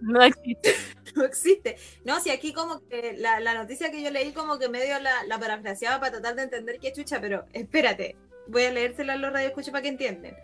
no 0.00 0.22
existe. 0.22 0.74
no 1.16 1.24
existe. 1.24 1.76
No, 2.04 2.20
si 2.20 2.30
aquí 2.30 2.52
como 2.52 2.80
que 2.88 3.14
la, 3.18 3.40
la 3.40 3.54
noticia 3.54 3.90
que 3.90 4.02
yo 4.02 4.10
leí 4.10 4.32
como 4.32 4.58
que 4.58 4.68
medio 4.68 4.98
la, 5.00 5.24
la 5.26 5.38
parafraseaba 5.38 6.00
para 6.00 6.12
tratar 6.12 6.34
de 6.36 6.42
entender 6.44 6.78
qué 6.80 6.92
chucha, 6.92 7.20
pero 7.20 7.44
espérate, 7.52 8.16
voy 8.46 8.64
a 8.64 8.70
leérsela 8.70 9.14
a 9.14 9.16
los 9.16 9.32
radioescuchos 9.32 9.70
para 9.70 9.82
que 9.82 9.88
entienden. 9.88 10.34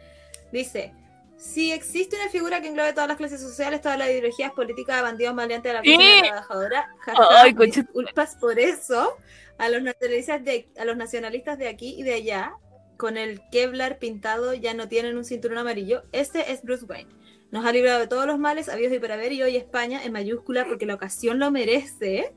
Dice, 0.53 0.93
si 1.37 1.73
existe 1.73 2.17
una 2.17 2.29
figura 2.31 2.61
que 2.61 2.69
englobe 2.69 2.93
todas 2.93 3.09
las 3.09 3.17
clases 3.17 3.41
sociales, 3.41 3.81
todas 3.81 3.99
las 3.99 4.09
ideologías 4.09 4.53
políticas, 4.53 5.03
bandidos 5.03 5.35
maleantes 5.35 5.73
de 5.73 5.79
la 5.79 5.83
Sí. 5.83 5.97
clase 5.97 6.23
trabajadora, 6.29 6.89
Ay, 7.31 7.53
disculpas 7.55 8.37
por 8.37 8.59
eso 8.59 9.17
a 9.59 9.69
los 9.69 9.83
nacionalistas 9.83 10.45
de 10.45 10.69
a 10.79 10.85
los 10.85 10.97
nacionalistas 10.97 11.59
de 11.59 11.69
aquí 11.69 11.95
y 11.99 12.03
de 12.03 12.15
allá 12.15 12.55
con 12.97 13.17
el 13.17 13.41
Kevlar 13.51 13.99
pintado 13.99 14.55
ya 14.55 14.73
no 14.75 14.89
tienen 14.89 15.17
un 15.17 15.25
cinturón 15.25 15.59
amarillo. 15.59 16.05
Este 16.13 16.53
es 16.53 16.63
Bruce 16.63 16.85
Wayne. 16.85 17.11
Nos 17.51 17.65
ha 17.67 17.73
librado 17.73 18.01
de 18.01 18.07
todos 18.09 18.27
los 18.27 18.39
males, 18.39 18.69
habidos 18.69 18.93
y 18.93 18.99
por 18.99 19.13
haber, 19.13 19.33
y 19.33 19.43
hoy 19.43 19.57
España 19.57 20.03
en 20.05 20.13
mayúscula 20.13 20.65
porque 20.65 20.87
la 20.87 20.95
ocasión 20.95 21.39
lo 21.39 21.51
merece. 21.51 22.33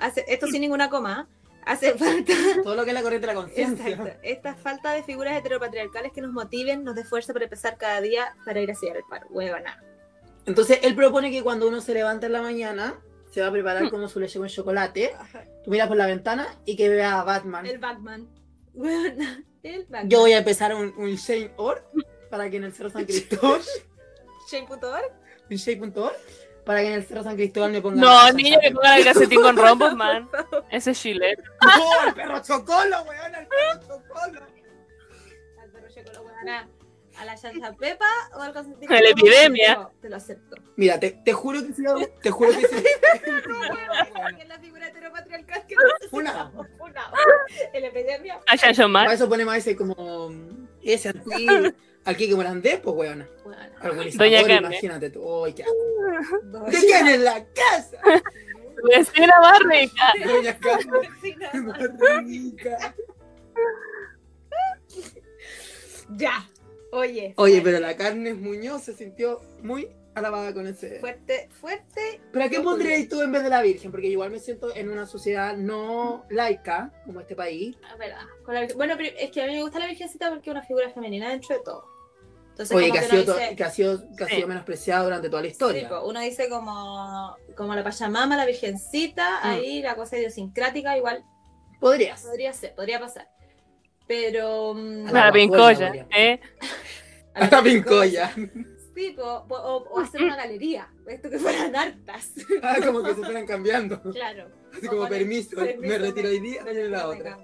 Hace, 0.00 0.24
esto 0.28 0.46
sin 0.46 0.62
ninguna 0.62 0.88
coma. 0.90 1.28
Hace 1.66 1.94
falta 1.94 2.32
Todo 2.64 2.74
lo 2.74 2.84
que 2.84 2.90
es 2.90 2.94
la 2.94 3.02
corriente 3.02 3.26
de 3.26 3.34
la 3.34 3.40
conciencia. 3.40 3.88
Exacto. 3.88 4.20
Esta 4.22 4.54
falta 4.54 4.92
de 4.92 5.02
figuras 5.02 5.36
heteropatriarcales 5.38 6.12
que 6.12 6.20
nos 6.20 6.32
motiven, 6.32 6.84
nos 6.84 6.94
dé 6.94 7.04
fuerza 7.04 7.32
para 7.32 7.44
empezar 7.44 7.76
cada 7.78 8.00
día 8.00 8.34
para 8.44 8.60
ir 8.60 8.70
hacia 8.70 8.92
el 8.92 9.02
paro. 9.08 9.26
Huevona. 9.30 9.82
Entonces, 10.46 10.80
él 10.82 10.94
propone 10.94 11.30
que 11.30 11.42
cuando 11.42 11.68
uno 11.68 11.80
se 11.80 11.94
levanta 11.94 12.26
en 12.26 12.32
la 12.32 12.42
mañana, 12.42 12.98
se 13.30 13.40
va 13.40 13.48
a 13.48 13.52
preparar 13.52 13.90
como 13.90 14.08
su 14.08 14.18
leche 14.20 14.38
con 14.38 14.48
chocolate. 14.48 15.14
Tú 15.64 15.70
miras 15.70 15.88
por 15.88 15.96
la 15.96 16.06
ventana 16.06 16.48
y 16.64 16.76
que 16.76 16.88
vea 16.88 17.20
a 17.20 17.24
Batman. 17.24 17.66
El 17.66 17.78
Batman. 17.78 18.28
Huevona. 18.74 19.44
El 19.62 19.82
Batman. 19.82 20.08
Yo 20.08 20.20
voy 20.20 20.32
a 20.32 20.38
empezar 20.38 20.74
un, 20.74 20.94
un 20.96 21.14
Shane 21.14 21.52
Org 21.56 21.84
para 22.30 22.48
que 22.48 22.56
en 22.56 22.64
el 22.64 22.72
Cerro 22.72 22.90
San 22.90 23.04
Cristóbal, 23.04 23.60
Shane.org. 24.50 25.12
un 25.50 25.56
Shane.org, 25.56 26.16
para 26.70 26.82
que 26.82 26.86
en 26.86 26.92
el 26.92 27.04
Cerro 27.04 27.24
San 27.24 27.34
Cristóbal 27.34 27.72
me 27.72 27.80
pongan. 27.82 27.98
No, 27.98 28.32
niño, 28.32 28.58
que 28.62 28.70
pongan 28.70 28.98
el 28.98 29.04
calcetín 29.04 29.42
con 29.42 29.56
rombos, 29.56 29.92
man. 29.96 30.30
Ese 30.70 30.92
es 30.92 31.00
chile. 31.02 31.36
¡Oh, 31.66 32.06
el 32.06 32.14
perro 32.14 32.40
chocolo, 32.40 33.02
weón! 33.02 33.34
¡El 33.34 33.48
perro 33.48 33.80
chocolo! 33.88 34.40
Al 35.60 35.70
perro 35.72 35.88
Chocolo, 35.92 36.22
huevona. 36.22 36.68
A 37.18 37.24
la 37.24 37.36
Santa 37.36 37.72
Pepa 37.72 38.06
o 38.36 38.40
al 38.40 38.52
consentimiento. 38.52 38.94
A 38.94 39.00
la 39.02 39.08
epidemia. 39.10 39.88
Te 40.00 40.08
lo 40.08 40.14
acepto. 40.16 40.54
Mira, 40.76 41.00
te, 41.00 41.10
te 41.10 41.32
juro 41.32 41.60
que 41.66 41.72
si 41.72 41.84
hago- 41.84 42.08
te 42.22 42.30
juro 42.30 42.50
que 42.52 42.60
si 42.68 42.76
Que 44.36 44.42
es 44.42 44.48
la 44.48 44.58
figura 44.60 44.86
heteropatriarcal 44.86 45.66
que 45.66 45.74
Una. 46.12 46.30
necesitamos. 46.30 46.66
Una. 46.78 47.10
El 47.72 47.84
epidemia. 47.84 48.38
A 48.46 48.54
Yayo 48.54 48.92
Para 48.92 49.12
eso 49.12 49.28
ponemos 49.28 49.56
ese 49.56 49.74
como. 49.74 50.30
Ese 50.82 51.10
aquí. 51.10 51.46
Aquí 52.04 52.28
que 52.28 52.34
Morandés, 52.34 52.80
pues, 52.80 52.96
weón. 52.96 53.28
Huevona. 53.44 54.10
Doña 54.16 54.40
Carmen. 54.40 54.64
imagínate 54.64 55.10
tú. 55.10 55.44
¡Ay, 55.44 55.52
qué 55.52 55.62
asco! 55.64 56.40
Dos. 56.44 56.66
¿De 56.70 56.78
quién 56.78 57.08
es 57.08 57.20
la 57.20 57.44
casa? 57.44 57.98
Vecina 58.88 59.34
más 59.40 59.58
rica. 59.60 60.12
Doña 60.24 60.58
Carmen. 60.58 61.00
Vecina. 61.02 61.52
más 61.52 62.24
rica. 62.24 62.94
Ya. 66.16 66.48
Oye. 66.92 67.34
Oye, 67.36 67.60
pero 67.62 67.78
la 67.78 67.96
carne 67.96 68.34
Muñoz 68.34 68.82
se 68.82 68.94
sintió 68.94 69.40
muy 69.62 69.88
alabada 70.14 70.52
con 70.52 70.66
ese. 70.66 70.98
Fuerte, 71.00 71.48
fuerte. 71.60 72.20
¿Pero 72.32 72.44
a 72.44 72.48
qué 72.48 72.60
pondrías 72.60 73.08
tú 73.08 73.20
en 73.22 73.32
vez 73.32 73.42
de 73.42 73.50
la 73.50 73.62
Virgen? 73.62 73.90
Porque 73.90 74.08
igual 74.08 74.30
me 74.30 74.38
siento 74.38 74.74
en 74.74 74.90
una 74.90 75.06
sociedad 75.06 75.56
no 75.56 76.24
laica, 76.30 76.92
como 77.06 77.20
este 77.20 77.36
país. 77.36 77.76
Ah, 77.88 77.96
verdad. 77.96 78.22
Con 78.44 78.54
la 78.54 78.66
Bueno, 78.76 78.94
pero 78.96 79.16
es 79.18 79.30
que 79.30 79.42
a 79.42 79.46
mí 79.46 79.54
me 79.54 79.62
gusta 79.62 79.78
la 79.78 79.86
Virgencita 79.86 80.28
porque 80.30 80.50
es 80.50 80.54
una 80.54 80.62
figura 80.64 80.90
femenina 80.90 81.30
dentro 81.30 81.56
de 81.56 81.62
todo. 81.64 81.84
Entonces, 82.50 82.76
Oye, 82.76 82.90
que 82.92 82.98
ha, 82.98 83.02
sido 83.04 83.34
dice- 83.34 83.56
que 83.56 83.64
ha 83.64 83.70
sido, 83.70 84.16
que 84.16 84.24
ha 84.24 84.26
Sí. 84.26 84.34
sido 84.34 84.48
menospreciada 84.48 85.04
durante 85.04 85.30
toda 85.30 85.40
la 85.42 85.46
Sí, 85.48 85.52
historia. 85.52 85.88
pues, 85.88 86.00
uno 86.04 86.20
dice 86.20 86.48
como, 86.50 87.36
como 87.56 87.74
la 87.74 87.82
Pachamama, 87.82 88.36
la 88.36 88.44
Virgencita, 88.44 89.40
Mm. 89.42 89.46
ahí 89.46 89.80
la 89.82 89.94
cosa 89.96 90.18
idiosincrática, 90.18 90.94
igual 90.98 91.24
Podrías. 91.80 92.22
podría 92.22 92.52
ser, 92.52 92.74
podría 92.74 93.00
pasar. 93.00 93.28
Pero. 94.06 94.74
mm, 94.74 95.06
A 95.06 95.10
A 95.22 95.26
la 95.26 95.32
pincoya, 95.32 96.06
¿eh? 96.14 96.40
A 97.34 97.46
la 97.46 97.62
pincoya. 97.62 98.34
Sí, 99.00 99.16
o, 99.18 99.46
o 99.90 99.98
hacer 99.98 100.22
una 100.22 100.36
galería. 100.36 100.88
Esto 101.06 101.30
que 101.30 101.38
fueran 101.38 101.74
hartas. 101.74 102.32
Ah, 102.62 102.76
como 102.84 103.02
que 103.02 103.14
se 103.14 103.22
fueran 103.22 103.46
cambiando. 103.46 104.00
claro. 104.12 104.48
Así 104.76 104.86
O 104.86 104.90
como 104.90 105.08
permiso, 105.08 105.56
permiso, 105.56 105.80
me 105.80 105.98
retiro 105.98 106.28
hoy 106.28 106.40
día, 106.40 106.62
mañana 106.64 106.88
la 106.88 107.08
otra. 107.08 107.38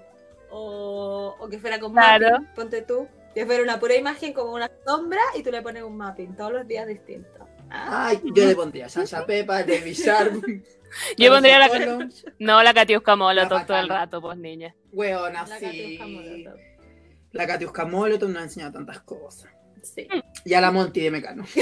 O, 0.51 1.35
o 1.39 1.49
que 1.49 1.57
fuera 1.57 1.79
con 1.79 1.93
Claro. 1.93 2.29
mapping, 2.31 2.47
ponte 2.55 2.81
tú. 2.83 3.07
Que 3.33 3.45
fuera 3.45 3.63
una 3.63 3.79
pura 3.79 3.95
imagen 3.95 4.33
como 4.33 4.53
una 4.53 4.69
sombra 4.85 5.21
y 5.35 5.41
tú 5.43 5.51
le 5.51 5.61
pones 5.63 5.81
un 5.83 5.97
mapping 5.97 6.35
todos 6.35 6.51
los 6.53 6.67
días 6.67 6.87
distintos. 6.87 7.41
Ah, 7.69 8.07
Ay, 8.09 8.21
yo 8.35 8.45
le 8.45 8.55
pondría 8.55 8.87
Sasha 8.87 9.25
Pepa, 9.25 9.63
Baby 9.63 9.93
Sharp. 9.93 10.43
Yo 11.17 11.31
pondría 11.31 11.59
la. 11.59 12.07
No, 12.39 12.63
la 12.63 12.73
Katiuska 12.73 13.15
Molotov 13.17 13.65
todo 13.65 13.77
el 13.77 13.89
rato, 13.89 14.21
pues 14.21 14.37
niña. 14.37 14.73
Weona, 14.93 15.45
la 15.45 15.57
sí. 15.59 15.99
La 17.33 17.45
Katiuska 17.45 17.83
Molotov 17.85 18.29
nos 18.29 18.39
ha 18.41 18.43
enseñado 18.45 18.71
tantas 18.71 19.01
cosas. 19.01 19.51
Sí. 19.95 20.07
Y 20.45 20.53
a 20.53 20.61
la 20.61 20.71
Monty 20.71 21.01
de 21.01 21.11
Mecano. 21.11 21.45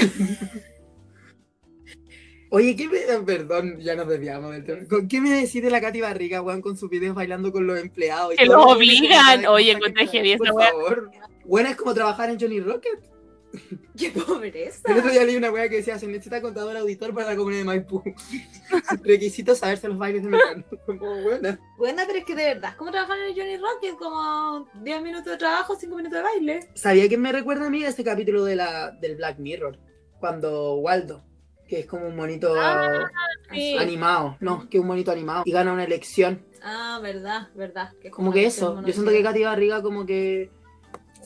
Oye, 2.50 2.76
¿qué 2.76 2.88
me... 2.88 3.00
Perdón, 3.24 3.80
ya 3.80 3.96
nos 3.96 4.08
desviamos 4.08 4.52
del 4.52 4.64
tema. 4.64 4.86
¿Con 4.88 5.08
¿Qué 5.08 5.20
me 5.20 5.30
decís 5.30 5.62
de 5.62 5.70
la 5.70 5.80
Katy 5.80 6.00
Barriga, 6.00 6.40
weón, 6.42 6.62
con 6.62 6.76
sus 6.76 6.88
videos 6.88 7.14
bailando 7.14 7.52
con 7.52 7.66
los 7.66 7.78
empleados? 7.78 8.34
y 8.34 8.36
Que 8.36 8.46
los 8.46 8.64
obligan. 8.64 9.46
Oye, 9.46 9.72
encontré 9.72 10.06
heavy 10.06 10.32
esa 10.32 10.44
Por 10.44 10.62
favor. 10.62 11.10
Buena 11.44 11.70
es 11.70 11.76
como 11.76 11.92
trabajar 11.92 12.30
en 12.30 12.38
Johnny 12.38 12.60
Rocket. 12.60 13.15
¡Qué 13.98 14.10
pobreza! 14.10 14.80
El 14.90 14.98
otro 14.98 15.10
día 15.10 15.24
leí 15.24 15.36
una 15.36 15.50
weá 15.50 15.68
que 15.68 15.76
decía, 15.76 15.98
se 15.98 16.06
necesita 16.06 16.40
contador 16.40 16.76
auditor 16.76 17.14
para 17.14 17.30
la 17.30 17.36
comunidad 17.36 17.60
de 17.60 17.64
Maipú. 17.66 18.02
Requisito 19.02 19.54
saberse 19.54 19.88
los 19.88 19.98
bailes 19.98 20.22
de 20.22 20.28
Mecano. 20.30 20.64
Como 20.86 21.22
buena. 21.22 21.58
Buena, 21.78 22.04
pero 22.06 22.18
es 22.18 22.24
que 22.24 22.34
de 22.34 22.44
verdad, 22.54 22.70
es 22.70 22.76
como 22.76 22.90
trabajar 22.90 23.18
en 23.18 23.24
el 23.26 23.34
Johnny 23.34 23.56
Rocket, 23.56 23.96
como 23.98 24.68
10 24.82 25.02
minutos 25.02 25.26
de 25.32 25.36
trabajo, 25.36 25.76
5 25.76 25.96
minutos 25.96 26.18
de 26.18 26.22
baile. 26.22 26.68
¿Sabía 26.74 27.08
que 27.08 27.16
me 27.18 27.32
recuerda 27.32 27.66
a 27.66 27.70
mí 27.70 27.82
ese 27.84 28.04
capítulo 28.04 28.44
de 28.44 28.56
la, 28.56 28.90
del 29.00 29.16
Black 29.16 29.38
Mirror? 29.38 29.78
Cuando 30.20 30.76
Waldo, 30.76 31.24
que 31.68 31.80
es 31.80 31.86
como 31.86 32.06
un 32.06 32.16
monito 32.16 32.54
Ah, 32.58 33.10
sí. 33.52 33.76
animado, 33.78 34.36
no, 34.40 34.68
que 34.68 34.78
es 34.78 34.80
un 34.80 34.86
monito 34.86 35.10
animado, 35.12 35.42
y 35.44 35.52
gana 35.52 35.72
una 35.72 35.84
elección. 35.84 36.44
Ah, 36.62 36.98
verdad, 37.02 37.48
verdad. 37.54 37.92
es 38.02 38.10
Como 38.10 38.32
que 38.32 38.46
eso, 38.46 38.82
yo 38.84 38.92
siento 38.92 39.10
que. 39.12 39.22
Katy 39.22 39.44
Barriga 39.44 39.82
como 39.82 40.04
que... 40.06 40.50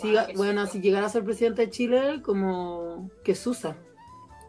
si 0.01 0.37
bueno, 0.37 0.63
susto. 0.63 0.73
si 0.77 0.81
llegara 0.83 1.07
a 1.07 1.11
ser 1.11 1.25
presidente 1.25 1.63
de 1.63 1.71
Chile, 1.71 2.23
como 2.25 3.11
que 3.25 3.35
Susa. 3.35 3.77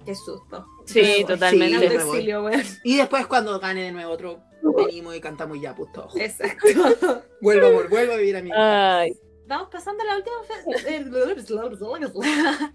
Qué 0.06 0.16
susto. 0.16 0.66
Sí, 0.86 1.04
Sí, 1.04 1.26
totalmente. 1.26 1.78
me 1.90 2.04
voy. 2.04 2.16
exilio, 2.16 2.44
weón. 2.44 2.64
Y 2.84 2.98
después 2.98 3.28
cuando 3.28 3.60
gane 3.60 3.84
de 3.84 3.92
nuevo 3.92 4.12
otro 4.14 4.40
venimos 4.78 5.16
y 5.16 5.22
cantamos 5.22 5.60
ya, 5.62 5.76
pues 5.76 5.92
todos. 5.92 6.16
Exacto. 6.16 6.68
Vuelvo, 7.42 7.68
amor, 7.68 7.90
vuelvo 7.90 8.14
a 8.14 8.18
vivir 8.18 8.38
a 8.38 8.42
mi 8.42 8.52
Ay, 8.54 9.14
Vamos 9.48 9.68
pasando 9.72 10.02
a 10.04 10.06
la 10.06 10.16
última 10.16 10.36
fe- 10.44 10.72
eh, 10.96 11.06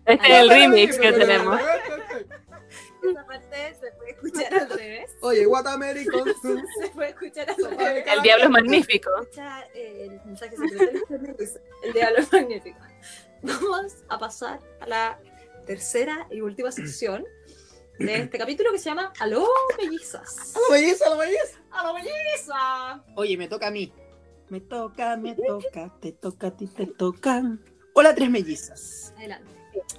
este 0.07 0.27
es 0.27 0.41
el 0.41 0.49
remix 0.51 0.99
que 0.99 1.13
tenemos. 1.13 1.59
Esa 3.11 3.27
parte 3.27 3.75
se 3.81 3.93
puede 3.93 4.11
escuchar 4.11 4.55
al 4.55 4.71
revés. 4.71 5.11
Oye, 5.21 5.47
what 5.47 5.67
American 5.67 6.25
Se 6.81 6.89
puede 6.91 7.11
escuchar 7.11 7.51
al 7.51 7.57
revés. 7.57 8.05
El 8.07 8.23
diablo 8.23 8.45
es 8.45 8.51
magnífico. 8.51 9.11
Eh, 9.75 10.09
el 10.11 10.21
mensaje 10.25 10.57
secreto 10.57 11.07
de 11.09 11.19
Luisa. 11.19 11.61
El 11.83 11.93
diablo 11.93 12.19
es 12.19 12.33
magnífico. 12.33 12.79
Vamos 13.43 13.93
a 14.09 14.19
pasar 14.19 14.61
a 14.81 14.87
la 14.87 15.21
tercera 15.67 16.27
y 16.31 16.41
última 16.41 16.71
sección 16.71 17.25
de 17.99 18.23
este 18.23 18.39
capítulo 18.39 18.73
que 18.73 18.79
se 18.79 18.87
llama 18.87 19.13
Aló, 19.21 19.47
mellizas. 19.79 20.55
¡A 20.55 20.61
la 20.61 20.77
belleza, 20.77 21.07
a 21.07 21.11
la 21.11 21.17
belleza! 21.17 21.59
¡Aló, 21.71 21.95
melliza! 21.95 23.05
Oye, 23.15 23.37
me 23.37 23.49
toca 23.49 23.69
a 23.69 23.71
mí. 23.71 23.93
Me 24.49 24.61
toca, 24.61 25.17
me 25.17 25.35
toca, 25.35 25.93
te 26.01 26.13
toca, 26.13 26.49
a 26.49 26.57
ti 26.57 26.67
te 26.69 26.87
toca. 26.87 27.43
Hola, 27.95 28.15
tres 28.15 28.31
mellizas. 28.31 29.13
Adelante. 29.17 29.51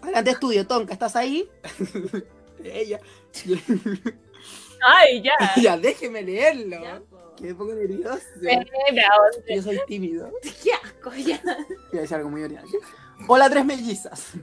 Adelante, 0.02 0.32
estudio, 0.32 0.68
Tonka, 0.68 0.94
¿estás 0.94 1.16
ahí? 1.16 1.50
Ella. 2.74 3.00
Ay, 4.86 5.22
ya. 5.22 5.34
ya, 5.62 5.78
déjeme 5.78 6.22
leerlo. 6.22 6.82
Ya. 6.82 7.02
Qué 7.38 7.54
poco 7.54 7.74
nervioso. 7.74 8.20
Yo 9.50 9.62
soy 9.62 9.80
tímido. 9.88 10.32
¡Qué 10.64 10.72
asco! 10.74 11.12
Ya. 11.16 11.40
Voy 11.92 12.00
a 12.00 12.02
decir 12.02 12.18
algo 12.18 12.30
muy 12.30 12.44
ordinario. 12.44 12.80
Hola, 13.28 13.50
tres 13.50 13.66
mellizas. 13.66 14.34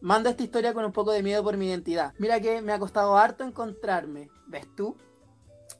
Mando 0.00 0.28
esta 0.30 0.42
historia 0.42 0.74
con 0.74 0.84
un 0.84 0.92
poco 0.92 1.12
de 1.12 1.22
miedo 1.22 1.42
por 1.44 1.56
mi 1.56 1.68
identidad. 1.68 2.12
Mira 2.18 2.40
que 2.40 2.60
me 2.60 2.72
ha 2.72 2.78
costado 2.78 3.16
harto 3.16 3.44
encontrarme. 3.44 4.30
¿Ves 4.46 4.66
tú? 4.74 4.96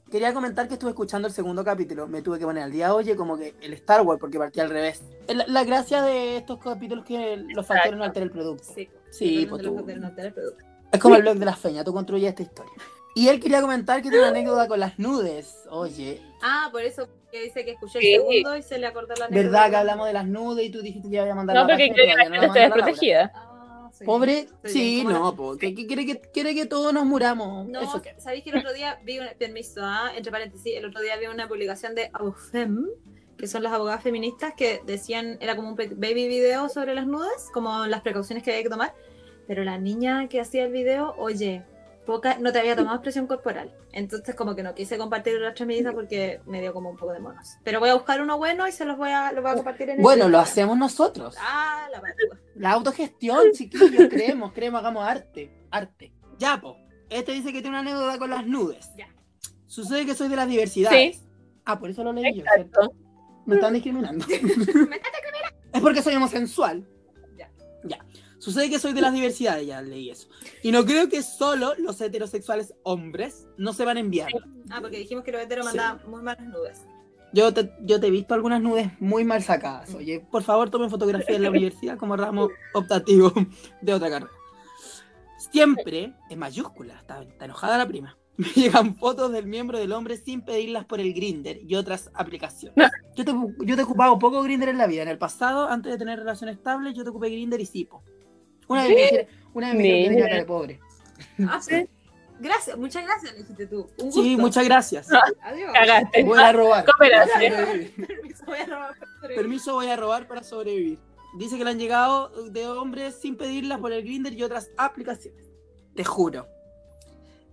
Quería 0.09 0.33
comentar 0.33 0.67
que 0.67 0.75
estuve 0.75 0.91
escuchando 0.91 1.27
el 1.27 1.33
segundo 1.33 1.63
capítulo. 1.63 2.07
Me 2.07 2.21
tuve 2.21 2.37
que 2.37 2.45
poner 2.45 2.63
al 2.63 2.71
día, 2.71 2.93
oye, 2.93 3.15
como 3.15 3.35
que 3.37 3.55
el 3.61 3.73
Star 3.73 4.01
Wars, 4.01 4.19
porque 4.19 4.37
partí 4.37 4.59
al 4.59 4.69
revés. 4.69 5.01
La, 5.27 5.45
la 5.47 5.63
gracia 5.63 6.03
de 6.03 6.37
estos 6.37 6.59
capítulos 6.59 7.03
que 7.03 7.37
los 7.55 7.65
factores 7.65 7.97
no 7.97 8.03
alteran 8.03 8.27
el 8.27 8.31
producto. 8.31 8.63
Sí, 8.75 8.89
Sí, 9.09 9.45
pues 9.49 9.63
tú. 9.63 9.75
que 9.77 9.83
te 9.93 9.95
nota 9.99 10.21
el 10.21 10.33
producto. 10.33 10.65
Es 10.93 10.99
como 10.99 11.15
el 11.15 11.21
blog 11.23 11.35
de 11.37 11.45
la 11.45 11.55
feña, 11.55 11.83
tú 11.83 11.91
construyes 11.91 12.29
esta 12.29 12.43
historia. 12.43 12.71
Y 13.15 13.27
él 13.27 13.39
quería 13.39 13.61
comentar 13.61 13.97
que 13.97 14.03
tiene 14.09 14.19
una 14.19 14.29
anécdota 14.29 14.67
con 14.67 14.79
las 14.79 14.97
nudes. 14.97 15.55
Oye, 15.69 16.21
Ah, 16.41 16.69
por 16.71 16.81
eso 16.83 17.07
que 17.31 17.41
dice 17.43 17.63
que 17.65 17.71
escuchó 17.71 17.99
Sí. 17.99 18.13
el 18.13 18.21
segundo 18.21 18.57
y 18.57 18.63
se 18.63 18.77
le 18.79 18.87
acordó 18.87 19.13
la 19.15 19.25
anécdota. 19.25 19.35
¿verdad 19.49 19.69
que 19.69 19.75
hablamos 19.77 20.07
de 20.07 20.13
las 20.13 20.25
nudes 20.27 20.65
y 20.65 20.69
tú 20.71 20.81
dijiste 20.81 21.09
que 21.09 21.15
iba 21.15 21.31
a 21.31 21.35
mandar 21.35 21.55
No, 21.55 21.61
la 21.63 21.67
porque 21.67 21.91
creo 21.93 22.05
que 22.07 22.15
la 22.15 22.23
no 22.29 22.31
gente 22.41 22.47
Laura? 22.47 22.61
desprotegida. 22.63 23.31
Ah, 23.35 23.89
sí. 23.93 24.05
Pobre, 24.05 24.47
sí, 24.65 24.95
bien, 24.95 25.07
¿cómo 25.07 25.19
no, 25.19 25.35
po, 25.35 25.57
que, 25.57 25.73
que 25.75 25.85
quiere, 25.87 26.05
que 26.05 26.19
quiere 26.21 26.53
que 26.55 26.65
todos 26.65 26.91
nos 26.93 27.05
muramos. 27.05 27.67
No, 27.67 27.81
Eso 27.81 28.01
qué. 28.01 28.15
¿sabéis 28.19 28.43
que 28.43 28.49
el 28.51 28.57
otro 28.57 28.73
día 28.73 28.99
vi 29.03 29.19
un 29.19 29.27
permiso, 29.37 29.81
ah? 29.83 30.11
entre 30.15 30.31
paréntesis, 30.31 30.75
el 30.75 30.85
otro 30.85 31.01
día 31.01 31.15
vi 31.17 31.25
una 31.27 31.47
publicación 31.47 31.93
de 31.95 32.09
Abofem, 32.13 32.87
que 33.37 33.47
son 33.47 33.61
las 33.63 33.73
abogadas 33.73 34.01
feministas 34.03 34.53
que 34.55 34.81
decían, 34.85 35.37
era 35.39 35.55
como 35.55 35.69
un 35.69 35.75
baby 35.75 36.27
video 36.27 36.67
sobre 36.69 36.93
las 36.95 37.05
nudes, 37.07 37.49
como 37.53 37.85
las 37.87 38.01
precauciones 38.01 38.43
que 38.43 38.51
había 38.51 38.63
que 38.63 38.69
tomar, 38.69 38.93
pero 39.47 39.63
la 39.63 39.77
niña 39.77 40.27
que 40.27 40.39
hacía 40.39 40.65
el 40.65 40.71
video, 40.71 41.15
oye, 41.17 41.63
poca, 42.05 42.37
no 42.39 42.51
te 42.51 42.59
había 42.59 42.75
tomado 42.75 42.95
expresión 42.95 43.27
corporal, 43.27 43.73
entonces 43.91 44.35
como 44.35 44.55
que 44.55 44.63
no 44.63 44.73
quise 44.73 44.97
compartir 44.97 45.39
las 45.39 45.59
medidas 45.61 45.93
porque 45.93 46.41
me 46.45 46.61
dio 46.61 46.73
como 46.73 46.89
un 46.89 46.97
poco 46.97 47.13
de 47.13 47.19
monos, 47.19 47.57
pero 47.63 47.79
voy 47.79 47.89
a 47.89 47.93
buscar 47.95 48.21
uno 48.21 48.37
bueno 48.37 48.67
y 48.67 48.71
se 48.71 48.85
los 48.85 48.97
voy 48.97 49.11
a, 49.11 49.31
los 49.31 49.43
voy 49.43 49.51
a 49.51 49.55
compartir 49.55 49.89
en 49.89 49.97
el 49.97 50.01
Bueno, 50.01 50.29
lo 50.29 50.39
hacemos 50.39 50.77
nosotros. 50.77 51.35
Ah, 51.39 51.87
la 51.91 52.01
patúa. 52.01 52.39
La 52.55 52.71
autogestión, 52.71 53.51
chiquillos, 53.53 54.09
creemos, 54.09 54.53
creemos, 54.53 54.79
hagamos 54.79 55.03
arte. 55.03 55.51
Arte. 55.71 56.13
Ya, 56.37 56.59
po. 56.59 56.77
Este 57.09 57.31
dice 57.31 57.53
que 57.53 57.61
tiene 57.61 57.69
una 57.69 57.79
anécdota 57.79 58.17
con 58.17 58.29
las 58.29 58.45
nudes. 58.45 58.89
Ya. 58.97 59.07
Sucede 59.67 60.05
que 60.05 60.15
soy 60.15 60.29
de 60.29 60.35
las 60.35 60.47
diversidades. 60.47 61.17
Sí. 61.17 61.23
Ah, 61.65 61.79
por 61.79 61.89
eso 61.89 62.03
lo 62.03 62.13
leí 62.13 62.35
yo, 62.35 62.43
¿cierto? 62.43 62.81
Exacto. 62.81 63.03
Me 63.45 63.55
están 63.55 63.73
discriminando. 63.73 64.25
Me 64.89 65.01
es 65.73 65.81
porque 65.81 66.01
soy 66.01 66.15
homosexual. 66.15 66.87
Sucede 68.43 68.69
que 68.69 68.77
soy 68.77 68.91
de 68.91 68.99
las 68.99 69.13
diversidades, 69.13 69.65
ya 69.65 69.81
leí 69.81 70.09
eso. 70.09 70.27
Y 70.63 70.71
no 70.73 70.83
creo 70.83 71.07
que 71.07 71.23
solo 71.23 71.75
los 71.77 72.01
heterosexuales 72.01 72.73
hombres 72.83 73.47
no 73.57 73.71
se 73.71 73.85
van 73.85 73.95
a 73.95 74.01
enviar. 74.01 74.29
Ah, 74.69 74.79
porque 74.81 74.97
dijimos 74.97 75.23
que 75.23 75.31
los 75.31 75.41
heteros 75.41 75.65
Sí. 75.69 75.77
mandaban 75.77 76.11
muy 76.11 76.21
malas 76.21 76.45
nudes. 76.45 76.81
Yo 77.31 77.53
te, 77.53 77.71
yo 77.83 78.01
te 78.01 78.07
he 78.07 78.11
visto 78.11 78.33
algunas 78.33 78.61
nudes 78.61 78.91
muy 78.99 79.23
mal 79.23 79.41
sacadas. 79.41 79.93
Oye, 79.95 80.19
por 80.29 80.43
favor, 80.43 80.69
tomen 80.69 80.89
fotografía 80.89 81.37
en 81.37 81.43
la 81.43 81.51
universidad 81.51 81.97
como 81.97 82.17
ramo 82.17 82.49
optativo 82.73 83.31
de 83.81 83.93
otra 83.93 84.09
carrera. 84.09 84.31
Siempre, 85.37 86.13
en 86.29 86.39
mayúsculas, 86.39 86.99
está, 86.99 87.21
está 87.23 87.45
enojada 87.45 87.77
la 87.77 87.87
prima. 87.87 88.17
Me 88.37 88.47
llegan 88.49 88.95
fotos 88.95 89.31
del 89.31 89.45
miembro 89.45 89.77
del 89.79 89.91
hombre 89.93 90.17
sin 90.17 90.41
pedirlas 90.41 90.85
por 90.85 90.99
el 90.99 91.13
Grinder 91.13 91.59
y 91.65 91.75
otras 91.75 92.09
aplicaciones. 92.13 92.91
Yo 93.15 93.23
te, 93.23 93.31
yo 93.65 93.75
te 93.75 93.81
he 93.81 93.85
ocupado 93.85 94.17
poco 94.19 94.41
Grinder 94.41 94.69
en 94.69 94.77
la 94.79 94.87
vida. 94.87 95.03
En 95.03 95.07
el 95.09 95.17
pasado, 95.19 95.69
antes 95.69 95.91
de 95.91 95.97
tener 95.97 96.19
relaciones 96.19 96.57
estables, 96.57 96.93
yo 96.95 97.03
te 97.03 97.11
ocupé 97.11 97.29
Grinder 97.29 97.61
y 97.61 97.65
Sipo. 97.65 98.03
Una 98.73 98.83
vez 98.83 98.89
me 98.89 99.01
dijeron, 99.01 99.27
una 99.53 99.67
vez 99.67 99.75
me 99.77 99.83
dijeron 99.83 100.03
que 100.03 100.09
tenía 100.09 100.15
Mira. 100.15 100.27
cara 100.27 100.39
de 100.39 100.45
pobre. 100.45 100.79
Ah, 101.47 101.61
sí. 101.61 101.87
Gracias, 102.39 102.77
muchas 102.77 103.05
gracias, 103.05 103.31
le 103.33 103.37
dijiste 103.39 103.67
tú. 103.67 103.87
Un 103.99 104.05
gusto. 104.05 104.21
Sí, 104.21 104.35
muchas 104.35 104.65
gracias. 104.65 105.07
Adiós. 105.43 105.71
Cagaste. 105.73 106.23
Voy 106.23 106.39
a 106.39 106.51
robar. 106.51 106.85
Permiso, 106.99 108.45
voy 108.45 108.57
a 108.57 108.65
robar. 108.65 108.95
Permiso, 109.35 109.73
voy 109.75 109.87
a 109.87 109.95
robar 109.95 110.27
para 110.27 110.43
sobrevivir. 110.43 110.99
Dice 111.37 111.57
que 111.57 111.63
le 111.63 111.71
han 111.71 111.79
llegado 111.79 112.29
de 112.49 112.67
hombres 112.67 113.15
sin 113.21 113.37
pedirlas 113.37 113.79
por 113.79 113.91
el 113.91 114.03
Grinder 114.03 114.33
y 114.33 114.43
otras 114.43 114.69
aplicaciones. 114.77 115.53
Te 115.95 116.03
juro. 116.03 116.47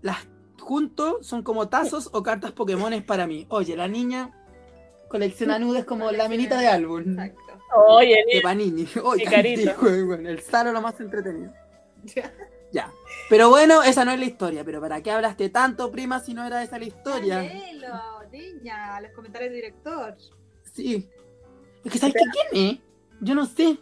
Las 0.03 0.27
junto 0.59 1.23
son 1.23 1.43
como 1.43 1.68
tazos 1.68 2.11
o 2.12 2.23
cartas 2.23 2.53
Pokémones 2.53 3.03
para 3.03 3.27
mí. 3.27 3.47
Oye, 3.49 3.77
la 3.77 3.89
niña 3.89 4.37
colecciona 5.09 5.59
nudes 5.61 5.85
como 5.85 6.11
la 6.11 6.29
minita 6.29 6.59
de 6.59 6.68
álbum. 6.68 7.01
Exacto. 7.01 7.50
Oye, 7.75 8.25
De 8.33 8.41
Panini. 8.41 8.89
Oye, 9.05 10.03
bueno, 10.05 10.29
el 10.29 10.41
Salo 10.41 10.73
lo 10.73 10.81
más 10.81 11.01
entretenido. 11.01 11.53
Ya. 12.05 12.33
Ya. 12.73 12.93
Pero 13.29 13.49
bueno, 13.49 13.83
esa 13.83 14.05
no 14.05 14.12
es 14.12 14.18
la 14.18 14.25
historia. 14.25 14.64
Pero 14.64 14.81
¿para 14.81 15.03
qué 15.03 15.11
hablaste 15.11 15.49
tanto, 15.49 15.91
prima, 15.91 16.21
si 16.21 16.35
no 16.35 16.45
era 16.45 16.62
esa 16.62 16.79
la 16.79 16.85
historia? 16.85 17.43
Léelo, 17.43 18.29
niña, 18.31 19.01
los 19.01 19.12
comentarios 19.12 19.53
del 19.53 19.61
director. 19.61 20.16
Sí. 20.73 21.09
Es 21.85 21.93
que 21.93 21.99
¿sabes 21.99 22.14
qué? 22.14 22.51
¿Quién 22.51 22.66
es? 22.66 22.79
Yo 23.21 23.35
no 23.35 23.47
sé. 23.47 23.79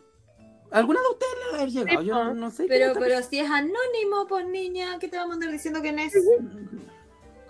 ¿Alguna 0.70 1.00
de 1.00 1.06
ustedes 1.08 1.32
le 1.38 1.56
haber 1.56 1.70
llegado? 1.70 2.02
Yo 2.02 2.34
no, 2.34 2.50
sé. 2.50 2.66
Pero, 2.68 2.92
pero 2.98 3.22
si 3.22 3.38
es 3.38 3.50
anónimo, 3.50 4.26
pues 4.28 4.46
niña, 4.46 4.98
¿qué 4.98 5.08
te 5.08 5.16
va 5.16 5.22
a 5.22 5.26
mandar 5.26 5.50
diciendo 5.50 5.80
quién 5.80 5.98
es? 5.98 6.12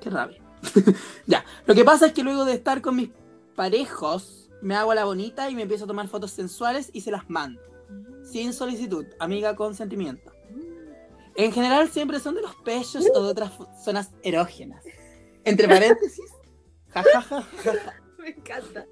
Qué 0.01 0.11
rabia. 0.11 0.41
ya. 1.27 1.45
Lo 1.67 1.75
que 1.75 1.85
pasa 1.85 2.07
es 2.07 2.13
que 2.13 2.23
luego 2.23 2.45
de 2.45 2.55
estar 2.55 2.81
con 2.81 2.97
mis 2.97 3.11
parejos, 3.57 4.38
me 4.61 4.75
hago 4.75 4.95
la 4.95 5.05
bonita 5.05 5.49
y 5.51 5.55
me 5.55 5.63
empiezo 5.63 5.85
a 5.85 5.89
tomar 5.89 6.09
fotos 6.09 6.33
sensuales 6.33 6.91
y 6.93 7.01
se 7.01 7.11
las 7.11 7.29
mando. 7.31 7.61
Sin 8.25 8.53
solicitud, 8.53 9.07
amiga 9.19 9.57
con 9.57 9.75
sentimiento. 9.75 10.33
En 11.37 11.53
general 11.53 11.89
siempre 11.89 12.19
son 12.21 12.35
de 12.35 12.43
los 12.43 12.55
pechos 12.57 13.07
o 13.15 13.23
de 13.23 13.31
otras 13.31 13.53
zonas 13.83 14.11
erógenas. 14.23 14.85
Entre 15.45 15.69
paréntesis, 15.69 16.31
jajaja. 16.91 17.45
Me 18.19 18.31
encanta. 18.31 18.85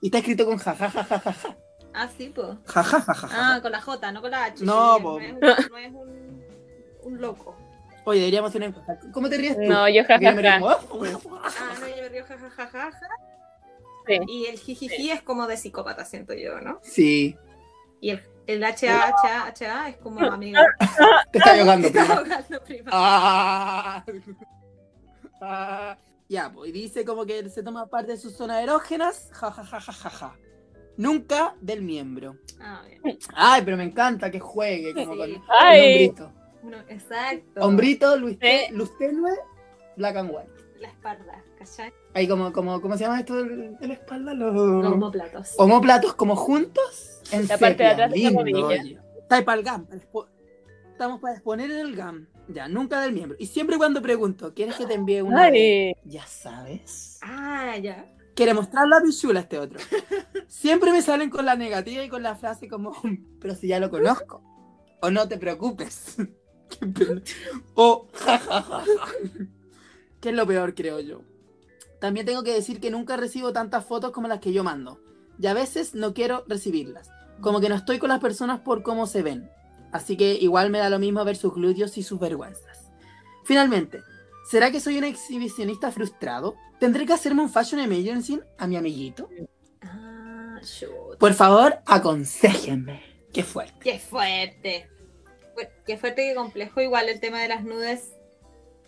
Y 0.00 0.06
está 0.06 0.18
escrito 0.18 0.44
con 0.44 0.58
jajajajaja. 0.58 1.56
Ah, 1.94 2.08
sí, 2.08 2.32
pues. 2.34 2.56
Jajajaja. 2.66 3.28
Ah, 3.30 3.60
con 3.62 3.70
la 3.70 3.80
J, 3.80 4.12
no 4.12 4.20
con 4.20 4.30
la 4.30 4.44
H. 4.44 4.64
No, 4.64 4.96
sí, 4.96 5.02
po. 5.02 5.20
no 5.20 5.24
es, 5.24 5.32
un, 5.32 5.70
no 5.70 5.78
es 5.78 5.92
un, 5.92 6.44
un 7.04 7.20
loco. 7.20 7.54
Oye, 8.04 8.18
deberíamos 8.18 8.48
hacer 8.48 8.60
una 8.60 8.68
encuesta. 8.68 8.98
¿Cómo 9.12 9.28
te 9.28 9.36
ríes 9.36 9.56
tú? 9.56 9.62
No, 9.62 9.88
yo 9.88 10.02
jajaja. 10.02 10.56
Ah, 10.56 10.70
no, 11.80 11.88
yo 11.88 12.02
me 12.02 12.08
río 12.08 12.24
jajajaja. 12.26 12.90
Sí. 14.06 14.18
Y 14.28 14.46
el 14.46 14.58
jijiji 14.58 15.10
es 15.10 15.22
como 15.22 15.46
de 15.46 15.56
psicópata, 15.56 16.04
siento 16.04 16.34
yo, 16.34 16.60
¿no? 16.60 16.78
Sí, 16.82 17.36
Y 18.00 18.10
el, 18.10 18.22
el 18.46 18.64
HA, 18.64 19.12
HA, 19.22 19.46
HA 19.60 19.88
es 19.90 19.96
como 19.98 20.20
amigo. 20.26 20.58
te 21.32 21.38
está 21.38 21.54
ahogando, 21.58 21.86
Está 21.88 22.02
prima. 22.04 22.14
ahogando, 22.16 22.62
prima. 22.64 22.90
Ah. 22.92 24.04
Ah. 25.44 25.96
Ya, 26.28 26.50
pues 26.52 26.70
y 26.70 26.72
dice 26.72 27.04
como 27.04 27.26
que 27.26 27.48
se 27.50 27.62
toma 27.62 27.86
parte 27.86 28.12
de 28.12 28.16
sus 28.18 28.34
zonas 28.36 28.62
erógenas. 28.62 29.28
Ja, 29.32 29.50
ja, 29.50 29.64
ja, 29.64 29.80
ja, 29.80 29.92
ja, 29.92 30.10
ja. 30.10 30.36
Nunca 30.96 31.56
del 31.60 31.82
miembro. 31.82 32.36
Ah, 32.60 32.82
bien. 32.86 33.18
Ay, 33.34 33.62
pero 33.64 33.76
me 33.76 33.84
encanta 33.84 34.30
que 34.30 34.38
juegue 34.40 34.94
como 34.94 35.12
Sí. 35.14 35.18
con 35.18 35.30
el 35.30 35.36
hombrito. 35.36 36.32
Uno, 36.62 36.76
exacto. 36.88 37.60
Hombrito, 37.60 38.16
luz 38.16 38.38
tenue, 38.98 39.32
black 39.96 40.16
and 40.16 40.30
white. 40.32 40.50
La 40.78 40.88
espalda, 40.88 41.42
¿cachai? 41.64 41.92
Ahí 42.14 42.28
como, 42.28 42.52
como, 42.52 42.80
¿cómo 42.80 42.96
se 42.96 43.04
llama 43.04 43.20
esto 43.20 43.42
de 43.42 43.76
la 43.80 43.94
espalda? 43.94 44.34
Los 44.34 44.54
Los 44.54 44.92
homoplatos. 44.92 45.54
homóplatos 45.58 46.14
como 46.14 46.36
juntos. 46.36 47.20
En 47.30 47.48
La 47.48 47.58
parte 47.58 47.82
de 47.84 47.90
sepia. 47.90 47.92
atrás 47.92 48.10
de 48.10 48.16
Lindo. 48.18 48.70
Está 48.70 49.36
ahí 49.36 49.44
para 49.44 49.58
el 49.58 49.64
GAM. 49.64 49.86
Estamos 50.92 51.20
para 51.20 51.34
exponer 51.34 51.70
en 51.70 51.78
el 51.78 51.96
GAM. 51.96 52.26
Ya, 52.48 52.68
nunca 52.68 53.00
del 53.00 53.12
miembro. 53.12 53.36
Y 53.40 53.46
siempre 53.46 53.78
cuando 53.78 54.02
pregunto, 54.02 54.52
¿quieres 54.52 54.74
que 54.76 54.86
te 54.86 54.94
envíe 54.94 55.20
una? 55.22 55.44
Ay, 55.44 55.94
Ya 56.04 56.26
sabes. 56.26 57.18
Ah, 57.22 57.76
ya. 57.78 58.04
Quiere 58.34 58.54
mostrar 58.54 58.88
la 58.88 59.00
pichula 59.00 59.40
este 59.40 59.58
otro. 59.58 59.78
Siempre 60.48 60.90
me 60.90 61.02
salen 61.02 61.30
con 61.30 61.44
la 61.46 61.54
negativa 61.54 62.02
y 62.02 62.08
con 62.08 62.22
la 62.22 62.34
frase 62.34 62.68
como, 62.68 62.92
pero 63.40 63.54
si 63.54 63.68
ya 63.68 63.78
lo 63.78 63.90
conozco. 63.90 64.42
O 65.00 65.10
no 65.10 65.28
te 65.28 65.38
preocupes. 65.38 66.16
o 67.74 68.08
jajaja. 68.12 68.84
¿Qué 70.20 70.28
es 70.28 70.34
lo 70.34 70.46
peor, 70.46 70.74
creo 70.74 71.00
yo? 71.00 71.22
También 72.02 72.26
tengo 72.26 72.42
que 72.42 72.52
decir 72.52 72.80
que 72.80 72.90
nunca 72.90 73.16
recibo 73.16 73.52
tantas 73.52 73.84
fotos 73.86 74.10
como 74.10 74.26
las 74.26 74.40
que 74.40 74.52
yo 74.52 74.64
mando. 74.64 74.98
Y 75.38 75.46
a 75.46 75.54
veces 75.54 75.94
no 75.94 76.12
quiero 76.14 76.44
recibirlas. 76.48 77.08
Como 77.40 77.60
que 77.60 77.68
no 77.68 77.76
estoy 77.76 78.00
con 78.00 78.08
las 78.08 78.18
personas 78.18 78.58
por 78.60 78.82
cómo 78.82 79.06
se 79.06 79.22
ven. 79.22 79.48
Así 79.92 80.16
que 80.16 80.34
igual 80.34 80.70
me 80.70 80.78
da 80.78 80.90
lo 80.90 80.98
mismo 80.98 81.24
ver 81.24 81.36
sus 81.36 81.54
glúteos 81.54 81.96
y 81.98 82.02
sus 82.02 82.18
vergüenzas. 82.18 82.90
Finalmente, 83.44 84.02
¿será 84.50 84.72
que 84.72 84.80
soy 84.80 84.98
un 84.98 85.04
exhibicionista 85.04 85.92
frustrado? 85.92 86.56
¿Tendré 86.80 87.06
que 87.06 87.12
hacerme 87.12 87.42
un 87.42 87.50
fashion 87.50 87.80
emergency 87.80 88.40
a 88.58 88.66
mi 88.66 88.76
amiguito? 88.76 89.28
Ah, 89.82 90.58
shoot. 90.60 91.18
Por 91.18 91.34
favor, 91.34 91.78
aconsejenme. 91.86 93.00
Qué 93.32 93.44
fuerte. 93.44 93.78
Qué 93.80 93.98
fuerte. 94.00 94.88
Fu- 95.54 95.68
Qué 95.86 95.96
fuerte, 95.98 96.26
qué 96.30 96.34
complejo. 96.34 96.80
Igual 96.80 97.08
el 97.08 97.20
tema 97.20 97.40
de 97.42 97.48
las 97.48 97.62
nudes 97.62 98.10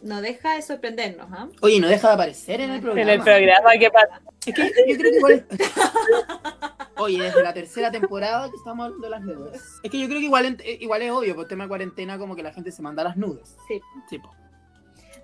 no 0.04 0.20
deja 0.22 0.54
de 0.54 0.62
sorprendernos, 0.62 1.26
¿ah? 1.32 1.48
Oye, 1.62 1.80
no 1.80 1.88
deja 1.88 2.08
de 2.08 2.14
aparecer 2.14 2.60
en 2.60 2.70
el 2.70 2.76
En 2.76 2.82
programa. 2.82 3.12
el 3.12 3.20
programa, 3.22 3.70
¿qué 3.78 3.90
pasa? 3.90 4.22
Es 4.46 4.54
que 4.54 4.62
yo 4.86 4.96
creo 4.98 5.10
que 5.12 5.16
igual. 5.18 5.46
Oye, 6.96 7.22
desde 7.22 7.42
la 7.42 7.52
tercera 7.52 7.90
temporada 7.90 8.48
que 8.50 8.56
estamos 8.56 8.84
hablando 8.84 9.04
de 9.06 9.10
las 9.10 9.22
nudes. 9.22 9.62
Es 9.82 9.90
que 9.90 9.98
yo 9.98 10.06
creo 10.06 10.18
que 10.20 10.26
igual, 10.26 10.46
en- 10.46 10.60
eh, 10.64 10.78
igual 10.80 11.02
es 11.02 11.10
obvio, 11.10 11.34
por 11.34 11.48
tema 11.48 11.64
de 11.64 11.68
cuarentena, 11.68 12.18
como 12.18 12.36
que 12.36 12.42
la 12.42 12.52
gente 12.52 12.70
se 12.70 12.82
manda 12.82 13.02
las 13.02 13.16
nudes. 13.16 13.56
Sí. 13.66 13.80
Sí, 14.08 14.18
po. 14.18 14.30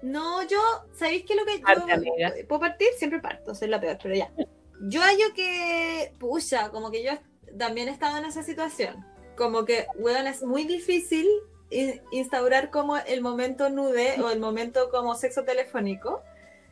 No, 0.03 0.43
yo, 0.49 0.59
¿sabéis 0.95 1.25
qué 1.27 1.35
es 1.35 1.39
lo 1.39 1.45
que 1.47 1.59
Parte, 1.61 1.85
yo 1.89 1.95
amiga. 1.95 2.33
puedo 2.49 2.61
partir? 2.61 2.89
Siempre 2.99 3.21
parto, 3.21 3.55
soy 3.55 3.69
la 3.69 3.81
peor, 3.81 3.99
pero 4.03 4.15
ya. 4.15 4.31
Yo 4.81 5.03
hallo 5.03 5.27
que, 5.35 6.13
pucha, 6.19 6.71
como 6.71 6.91
que 6.91 7.05
yo 7.05 7.13
también 7.59 7.89
he 7.89 7.93
estado 7.93 8.17
en 8.17 8.25
esa 8.25 8.43
situación. 8.43 9.05
Como 9.37 9.65
que, 9.67 9.87
weón, 9.97 10.27
es 10.27 10.43
muy 10.43 10.65
difícil 10.65 11.29
instaurar 12.11 12.71
como 12.71 12.97
el 12.97 13.21
momento 13.21 13.71
nude 13.71 14.21
o 14.21 14.31
el 14.31 14.41
momento 14.41 14.91
como 14.91 15.15
sexo 15.15 15.45
telefónico. 15.45 16.23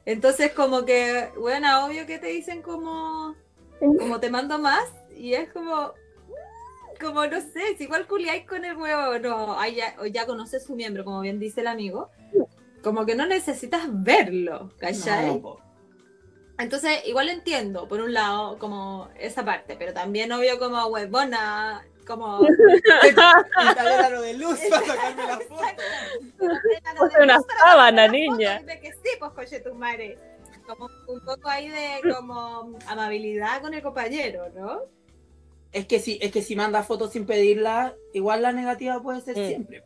Entonces, 0.05 0.53
como 0.53 0.85
que, 0.85 1.31
weón, 1.37 1.65
obvio 1.65 2.07
que 2.07 2.19
te 2.19 2.29
dicen 2.29 2.63
como, 2.63 3.35
como 3.79 4.21
te 4.21 4.31
mando 4.31 4.59
más 4.59 4.85
y 5.15 5.35
es 5.35 5.53
como, 5.53 5.89
mm, 5.89 7.05
como 7.05 7.27
no 7.27 7.41
sé, 7.41 7.77
si 7.77 7.85
igual 7.85 8.07
culiáis 8.07 8.47
con 8.47 8.65
el 8.65 8.77
huevo 8.77 9.19
no, 9.19 9.59
ay, 9.59 9.77
ya, 9.77 9.95
o 10.01 10.07
ya 10.07 10.27
conoces 10.27 10.65
su 10.65 10.75
miembro, 10.75 11.05
como 11.05 11.21
bien 11.21 11.39
dice 11.39 11.61
el 11.61 11.67
amigo, 11.67 12.11
como 12.83 13.05
que 13.05 13.15
no 13.15 13.27
necesitas 13.27 13.83
verlo, 13.89 14.71
¿cachai? 14.79 15.41
No. 15.41 15.59
Entonces, 16.59 17.03
igual 17.07 17.29
entiendo, 17.29 17.87
por 17.87 18.01
un 18.01 18.13
lado, 18.13 18.59
como 18.59 19.09
esa 19.19 19.45
parte, 19.45 19.77
pero 19.79 19.93
también 19.93 20.33
obvio 20.33 20.59
como 20.59 20.85
huevona, 20.87 21.87
como... 22.09 22.41
Instalar 22.45 24.11
lo 24.11 24.23
de 24.23 24.35
luz 24.35 24.59
para 24.71 24.87
sacarme 24.87 25.27
la 25.27 25.39
foto. 25.39 25.83
Puse 26.99 27.23
una 27.23 27.39
sábana, 27.61 28.09
niña. 28.09 28.61
De 28.63 28.81
que 28.81 28.93
sí, 28.93 29.11
pues 29.19 29.31
coche 29.33 29.61
tu 29.61 29.75
madre. 29.75 30.19
Como 30.67 30.89
un 31.07 31.25
poco 31.25 31.49
ahí 31.49 31.69
de 31.69 32.13
como 32.15 32.77
amabilidad 32.87 33.61
con 33.63 33.73
el 33.75 33.83
compañero, 33.83 34.49
¿no? 34.55 34.81
Es 35.73 35.87
que 35.87 35.99
si, 35.99 36.19
es 36.21 36.33
que 36.33 36.43
si 36.43 36.57
manda 36.57 36.83
fotos 36.83 37.13
sin 37.13 37.27
pedirla, 37.27 37.95
igual 38.13 38.43
la 38.43 38.53
negativa 38.53 39.01
puede 39.03 39.21
ser 39.21 39.37
Mm. 39.37 39.47
siempre. 39.47 39.85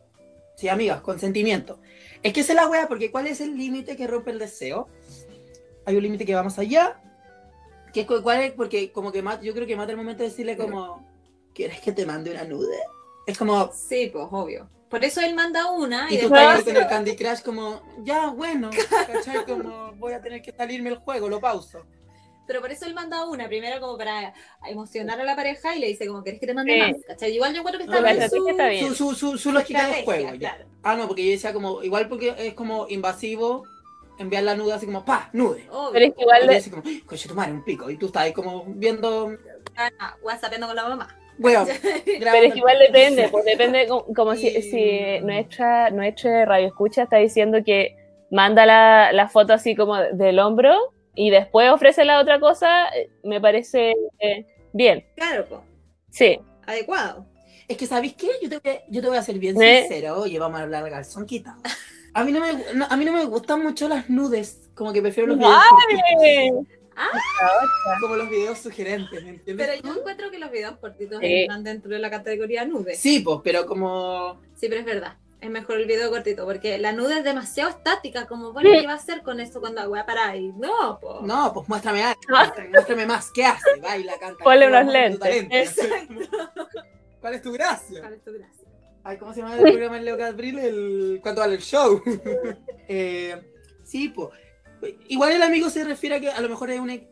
Sí, 0.56 0.68
amigas, 0.68 1.00
consentimiento. 1.00 1.80
Es 2.22 2.32
que 2.32 2.40
esa 2.40 2.52
es 2.52 2.56
la 2.56 2.68
wea, 2.68 2.86
porque 2.86 3.10
¿cuál 3.10 3.26
es 3.26 3.40
el 3.40 3.56
límite 3.56 3.96
que 3.96 4.06
rompe 4.06 4.30
el 4.30 4.38
deseo? 4.38 4.88
Hay 5.84 5.96
un 5.96 6.02
límite 6.02 6.24
que 6.24 6.34
va 6.34 6.42
más 6.44 6.58
allá. 6.58 7.00
Que 7.92 8.06
cuál 8.06 8.40
es, 8.42 8.52
porque 8.52 8.92
como 8.92 9.12
que 9.12 9.22
mata, 9.22 9.42
yo 9.42 9.52
creo 9.54 9.66
que 9.66 9.76
mata 9.76 9.90
el 9.90 9.98
momento 9.98 10.22
de 10.22 10.30
decirle 10.30 10.56
como, 10.56 11.04
¿quieres 11.54 11.80
que 11.80 11.92
te 11.92 12.06
mande 12.06 12.30
una 12.30 12.44
nude? 12.44 12.78
Es 13.26 13.38
como, 13.38 13.70
Sí, 13.72 14.08
pues 14.12 14.26
obvio. 14.30 14.68
Por 14.88 15.02
eso 15.04 15.20
él 15.22 15.34
manda 15.34 15.70
una 15.70 16.06
y, 16.10 16.16
y 16.16 16.20
tú 16.20 16.26
estás 16.26 16.64
con 16.64 16.76
el 16.76 16.86
Candy 16.86 17.16
Crush 17.16 17.40
como, 17.42 17.80
ya, 18.04 18.28
bueno, 18.28 18.68
¿cachai? 19.06 19.44
Como, 19.46 19.92
voy 19.94 20.12
a 20.12 20.20
tener 20.20 20.42
que 20.42 20.52
salirme 20.52 20.90
el 20.90 20.96
juego, 20.96 21.28
lo 21.28 21.40
pauso. 21.40 21.86
Pero 22.46 22.60
por 22.60 22.70
eso 22.72 22.84
él 22.86 22.92
manda 22.92 23.24
una, 23.24 23.46
primero 23.48 23.80
como 23.80 23.96
para 23.96 24.34
emocionar 24.68 25.18
a 25.20 25.24
la 25.24 25.34
pareja 25.36 25.74
y 25.76 25.78
le 25.78 25.86
dice 25.86 26.06
como, 26.06 26.22
¿querés 26.22 26.40
que 26.40 26.46
te 26.46 26.52
mande 26.54 26.74
Sí. 26.74 26.78
más? 26.80 26.96
¿Cachai? 27.06 27.32
Igual 27.32 27.52
yo 27.54 27.60
encuentro 27.60 27.78
que 27.78 27.86
No, 27.86 27.94
está 27.96 28.06
la 28.06 28.12
bien 28.14 28.28
su, 28.30 28.48
está 28.48 28.68
bien. 28.68 28.88
Su, 28.88 28.94
su, 28.94 29.14
su, 29.14 29.38
su 29.38 29.52
lógica 29.52 29.86
de 29.86 30.00
estrategia, 30.00 30.24
juego, 30.26 30.38
claro. 30.38 30.64
Ah, 30.82 30.96
no, 30.96 31.06
porque 31.08 31.24
yo 31.24 31.30
decía 31.30 31.52
como, 31.54 31.82
igual 31.82 32.08
porque 32.08 32.34
es 32.36 32.52
como 32.54 32.86
invasivo 32.88 33.64
enviar 34.18 34.42
la 34.42 34.56
nude 34.56 34.72
así 34.74 34.84
como, 34.86 35.04
pa, 35.04 35.30
nude. 35.32 35.66
Obvio. 35.70 35.92
Pero 35.92 36.04
es 36.06 36.14
que 36.14 36.20
igual 36.22 36.44
Y 36.44 36.48
de- 36.48 36.56
así 36.56 36.68
como, 36.70 36.82
coche, 37.06 37.28
tu 37.28 37.34
madre, 37.34 37.52
un 37.52 37.64
pico. 37.64 37.88
Y 37.88 37.96
tú 37.96 38.06
estás 38.06 38.24
ahí 38.24 38.32
como 38.34 38.64
viendo, 38.66 39.34
Ah, 39.76 40.16
whatsappeando 40.22 40.66
con 40.66 40.76
la 40.76 40.88
mamá. 40.88 41.16
Weón, 41.42 41.66
Pero 42.04 42.30
es 42.36 42.52
que 42.52 42.58
igual 42.58 42.78
depende, 42.78 43.28
pues 43.30 43.44
depende 43.44 43.88
como, 44.14 44.34
si, 44.34 44.48
Y- 44.48 44.62
si 44.62 45.20
nuestra, 45.24 45.90
nuestra 45.90 46.44
radio 46.44 46.68
escucha 46.68 47.02
está 47.04 47.16
diciendo 47.18 47.58
que 47.64 47.96
manda 48.30 48.64
la, 48.66 49.10
la 49.12 49.28
foto 49.28 49.52
así 49.52 49.74
como 49.76 49.96
del 49.96 50.38
hombro 50.38 50.74
y 51.14 51.30
después 51.30 51.70
ofrece 51.70 52.04
la 52.04 52.20
otra 52.20 52.40
cosa, 52.40 52.88
eh, 52.96 53.10
me 53.24 53.40
parece 53.40 53.92
eh, 54.18 54.46
bien. 54.72 55.04
Claro, 55.16 55.44
pues. 55.48 55.60
Sí, 56.10 56.38
Adecuado. 56.66 57.26
Es 57.68 57.76
que, 57.76 57.86
¿sabéis 57.86 58.14
qué? 58.14 58.28
Yo 58.42 58.48
te, 58.48 58.58
voy 58.58 58.72
a- 58.76 58.82
yo 58.88 59.00
te 59.02 59.08
voy 59.08 59.16
a 59.16 59.22
ser 59.22 59.38
bien 59.38 59.60
¿Eh? 59.60 59.80
sincero. 59.88 60.20
Oye, 60.20 60.38
vamos 60.38 60.60
a 60.60 60.62
hablar 60.64 60.84
de 60.84 60.90
calzón 60.90 61.26
quitado. 61.26 61.60
A 62.14 62.24
mí 62.24 62.32
no 62.32 62.40
me, 62.40 62.52
no, 62.74 62.86
a 62.88 62.96
mí 62.96 63.04
no 63.04 63.12
me 63.12 63.24
gustan 63.24 63.62
mucho 63.62 63.88
las 63.88 64.08
nudes. 64.10 64.70
Como 64.74 64.92
que 64.92 65.00
prefiero 65.02 65.28
los 65.28 65.38
videos 65.38 65.54
cortitos, 66.94 68.00
como 68.00 68.16
los 68.16 68.28
videos 68.28 68.58
sugerentes, 68.58 69.22
¿me 69.22 69.30
entiendes? 69.30 69.66
Pero 69.66 69.82
yo 69.82 70.00
encuentro 70.00 70.30
que 70.30 70.38
los 70.38 70.50
videos 70.50 70.76
cortitos 70.78 71.20
Sí. 71.20 71.26
entran 71.42 71.64
dentro 71.64 71.90
de 71.90 71.98
la 71.98 72.10
categoría 72.10 72.64
nude. 72.64 72.94
Sí, 72.96 73.20
pues, 73.20 73.40
pero 73.42 73.66
como... 73.66 74.40
Sí, 74.54 74.68
pero 74.68 74.80
es 74.80 74.86
verdad. 74.86 75.16
Es 75.40 75.50
mejor 75.50 75.78
el 75.78 75.86
video 75.86 76.08
cortito, 76.08 76.44
porque 76.44 76.78
la 76.78 76.92
nude 76.92 77.18
es 77.18 77.24
demasiado 77.24 77.68
estática, 77.70 78.26
como, 78.26 78.52
bueno, 78.52 78.70
¿qué 78.70 78.86
va 78.86 78.92
a 78.92 78.96
hacer 78.96 79.22
con 79.22 79.40
esto 79.40 79.60
cuando 79.60 79.88
voy 79.88 79.98
a 79.98 80.06
parar 80.06 80.30
ahí? 80.30 80.52
No, 80.56 81.00
po. 81.00 81.20
No, 81.22 81.52
pues 81.52 81.68
muéstrame 81.68 82.04
algo, 82.04 82.20
muéstrame, 82.28 82.70
muéstrame 82.70 83.06
más. 83.06 83.30
¿Qué 83.32 83.44
hace? 83.44 83.80
Baila, 83.80 84.12
canta. 84.20 84.44
Ponle 84.44 84.68
unos 84.68 84.86
lentes. 84.86 85.74
talento. 85.74 86.14
¿Cuál 87.20 87.34
es 87.34 87.42
tu 87.42 87.50
gracia? 87.52 88.00
¿Cuál 88.00 88.14
es 88.14 88.22
tu 88.22 88.32
gracia? 88.32 88.68
Ay, 89.04 89.16
¿cómo 89.18 89.34
se 89.34 89.40
llama 89.40 89.56
el 89.56 89.62
programa 89.62 89.96
en 89.96 90.04
Leo 90.04 90.16
Cabril? 90.16 90.58
El... 90.60 91.18
¿Cuánto 91.20 91.40
vale 91.40 91.56
el 91.56 91.60
show? 91.60 92.00
eh, 92.88 93.36
sí, 93.82 94.10
pues. 94.10 94.28
Igual 95.08 95.32
el 95.32 95.42
amigo 95.42 95.70
se 95.70 95.84
refiere 95.84 96.16
a 96.16 96.20
que 96.20 96.30
a 96.30 96.40
lo 96.40 96.48
mejor 96.48 96.70
es 96.70 96.80
un 96.80 96.90
ex- 96.90 97.06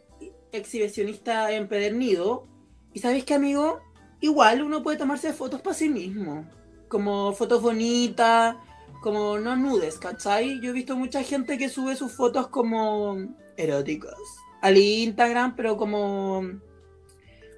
exhibicionista 0.53 1.53
empedernido. 1.53 2.47
¿Y 2.93 3.01
sabes 3.01 3.25
qué, 3.25 3.35
amigo? 3.35 3.81
Igual 4.21 4.63
uno 4.63 4.83
puede 4.83 4.99
tomarse 4.99 5.33
fotos 5.33 5.61
para 5.61 5.75
sí 5.75 5.89
mismo. 5.89 6.45
Como 6.89 7.33
fotos 7.33 7.63
bonitas, 7.63 8.57
como 9.03 9.39
no 9.39 9.57
nudes, 9.57 9.99
¿cachai? 9.99 10.61
Yo 10.61 10.71
he 10.71 10.73
visto 10.73 10.97
mucha 10.97 11.23
gente 11.23 11.57
que 11.57 11.69
sube 11.69 11.95
sus 11.97 12.13
fotos 12.13 12.49
como 12.49 13.17
eróticas 13.57 14.15
al 14.61 14.77
Instagram, 14.77 15.55
pero 15.57 15.77
como... 15.77 16.43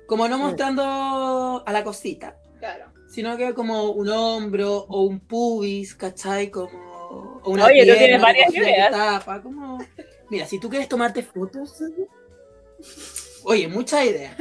Como 0.06 0.28
no 0.28 0.36
mostrando 0.38 1.62
a 1.64 1.72
la 1.72 1.82
cosita 1.84 2.36
Claro. 2.58 2.92
sino 3.08 3.36
que 3.36 3.54
como 3.54 3.90
un 3.92 4.08
hombro 4.10 4.84
o 4.88 5.02
un 5.02 5.20
pubis, 5.20 5.94
¿cachai? 5.94 6.50
Como 6.50 6.91
o 7.12 7.50
una 7.50 7.66
Oye, 7.66 7.86
tú 7.86 7.98
tienes 7.98 8.20
varias 8.20 8.54
ideas. 8.54 9.24
como 9.42 9.78
mira, 10.30 10.46
si 10.46 10.58
tú 10.58 10.68
quieres 10.68 10.88
tomarte 10.88 11.22
fotos, 11.22 11.82
oye, 13.44 13.68
mucha 13.68 14.04
idea. 14.04 14.34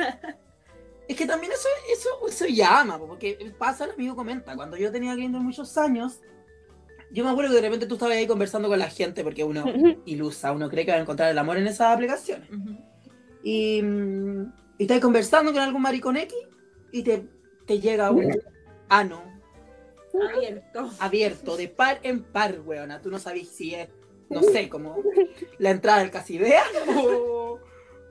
Es 1.08 1.18
que 1.18 1.26
también 1.26 1.52
eso, 1.52 1.68
eso, 1.92 2.10
eso 2.28 2.46
llama, 2.46 2.98
po, 2.98 3.06
porque 3.06 3.54
pasa, 3.58 3.84
el 3.84 3.92
amigo 3.92 4.16
comenta, 4.16 4.56
cuando 4.56 4.78
yo 4.78 4.94
tenía 4.94 5.14
Grindr 5.14 5.40
muchos 5.40 5.78
años, 5.78 6.22
yo 7.12 7.26
me 7.26 7.32
acuerdo 7.32 7.50
que 7.50 7.58
de 7.58 7.62
repente 7.64 7.86
tú 7.86 7.96
estabas 7.96 8.16
ahí 8.16 8.26
conversando 8.26 8.70
con 8.70 8.80
la 8.80 8.90
gente, 8.90 9.22
porque 9.22 9.44
uno 9.44 9.66
ilusa, 10.06 10.54
uno 10.54 10.70
cree 10.70 10.86
que 10.86 10.92
va 10.92 10.98
a 10.98 11.02
encontrar 11.02 11.30
el 11.30 11.38
amor 11.38 11.58
en 11.58 11.68
esas 11.68 11.94
aplicaciones. 11.94 12.48
Y, 13.44 13.82
y 14.78 14.84
estás 14.84 15.02
conversando 15.02 15.52
con 15.52 15.62
algún 15.62 15.82
maricón 15.82 16.16
X 16.16 16.34
y 16.94 17.04
te, 17.04 17.28
te 17.66 17.82
llega 17.82 18.12
un 18.12 18.32
ano 18.88 19.31
Abierto. 20.20 20.90
abierto, 21.00 21.58
de 21.58 21.68
par 21.68 22.00
en 22.04 22.24
par, 22.24 22.60
weona. 22.66 23.02
Tú 23.02 23.10
no 23.12 23.20
sabes 23.20 23.50
si 23.50 23.76
es, 23.76 23.88
no 24.30 24.42
sé, 24.44 24.70
como 24.70 24.98
la 25.58 25.72
entrada 25.72 26.00
del 26.00 26.12
casidea 26.12 26.64
o, 26.98 27.60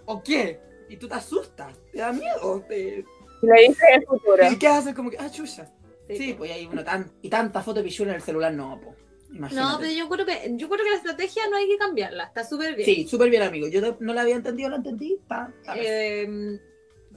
o 0.07 0.23
qué. 0.23 0.61
Y 0.89 0.97
tú 0.97 1.09
te 1.09 1.15
asustas, 1.15 1.77
te 1.93 1.99
da 1.99 2.13
miedo. 2.13 2.65
Te... 2.69 3.05
le 3.43 3.61
dice 3.69 3.85
el 3.95 4.05
futuro. 4.07 4.51
¿Y 4.51 4.57
qué 4.59 4.67
haces? 4.69 4.95
Como 4.95 5.11
que, 5.11 5.19
ah, 5.19 5.31
chucha. 5.31 5.71
Sí, 6.09 6.17
Sí, 6.17 6.35
pues 6.37 6.51
hay 6.51 6.67
uno 6.67 6.83
tan, 6.83 7.09
y 7.23 7.29
tanta 7.29 7.63
foto 7.63 7.79
de 7.79 7.85
pichula 7.85 8.11
en 8.11 8.17
el 8.17 8.23
celular, 8.23 8.53
no, 8.53 8.81
po. 8.81 8.97
Imagínate. 9.33 9.73
No, 9.73 9.79
pero 9.79 9.93
yo 9.93 10.09
creo 10.09 10.27
que 10.27 10.53
yo 10.57 10.69
creo 10.69 10.85
que 10.85 10.91
la 10.91 10.97
estrategia 10.97 11.49
no 11.49 11.57
hay 11.57 11.69
que 11.69 11.79
cambiarla, 11.79 12.25
está 12.25 12.43
súper 12.43 12.75
bien. 12.75 12.85
Sí, 12.85 13.07
súper 13.07 13.31
bien, 13.31 13.43
amigo. 13.43 13.69
Yo 13.69 13.81
no- 14.01 14.13
la 14.13 14.23
había 14.23 14.35
entendido, 14.35 14.69
la 14.71 14.77
entendí. 14.77 15.21
Perfecto. 15.29 15.73
Eh, 15.77 16.59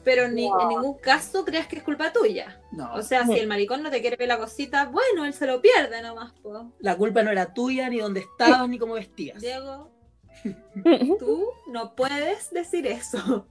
pero 0.03 0.27
ni, 0.27 0.47
Wow. 0.47 0.61
en 0.61 0.67
ningún 0.69 0.97
caso 0.99 1.43
creas 1.45 1.67
que 1.67 1.77
es 1.77 1.83
culpa 1.83 2.11
tuya. 2.13 2.61
no, 2.71 2.93
O 2.93 3.01
sea, 3.01 3.25
si 3.25 3.33
el 3.39 3.47
maricón 3.47 3.81
no 3.83 3.89
te 3.89 4.01
quiere 4.01 4.15
ver 4.17 4.27
la 4.27 4.37
cosita, 4.37 4.85
bueno, 4.85 5.25
él 5.25 5.33
se 5.33 5.47
lo 5.47 5.61
pierde 5.61 6.01
nomás, 6.01 6.33
po. 6.33 6.71
la 6.79 6.95
culpa 6.97 7.23
no 7.23 7.31
era 7.31 7.53
tuya, 7.53 7.89
ni 7.89 7.99
dónde 7.99 8.21
estabas, 8.21 8.67
ni 8.69 8.77
cómo 8.77 8.93
vestías. 8.93 9.41
Diego, 9.41 9.89
tú 11.19 11.47
no 11.67 11.95
puedes 11.95 12.51
decir 12.51 12.87
eso. 12.87 13.47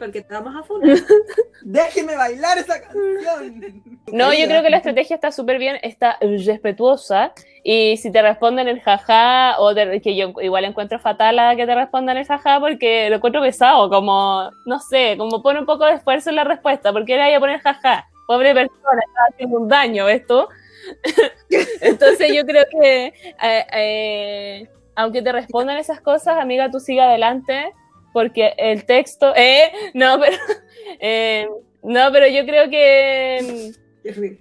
Porque 0.00 0.22
te 0.22 0.34
vamos 0.34 0.56
a 0.56 0.64
funar. 0.64 0.96
Déjeme 1.62 2.16
bailar 2.16 2.58
esa 2.58 2.80
canción. 2.80 3.84
No, 4.12 4.32
yo 4.34 4.46
creo 4.46 4.60
que 4.62 4.70
la 4.70 4.78
estrategia 4.78 5.14
está 5.14 5.30
súper 5.30 5.58
bien, 5.58 5.78
está 5.82 6.16
respetuosa. 6.20 7.32
Y 7.62 7.96
si 7.98 8.10
te 8.10 8.20
responden 8.22 8.66
el 8.66 8.80
jaja, 8.80 9.54
o 9.60 9.72
de- 9.72 10.00
que 10.00 10.16
yo 10.16 10.32
igual 10.42 10.64
encuentro 10.64 10.98
fatal 10.98 11.38
a 11.38 11.54
que 11.54 11.64
te 11.64 11.74
respondan 11.76 12.16
el 12.16 12.26
jaja 12.26 12.58
porque 12.58 13.08
lo 13.08 13.16
encuentro 13.16 13.40
pesado, 13.40 13.88
como, 13.88 14.50
no 14.66 14.80
sé, 14.80 15.14
como 15.16 15.42
pone 15.44 15.60
un 15.60 15.66
poco 15.66 15.84
de 15.84 15.92
esfuerzo 15.92 16.30
en 16.30 16.36
la 16.36 16.42
respuesta, 16.44 16.92
porque 16.92 17.12
le 17.14 17.20
vaya 17.20 17.36
a 17.36 17.40
poner 17.40 17.60
jaja. 17.60 18.08
Pobre 18.26 18.52
persona, 18.52 19.00
está 19.06 19.20
haciendo 19.32 19.58
un 19.58 19.68
daño, 19.68 20.06
¿ves 20.06 20.26
tú? 20.26 20.48
Entonces 21.80 22.34
yo 22.34 22.44
creo 22.44 22.64
que, 22.68 23.06
eh, 23.42 23.66
eh, 23.72 24.68
aunque 24.96 25.22
te 25.22 25.30
respondan 25.30 25.78
esas 25.78 26.00
cosas, 26.00 26.38
amiga, 26.38 26.68
tú 26.70 26.80
sigue 26.80 27.00
adelante, 27.00 27.72
porque 28.12 28.54
el 28.56 28.84
texto, 28.86 29.32
eh, 29.36 29.70
no, 29.94 30.18
pero, 30.20 30.36
eh, 31.00 31.48
no, 31.82 32.10
pero 32.12 32.26
yo 32.28 32.44
creo 32.46 32.68
que 32.70 33.70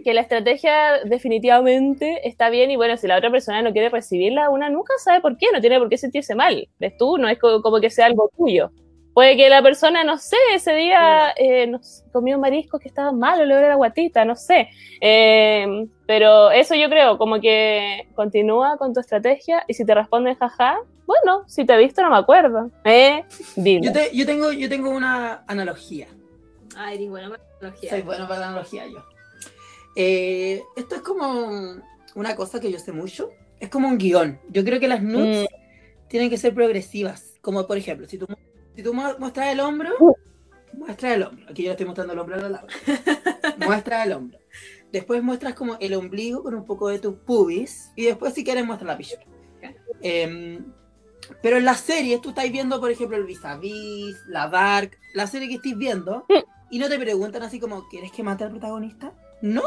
que 0.04 0.14
la 0.14 0.22
estrategia 0.22 1.04
definitivamente 1.04 2.28
está 2.28 2.50
bien 2.50 2.72
y 2.72 2.78
bueno, 2.78 2.96
si 2.96 3.08
la 3.08 3.18
otra 3.18 3.30
persona 3.30 3.62
no 3.62 3.74
quiere 3.74 3.90
recibirla, 3.90 4.50
una 4.50 4.70
nunca 4.70 4.94
sabe 5.04 5.20
por 5.22 5.38
qué, 5.38 5.48
no 5.54 5.60
tiene 5.60 5.80
por 5.80 5.90
qué 5.90 5.98
sentirse 5.98 6.34
mal, 6.34 6.68
¿ves 6.80 6.96
tú? 6.98 7.18
No 7.18 7.28
es 7.28 7.38
co- 7.40 7.62
como 7.62 7.80
que 7.82 7.90
sea 7.90 8.06
algo 8.06 8.30
tuyo. 8.38 8.72
Puede 9.14 9.36
que 9.36 9.50
la 9.50 9.62
persona, 9.62 10.04
no 10.06 10.18
sé, 10.18 10.38
ese 10.54 10.74
día 10.76 11.34
eh, 11.36 11.68
no 11.68 11.80
sé, 11.84 12.04
comió 12.14 12.40
mariscos 12.40 12.80
que 12.80 12.88
estaban 12.88 13.20
malos, 13.20 13.48
le 13.48 13.62
la 13.62 13.76
guatita, 13.76 14.24
no 14.24 14.36
sé. 14.36 14.70
Eh, 15.02 15.68
pero 16.08 16.52
eso 16.52 16.76
yo 16.76 16.90
creo, 16.90 17.18
como 17.18 17.42
que 17.42 18.08
continúa 18.16 18.78
con 18.78 18.94
tu 18.94 19.02
estrategia 19.02 19.64
y 19.68 19.74
si 19.74 19.86
te 19.86 19.94
responden 19.94 20.36
jaja, 20.36 20.78
bueno, 21.10 21.44
si 21.48 21.66
te 21.66 21.74
he 21.74 21.78
visto 21.78 22.02
no 22.04 22.12
me 22.12 22.18
acuerdo. 22.18 22.70
Eh, 22.84 23.24
dilo. 23.56 23.84
Yo, 23.86 23.92
te- 23.92 24.16
yo 24.16 24.26
tengo, 24.28 24.52
yo 24.52 24.70
tengo 24.70 24.92
una 24.92 25.44
analogía. 25.48 26.08
Ay, 26.76 26.98
eres 26.98 27.10
buena 27.10 27.30
para 27.30 27.42
la 27.44 27.50
tecnología. 27.50 27.90
Soy 27.90 28.02
bueno 28.04 28.28
para 28.28 28.40
la 28.42 28.48
analogía 28.50 28.86
yo. 28.88 29.04
Eh, 29.96 30.62
esto 30.76 30.96
es 30.96 31.02
como 31.02 31.82
una 32.16 32.36
cosa 32.36 32.60
que 32.60 32.72
yo 32.72 32.80
sé 32.80 32.92
mucho. 32.92 33.32
Es 33.60 33.70
como 33.70 33.88
un 33.88 33.98
guion. 33.98 34.40
Yo 34.50 34.64
creo 34.64 34.80
que 34.80 34.88
las 34.88 35.02
nudes 35.02 35.48
tienen 36.08 36.30
que 36.30 36.38
ser 36.38 36.54
progresivas. 36.54 37.34
Como 37.42 37.66
por 37.68 37.78
ejemplo, 37.78 38.08
si 38.08 38.18
tú, 38.18 38.28
si 38.76 38.84
tú 38.84 38.94
mu- 38.94 39.18
muestras 39.18 39.48
el 39.52 39.60
hombro, 39.62 39.90
muestra 40.74 41.14
el 41.16 41.24
hombro. 41.24 41.46
Aquí 41.50 41.64
yo 41.64 41.70
le 41.70 41.72
estoy 41.72 41.86
mostrando 41.88 42.14
el 42.14 42.20
hombro 42.20 42.36
a 42.36 42.40
la 42.40 42.50
Laura. 42.50 42.74
Muestra 43.66 44.04
el 44.04 44.14
hombro. 44.14 44.40
Después 44.92 45.22
muestras 45.24 45.54
como 45.56 45.78
el 45.80 45.94
ombligo 45.94 46.44
con 46.44 46.54
un 46.56 46.66
poco 46.66 46.88
de 46.90 47.00
tus 47.00 47.16
pubis. 47.16 47.92
Y 47.96 48.06
después 48.06 48.34
si 48.34 48.44
quieres 48.44 48.66
muestra 48.66 48.88
la 48.88 48.98
pichula. 48.98 49.24
Em, 50.02 50.64
pero 51.42 51.58
en 51.58 51.66
las 51.66 51.80
series 51.80 52.22
tú 52.22 52.30
estás 52.30 52.52
viendo, 52.52 52.80
por 52.80 52.92
ejemplo, 52.92 53.18
el 53.18 53.26
Vis 53.26 53.44
a 53.46 53.58
Vis, 53.58 54.16
la 54.28 54.48
Dark, 54.48 54.98
la 55.14 55.28
serie 55.28 55.48
que 55.48 55.56
estés 55.56 55.78
viendo, 55.78 56.26
y 56.70 56.80
no 56.80 56.90
te 56.90 57.00
preguntan 57.00 57.44
así 57.44 57.60
como, 57.60 57.88
¿quieres 57.88 58.12
que 58.12 58.24
mate 58.24 58.44
al 58.44 58.52
protagonista? 58.52 59.14
No. 59.42 59.64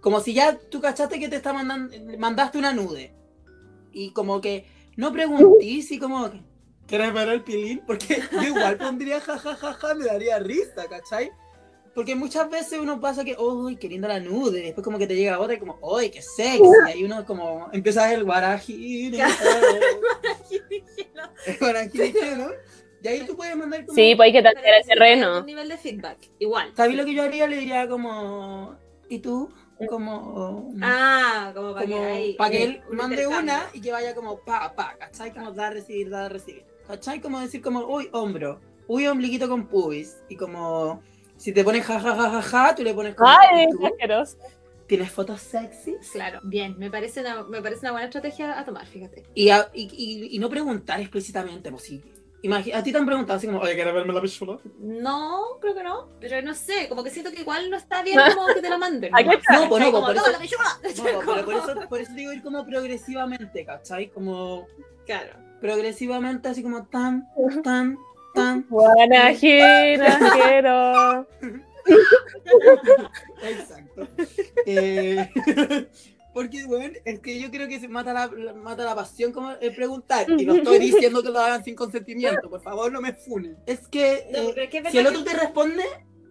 Como 0.00 0.20
si 0.20 0.34
ya 0.34 0.58
tú 0.58 0.80
cachaste 0.80 1.18
que 1.18 1.28
te 1.28 1.36
está 1.36 1.52
mandando, 1.52 1.96
mandaste 2.18 2.58
una 2.58 2.72
nude. 2.72 3.14
Y 3.92 4.10
como 4.10 4.40
que 4.40 4.66
no 4.96 5.12
preguntís 5.12 5.90
y 5.92 5.98
como, 5.98 6.30
que, 6.30 6.42
¿quieres 6.86 7.12
ver 7.14 7.28
el 7.28 7.42
pilín? 7.42 7.82
Porque 7.86 8.22
yo 8.32 8.42
igual 8.42 8.76
pondría 8.76 9.20
jajajaja, 9.20 9.94
me 9.94 10.04
daría 10.04 10.38
risa, 10.40 10.86
¿cachai? 10.88 11.30
Porque 11.94 12.16
muchas 12.16 12.50
veces 12.50 12.80
uno 12.80 13.00
pasa 13.00 13.24
que, 13.24 13.36
uy, 13.38 13.76
qué 13.76 13.88
linda 13.88 14.08
la 14.08 14.18
nude, 14.18 14.58
y 14.58 14.62
después 14.64 14.84
como 14.84 14.98
que 14.98 15.06
te 15.06 15.14
llega 15.14 15.38
otra 15.38 15.54
y 15.54 15.58
como, 15.58 15.78
uy, 15.80 16.10
qué 16.10 16.20
sexy, 16.20 16.60
y 16.88 16.90
ahí 16.90 17.04
uno 17.04 17.24
como 17.24 17.68
empieza 17.72 18.12
el 18.12 18.24
guarají, 18.24 19.06
el 21.46 21.58
guarají, 21.60 22.14
¿no? 22.36 22.50
Y 23.04 23.08
ahí 23.08 23.26
tú 23.26 23.36
puedes 23.36 23.54
mandar 23.54 23.84
como... 23.84 23.94
Sí, 23.94 24.14
pues 24.16 24.26
hay 24.26 24.32
que 24.32 24.42
tantear 24.42 24.66
el 24.66 24.82
hay 24.82 24.88
terreno. 24.88 25.40
Un 25.40 25.46
nivel 25.46 25.68
de 25.68 25.76
feedback, 25.76 26.18
igual. 26.38 26.72
¿Sabes 26.74 26.96
lo 26.96 27.04
que 27.04 27.12
yo 27.12 27.22
haría? 27.22 27.46
Le 27.46 27.58
diría 27.58 27.86
como, 27.86 28.76
¿y 29.10 29.18
tú? 29.18 29.50
Como... 29.88 30.72
Ah, 30.80 31.52
como 31.54 31.74
para 31.74 31.86
que, 31.86 31.92
como 31.92 32.04
ahí, 32.06 32.34
para 32.34 32.50
que 32.50 32.56
eh, 32.56 32.64
él 32.64 32.82
un 32.88 32.96
mande 32.96 33.26
una 33.26 33.68
y 33.74 33.82
que 33.82 33.92
vaya 33.92 34.14
como 34.14 34.38
pa, 34.40 34.74
pa, 34.74 34.96
¿cachai? 34.98 35.32
Como 35.32 35.52
dar, 35.52 35.74
recibir, 35.74 36.08
dar, 36.08 36.32
recibir. 36.32 36.64
¿Cachai? 36.86 37.20
Como 37.20 37.40
decir 37.40 37.60
como, 37.60 37.84
uy, 37.86 38.08
hombro, 38.12 38.60
uy, 38.86 39.06
ombliguito 39.06 39.50
con 39.50 39.66
pubis. 39.66 40.22
Y 40.30 40.36
como, 40.36 41.02
si 41.44 41.52
te 41.52 41.62
pones 41.62 41.84
ja, 41.84 42.00
ja, 42.00 42.14
ja, 42.16 42.30
ja, 42.30 42.42
ja, 42.42 42.74
tú 42.74 42.82
le 42.82 42.94
pones 42.94 43.14
como, 43.14 43.28
Ay, 43.28 43.64
exageros. 43.64 44.38
¿Tienes 44.86 45.10
fotos 45.10 45.40
sexys? 45.42 46.10
Claro, 46.12 46.40
bien, 46.42 46.78
me 46.78 46.90
parece 46.90 47.20
una, 47.20 47.42
me 47.44 47.60
parece 47.60 47.80
una 47.82 47.92
buena 47.92 48.06
estrategia 48.06 48.58
a 48.58 48.64
tomar, 48.64 48.86
fíjate. 48.86 49.24
Y, 49.34 49.50
a- 49.50 49.68
y, 49.74 49.82
y- 49.92 50.36
y 50.36 50.38
no 50.38 50.48
preguntar 50.48 51.00
explícitamente, 51.00 51.70
pues 51.70 51.82
sí. 51.82 52.02
A 52.74 52.82
ti 52.82 52.92
te 52.92 52.98
han 52.98 53.06
preguntado 53.06 53.38
así 53.38 53.46
como, 53.46 53.60
oye, 53.60 53.74
¿quieres 53.74 53.94
verme 53.94 54.12
la 54.12 54.20
pichula? 54.20 54.58
No, 54.78 55.58
creo 55.62 55.74
que 55.74 55.82
no, 55.82 56.08
pero 56.20 56.42
no 56.42 56.52
sé, 56.54 56.88
como 56.90 57.02
que 57.02 57.08
siento 57.10 57.30
que 57.30 57.40
igual 57.40 57.70
no 57.70 57.76
está 57.78 58.02
bien 58.02 58.18
como 58.36 58.46
que 58.54 58.60
te 58.62 58.68
la 58.68 58.76
manden. 58.78 59.10
Está. 59.16 59.60
No, 59.60 59.68
pues 59.68 59.82
no, 59.84 59.92
como, 59.92 60.06
por 60.06 60.14
"Toma 60.14 60.28
eso- 60.28 60.32
la 60.32 60.38
pichula". 60.38 60.78
No, 60.96 61.20
pero 61.34 61.44
por 61.46 61.54
eso, 61.54 61.88
por 61.88 62.00
eso 62.00 62.12
digo 62.12 62.32
ir 62.32 62.42
como 62.42 62.64
progresivamente, 62.66 63.64
¿cachai? 63.64 64.08
Como 64.10 64.66
Claro. 65.06 65.32
progresivamente, 65.62 66.48
así 66.48 66.62
como 66.62 66.84
tan, 66.86 67.26
tan, 67.62 67.98
tan. 68.34 68.66
Guanajinajero. 68.68 71.26
Exacto. 73.42 74.08
Eh, 74.66 75.28
porque, 76.34 76.64
bueno, 76.66 76.94
es 77.04 77.20
que 77.20 77.38
yo 77.38 77.50
creo 77.50 77.68
que 77.68 77.78
se 77.78 77.88
mata 77.88 78.12
la, 78.12 78.26
la- 78.26 78.54
mata 78.54 78.84
la 78.84 78.94
pasión 78.94 79.32
como 79.32 79.52
el 79.52 79.74
preguntar. 79.74 80.28
Y 80.30 80.44
no 80.46 80.54
estoy 80.54 80.78
diciendo 80.78 81.22
que 81.22 81.30
lo 81.30 81.38
hagan 81.40 81.64
sin 81.64 81.74
consentimiento. 81.76 82.48
Por 82.48 82.62
favor, 82.62 82.90
no 82.90 83.00
me 83.00 83.12
funen. 83.12 83.56
Es 83.66 83.86
que 83.88 84.28
No, 84.32 84.38
eh, 84.38 84.54
es 84.64 84.70
que 84.70 84.90
si 84.90 84.98
el 84.98 85.06
otro 85.06 85.24
que- 85.24 85.30
te 85.30 85.36
responde, 85.36 85.84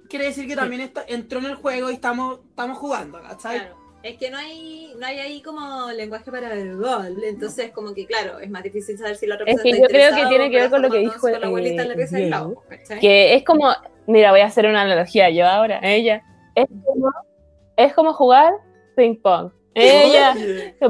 quiere 0.09 0.25
decir 0.25 0.47
que 0.47 0.55
también 0.55 0.81
está, 0.81 1.03
entró 1.07 1.39
en 1.39 1.45
el 1.45 1.55
juego 1.55 1.91
y 1.91 1.95
estamos, 1.95 2.39
estamos 2.49 2.77
jugando, 2.77 3.21
¿cachai? 3.21 3.59
Claro. 3.59 3.82
Es 4.03 4.17
que 4.17 4.29
no 4.29 4.37
hay, 4.37 4.93
no 4.99 5.05
hay 5.05 5.19
ahí 5.19 5.41
como 5.41 5.89
lenguaje 5.91 6.29
para 6.29 6.53
el 6.53 6.75
gol, 6.75 7.23
entonces 7.23 7.71
como 7.71 7.93
que 7.93 8.05
claro, 8.05 8.37
es 8.39 8.49
más 8.49 8.61
difícil 8.61 8.97
saber 8.97 9.15
si 9.15 9.25
la 9.25 9.35
otra 9.35 9.49
Es 9.49 9.61
que 9.61 9.71
yo 9.71 9.87
creo 9.87 10.13
que 10.13 10.25
tiene 10.27 10.51
que 10.51 10.57
ver 10.57 10.69
con 10.69 10.81
lo 10.81 10.89
que 10.89 10.97
dijo, 10.99 11.25
eh, 11.29 12.29
lado, 12.29 12.61
¿cachai? 12.67 12.99
Que 12.99 13.33
es 13.33 13.45
como, 13.45 13.73
mira, 14.05 14.31
voy 14.31 14.41
a 14.41 14.47
hacer 14.47 14.65
una 14.65 14.81
analogía 14.81 15.29
yo 15.29 15.47
ahora, 15.47 15.79
ella. 15.81 16.21
Es 16.53 16.67
como, 16.85 17.11
es 17.77 17.93
como 17.93 18.13
jugar 18.13 18.53
ping 18.97 19.15
pong. 19.21 19.51
Ella, 19.73 20.35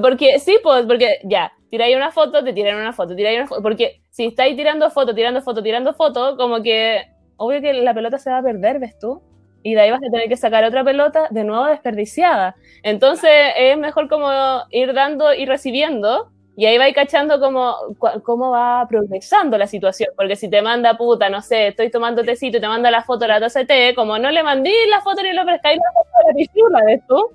porque 0.01 0.39
sí, 0.39 0.57
pues, 0.63 0.85
porque 0.87 1.19
ya, 1.23 1.53
tiráis 1.69 1.95
una 1.95 2.11
foto, 2.11 2.43
te 2.43 2.51
tiran 2.51 2.77
una 2.77 2.93
foto, 2.93 3.15
tiráis 3.15 3.37
una 3.37 3.47
foto, 3.47 3.61
porque 3.61 4.01
si 4.09 4.25
estáis 4.25 4.57
tirando 4.57 4.89
foto, 4.89 5.13
tirando 5.13 5.39
foto, 5.43 5.61
tirando 5.61 5.93
foto, 5.93 6.35
como 6.35 6.63
que, 6.63 7.03
obvio 7.37 7.61
que 7.61 7.73
la 7.73 7.93
pelota 7.93 8.17
se 8.17 8.31
va 8.31 8.39
a 8.39 8.43
perder, 8.43 8.79
¿ves 8.79 8.97
tú? 8.97 9.21
Y 9.63 9.75
de 9.75 9.81
ahí 9.81 9.91
vas 9.91 10.01
a 10.05 10.11
tener 10.11 10.27
que 10.27 10.35
sacar 10.37 10.63
otra 10.65 10.83
pelota 10.83 11.27
de 11.31 11.43
nuevo 11.43 11.65
desperdiciada. 11.65 12.55
Entonces 12.83 13.31
es 13.57 13.77
mejor 13.77 14.09
como 14.09 14.29
ir 14.69 14.93
dando 14.93 15.33
y 15.33 15.45
recibiendo, 15.45 16.29
y 16.55 16.65
ahí 16.67 16.77
vais 16.77 16.93
cachando 16.93 17.39
cómo, 17.39 17.75
cómo 18.23 18.51
va 18.51 18.85
progresando 18.87 19.57
la 19.57 19.65
situación, 19.65 20.11
porque 20.15 20.35
si 20.35 20.49
te 20.49 20.61
manda 20.61 20.97
puta, 20.97 21.29
no 21.29 21.41
sé, 21.41 21.67
estoy 21.69 21.89
tomando 21.89 22.23
tecito 22.23 22.57
y 22.57 22.61
te 22.61 22.67
manda 22.67 22.91
la 22.91 23.01
foto 23.03 23.21
de 23.21 23.29
la 23.29 23.39
taza 23.39 23.59
de 23.59 23.65
té, 23.65 23.95
como 23.95 24.19
no 24.19 24.29
le 24.29 24.43
mandí 24.43 24.71
la 24.89 25.01
foto 25.01 25.23
ni 25.23 25.33
le 25.33 25.41
ofrezcáis 25.41 25.77
la 25.79 25.91
foto 25.93 26.09
de 26.19 26.27
la 26.27 26.35
pichula, 26.37 26.79
¿ves 26.85 27.01
tú? 27.07 27.31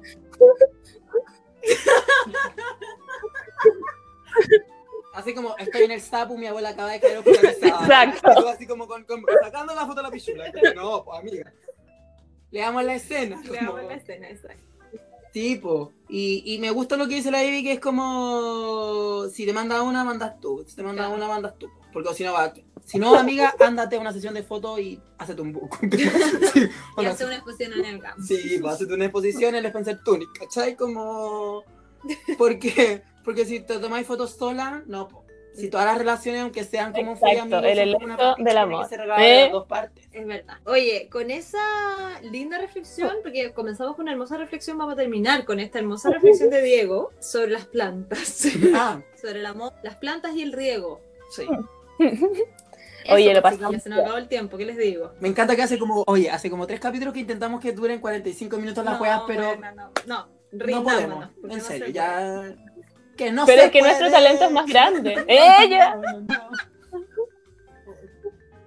Así 5.14 5.34
como 5.34 5.56
estoy 5.56 5.82
en 5.82 5.90
el 5.92 6.00
sapo, 6.00 6.36
mi 6.36 6.46
abuela 6.46 6.68
acaba 6.68 6.92
de 6.92 7.00
caer 7.00 7.18
hospitalizada. 7.18 8.04
Exacto. 8.04 8.30
Y 8.30 8.42
tú 8.42 8.48
así 8.48 8.66
como 8.66 8.86
con, 8.86 9.04
con- 9.04 9.24
sacando 9.42 9.74
la 9.74 9.80
foto 9.84 9.96
de 9.96 10.02
la 10.02 10.10
pichula. 10.10 10.44
No, 10.76 11.04
pues 11.04 11.18
amiga. 11.18 11.52
Le 12.50 12.60
damos 12.60 12.84
la 12.84 12.94
escena. 12.94 13.40
Le 13.42 13.48
como- 13.58 13.76
hago 13.76 13.88
la 13.88 13.94
escena, 13.94 14.28
exacto. 14.30 14.62
Tipo, 15.32 15.92
y, 16.08 16.42
y 16.54 16.58
me 16.58 16.70
gusta 16.70 16.96
lo 16.96 17.06
que 17.06 17.16
dice 17.16 17.30
la 17.30 17.44
Ivy, 17.44 17.62
que 17.62 17.72
es 17.72 17.80
como 17.80 19.24
si 19.30 19.44
te 19.44 19.52
manda 19.52 19.82
una, 19.82 20.02
mandas 20.02 20.40
tú. 20.40 20.64
Si 20.66 20.74
te 20.74 20.82
manda 20.82 21.02
Claro. 21.04 21.16
una, 21.16 21.28
mandas 21.28 21.58
tú. 21.58 21.68
Porque 21.92 22.14
si 22.14 22.24
no 22.24 22.32
va. 22.32 22.52
Si 22.86 22.98
no, 22.98 23.14
amiga, 23.14 23.54
ándate 23.60 23.96
a 23.96 24.00
una 24.00 24.12
sesión 24.14 24.32
de 24.32 24.42
fotos 24.42 24.80
y 24.80 24.98
hazte 25.18 25.40
un 25.42 25.52
book. 25.52 25.76
sí, 26.54 26.60
Y 26.96 27.04
hace 27.04 27.26
una 27.26 27.34
exposición 27.36 27.74
en 27.74 27.84
el 27.84 28.00
campo. 28.00 28.22
sí, 28.22 28.58
pues 28.60 28.72
hazte 28.80 28.92
una 28.94 29.04
exposición 29.04 29.50
en 29.54 29.56
el 29.56 29.66
Spencer 29.66 30.02
Tunic, 30.02 30.28
¿cachai? 30.38 30.74
Como. 30.76 31.62
Porque, 32.38 33.02
porque 33.24 33.44
si 33.44 33.60
te 33.60 33.78
tomáis 33.78 34.06
fotos 34.06 34.32
sola, 34.36 34.82
no. 34.86 35.08
Si 35.58 35.70
todas 35.70 35.86
las 35.86 35.98
relaciones, 35.98 36.42
aunque 36.42 36.64
sean 36.64 36.92
como 36.92 37.16
fui 37.16 37.30
Exacto, 37.30 37.56
amigos, 37.56 37.72
el 37.72 37.78
elemento 37.78 38.34
del 38.38 38.58
amor. 38.58 38.88
de 38.88 38.96
¿Eh? 39.18 39.42
las 39.42 39.52
dos 39.52 39.66
partes. 39.66 40.08
Es 40.12 40.26
verdad. 40.26 40.56
Oye, 40.64 41.08
con 41.10 41.30
esa 41.30 41.58
linda 42.22 42.58
reflexión, 42.58 43.16
porque 43.22 43.52
comenzamos 43.52 43.96
con 43.96 44.04
una 44.04 44.12
hermosa 44.12 44.36
reflexión, 44.36 44.78
vamos 44.78 44.94
a 44.94 44.96
terminar 44.96 45.44
con 45.44 45.58
esta 45.60 45.78
hermosa 45.78 46.10
reflexión 46.10 46.50
de 46.50 46.62
Diego 46.62 47.10
sobre 47.20 47.50
las 47.50 47.66
plantas. 47.66 48.44
Ah, 48.74 49.00
sobre 49.20 49.40
el 49.40 49.46
amor, 49.46 49.72
las 49.82 49.96
plantas 49.96 50.34
y 50.34 50.42
el 50.42 50.52
riego. 50.52 51.00
sí. 51.30 51.46
Oye, 53.10 53.32
lo 53.32 53.40
pasamos 53.42 53.82
Se 53.82 53.88
nos 53.88 54.00
acabó 54.00 54.18
el 54.18 54.28
tiempo, 54.28 54.56
¿qué 54.58 54.66
les 54.66 54.76
digo? 54.76 55.12
Me 55.20 55.28
encanta 55.28 55.56
que 55.56 55.62
hace 55.62 55.78
como, 55.78 56.04
oye, 56.06 56.30
hace 56.30 56.50
como 56.50 56.66
tres 56.66 56.78
capítulos 56.78 57.14
que 57.14 57.20
intentamos 57.20 57.60
que 57.60 57.72
duren 57.72 58.00
45 58.00 58.56
minutos 58.58 58.84
las 58.84 58.94
No, 58.94 58.98
juegas, 58.98 59.22
pero 59.26 59.56
bueno, 59.56 59.72
no, 59.72 59.90
no, 60.06 60.28
no 60.52 60.82
podemos. 60.84 61.28
En 61.42 61.48
no 61.48 61.60
serio, 61.60 61.86
se 61.86 61.92
ya. 61.92 62.54
Que 63.18 63.30
no 63.32 63.44
Pero 63.44 63.58
se 63.62 63.66
es 63.66 63.72
que 63.72 63.82
nuestro 63.82 64.10
talento 64.10 64.44
es 64.44 64.50
más 64.52 64.66
grande. 64.72 65.24
¡Ella! 65.28 65.96
No, 65.96 66.02
no, 66.02 66.20
no. 66.20 66.50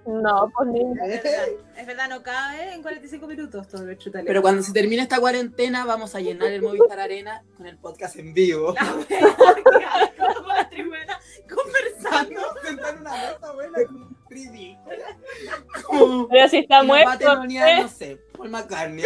No, 0.04 0.52
pues 0.56 0.68
ni. 0.68 0.80
Es 0.80 1.22
verdad, 1.22 1.44
es 1.76 1.86
verdad, 1.86 2.08
no 2.08 2.22
cabe 2.24 2.74
en 2.74 2.82
45 2.82 3.24
minutos 3.28 3.68
todo 3.68 3.82
nuestro 3.84 4.10
teléfono. 4.10 4.26
Pero 4.26 4.42
cuando 4.42 4.60
se 4.62 4.72
termine 4.72 5.00
esta 5.02 5.20
cuarentena, 5.20 5.84
vamos 5.84 6.14
a 6.16 6.20
llenar 6.20 6.50
el 6.50 6.60
Movistar 6.60 6.98
Arena 6.98 7.44
con 7.56 7.66
el 7.68 7.78
podcast 7.78 8.16
en 8.16 8.34
vivo. 8.34 8.74
La 8.74 8.94
wea, 8.96 10.12
con 10.18 10.48
la 10.48 10.68
tribuna 10.68 11.20
conversando. 11.48 12.40
Sentar 12.64 12.96
una 13.00 13.10
mesa, 13.12 13.38
abuela, 13.42 13.78
ridícula. 14.28 14.96
Como- 15.84 16.28
Pero 16.28 16.48
si 16.48 16.58
está 16.58 16.82
muerto. 16.82 17.18
telonear, 17.18 17.68
¿eh? 17.68 17.82
no 17.82 17.88
sé, 17.88 18.18
Paul 18.36 18.50
McCartney. 18.50 19.04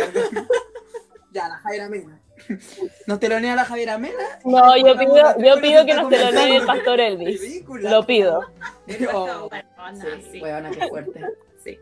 ya, 1.30 1.49
la 1.49 1.59
Javiera 1.59 1.88
Mena. 1.90 2.20
¿Nos 3.07 3.20
telonea 3.20 3.57
la 3.57 3.64
Javiera 3.64 3.99
Mena? 3.99 4.40
No, 4.44 4.76
yo 4.76 4.97
pido, 4.97 5.38
yo 5.38 5.61
pido 5.61 5.86
que 5.86 5.94
nos 5.94 6.09
telonee 6.09 6.57
el 6.57 6.66
pastor 6.66 7.01
Elvis. 7.01 7.40
Ridícula. 7.42 7.90
Lo 7.90 8.07
pido. 8.07 8.40
Huevona, 8.86 9.66
sí, 9.94 10.28
sí. 10.32 10.40
huevona, 10.40 10.70
qué 10.70 10.88
fuerte. 10.88 11.20
Sí. 11.62 11.78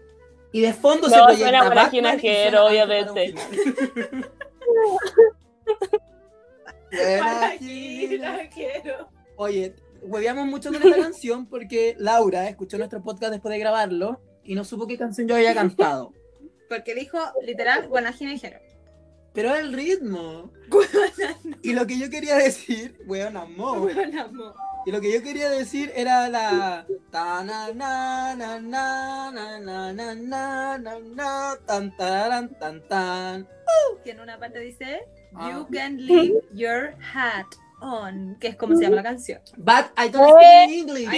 Y 0.52 0.60
de 0.60 0.72
fondo 0.72 1.08
No, 1.08 1.14
se 1.14 1.22
proyecta 1.22 1.58
suena 1.58 1.74
Batman 1.74 2.20
suena 2.20 2.64
obviamente. 2.64 3.34
Quiero. 8.54 9.08
Oye, 9.36 9.74
hueveamos 10.02 10.46
mucho 10.46 10.72
con 10.72 10.82
esta 10.82 11.02
canción 11.02 11.46
porque 11.46 11.96
Laura 11.98 12.48
escuchó 12.48 12.78
nuestro 12.78 13.02
podcast 13.02 13.32
después 13.32 13.52
de 13.52 13.58
grabarlo 13.58 14.20
y 14.44 14.54
no 14.54 14.64
supo 14.64 14.86
qué 14.86 14.96
canción 14.96 15.26
yo 15.26 15.34
había 15.34 15.54
cantado. 15.54 16.12
Porque 16.68 16.94
dijo 16.94 17.18
literal 17.42 17.88
Guanajina 17.88 18.32
y 18.32 18.38
Jero. 18.38 18.58
Pero 19.35 19.55
el 19.55 19.72
ritmo. 19.72 20.51
Y 21.62 21.72
lo 21.72 21.87
que 21.87 21.99
yo 21.99 22.09
quería 22.09 22.37
decir, 22.37 22.97
weón, 23.07 23.37
amor. 23.37 23.91
Y 24.87 24.91
lo 24.93 25.01
que 25.01 25.12
yo 25.12 25.22
quería 25.22 25.51
decir 25.51 25.93
era 25.95 26.28
la 26.28 26.87
ta 27.11 27.43
na 27.43 27.72
na 27.72 28.35
na 28.35 28.61
na 28.61 29.30
na 29.30 29.59
na 29.59 29.93
na 29.93 30.14
na 30.14 30.78
na 30.78 30.99
na 30.99 31.57
tan 31.66 31.97
taran 31.97 32.49
tan 32.59 32.87
tan. 32.89 33.49
Que 34.05 34.11
en 34.11 34.20
una 34.20 34.39
parte 34.39 34.61
dice 34.61 35.01
Ah. 35.35 35.51
You 35.51 35.66
can 35.66 35.97
leave 35.99 36.41
your 36.53 36.95
hat 37.01 37.47
on. 37.80 38.37
Que 38.41 38.49
es 38.49 38.57
como 38.57 38.76
se 38.76 38.85
llama 38.85 38.97
la 38.97 39.03
canción. 39.03 39.41
But 39.57 39.87
I 39.97 40.09
don't 40.09 40.30
speak 40.30 40.70
English. 40.70 41.11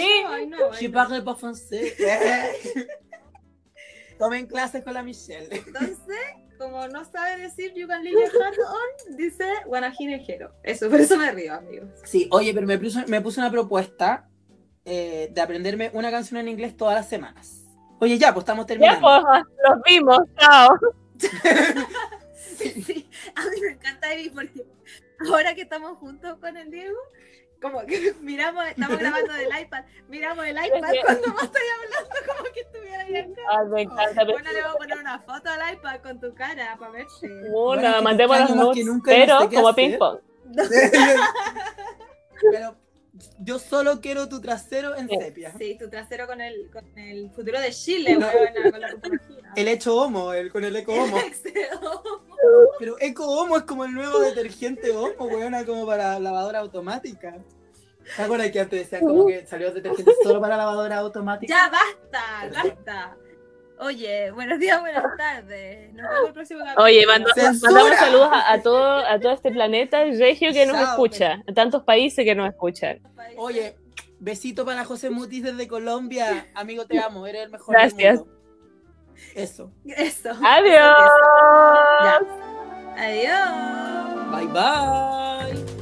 Je 0.81 0.89
no. 0.89 0.93
parle 0.93 1.23
pas 1.23 1.39
français. 1.39 1.95
Tomen 4.19 4.47
clases 4.47 4.83
con 4.83 4.95
la 4.95 5.03
Michelle. 5.03 5.49
Entonces, 5.51 6.17
como 6.57 6.87
no 6.89 7.05
sabe 7.05 7.39
decir 7.43 7.73
You 7.75 7.87
can 7.87 8.03
leave 8.05 8.17
your 8.19 8.43
hat 8.43 8.55
on, 8.59 9.17
dice 9.17 9.45
Guanajina 9.67 10.17
y 10.17 10.25
Jero. 10.25 10.53
Eso, 10.63 10.89
por 10.91 11.01
eso 11.01 11.17
me 11.17 11.31
río, 11.33 11.55
amigos. 11.55 11.89
Sí, 12.05 12.29
oye, 12.31 12.53
pero 12.55 12.67
me 12.67 12.79
puse, 12.79 13.07
me 13.07 13.21
puse 13.21 13.41
una 13.41 13.51
propuesta 13.51 14.29
eh, 14.85 15.31
de 15.33 15.41
aprenderme 15.41 15.91
una 15.95 16.11
canción 16.11 16.39
en 16.41 16.49
inglés 16.49 16.77
todas 16.77 16.95
las 16.95 17.09
semanas. 17.09 17.63
Oye, 17.99 18.19
ya, 18.19 18.33
pues 18.35 18.43
estamos 18.43 18.65
Ya, 18.65 18.69
terminando. 18.69 19.01
pues, 19.01 19.43
los 19.69 19.83
vimos. 19.85 20.19
Chao. 20.39 20.79
Sí, 22.57 22.83
sí. 22.83 23.09
A 23.35 23.43
mí 23.51 23.61
me 23.61 23.73
encanta 23.73 24.13
Evi 24.15 24.31
porque 24.31 24.65
ahora 25.31 25.55
que 25.55 25.63
estamos 25.63 25.99
juntos 25.99 26.39
con 26.39 26.57
el 26.57 26.71
Diego, 26.71 26.97
como 27.61 27.81
que 27.87 28.15
miramos, 28.21 28.67
estamos 28.67 28.99
grabando 28.99 29.33
del 29.33 29.49
iPad, 29.61 29.85
miramos 30.09 30.47
el 30.47 30.57
iPad 30.67 30.95
cuando 31.05 31.29
más 31.29 31.45
estoy 31.45 31.63
hablando 31.75 32.11
como 32.27 32.53
que 32.53 32.61
estuviera 32.61 33.03
ahí 33.03 33.17
acá. 33.17 33.41
Ay, 33.51 33.67
me 33.69 33.83
encanta. 33.83 34.13
pero- 34.17 34.33
Bueno, 34.33 34.53
le 34.53 34.63
voy 34.63 34.71
a 34.71 34.75
poner 34.75 34.99
una 34.99 35.19
foto 35.21 35.51
al 35.51 35.75
iPad 35.75 36.01
con 36.03 36.21
tu 36.21 36.35
cara 36.35 36.77
para 36.79 36.93
verte. 36.93 37.13
Una, 37.23 37.51
Bueno, 37.51 38.03
mandemos 38.03 38.37
los 38.39 38.49
extraño 38.51 38.67
más 38.67 38.75
que 38.77 38.85
nudes, 38.85 38.95
nunca, 38.95 39.11
no 39.11 39.17
pero 39.17 39.39
como 39.51 39.69
hacer. 39.69 39.91
ping 39.91 39.99
pong. 39.99 40.19
pero 42.51 42.77
yo 43.41 43.59
solo 43.59 44.01
quiero 44.01 44.29
tu 44.29 44.41
trasero 44.41 44.97
en 44.97 45.09
Sí. 45.09 45.17
sepia. 45.21 45.53
Sí, 45.59 45.77
tu 45.79 45.89
trasero 45.89 46.27
con 46.27 46.41
el, 46.41 46.71
con 46.71 46.99
el 46.99 47.31
futuro 47.31 47.61
de 47.61 47.71
Chile, 47.73 48.17
No. 48.17 48.27
con 48.71 48.81
la. 48.81 48.97
El 49.57 49.69
hecho 49.69 49.97
homo, 49.97 50.33
el 50.33 50.51
con 50.53 50.65
el 50.65 50.77
eco 50.77 50.93
homo. 51.15 51.17
Pero 52.79 52.97
eco 53.01 53.27
homo 53.27 53.57
es 53.57 53.63
como 53.65 53.85
el 53.85 53.93
nuevo 53.93 54.19
detergente 54.21 54.91
homo, 54.93 55.25
weona, 55.27 55.65
como 55.65 55.87
para 55.87 56.19
lavadora 56.21 56.61
automática. 56.61 57.37
¿Te 58.17 58.23
acuerdas 58.23 58.51
que 58.53 58.61
antes 58.61 58.81
decían 58.81 59.01
como 59.05 59.27
que 59.27 59.45
salió 59.47 59.73
detergente 59.73 60.13
solo 60.23 60.41
para 60.41 60.57
lavadora 60.57 60.99
automática? 60.99 61.53
Ya, 61.53 61.71
basta, 61.71 62.63
basta. 62.63 63.17
Oye, 63.79 64.31
buenos 64.31 64.59
días, 64.59 64.81
buenas 64.81 65.05
tardes. 65.19 65.93
Nos 65.93 66.09
vemos 66.09 66.27
el 66.29 66.33
próximo 66.33 66.61
capítulo. 66.61 66.85
Oye, 66.85 67.07
mandamos 67.07 67.61
saludos 67.61 68.29
a, 68.33 68.53
a 68.53 68.63
todo, 68.63 69.07
a 69.07 69.21
todo 69.21 69.33
este 69.33 69.51
planeta 69.51 70.03
regio 70.05 70.53
que 70.53 70.65
nos 70.67 70.77
Chao, 70.77 70.91
escucha, 70.91 71.43
a 71.47 71.53
tantos 71.53 71.83
países 71.83 72.25
que 72.25 72.35
nos 72.35 72.49
escuchan. 72.49 73.01
Oye, 73.37 73.77
besito 74.19 74.65
para 74.65 74.85
José 74.85 75.11
Mutis 75.11 75.43
desde 75.43 75.69
Colombia. 75.69 76.47
Amigo, 76.55 76.87
te 76.87 76.99
amo, 76.99 77.27
eres 77.27 77.45
el 77.45 77.51
mejor 77.51 77.75
Gracias. 77.75 77.99
del 77.99 78.27
mundo. 78.27 78.37
Eso. 79.35 79.71
Eso. 79.85 80.31
Adiós. 80.43 81.11
Adiós. 82.97 84.31
Bye 84.31 84.47
bye. 84.47 85.76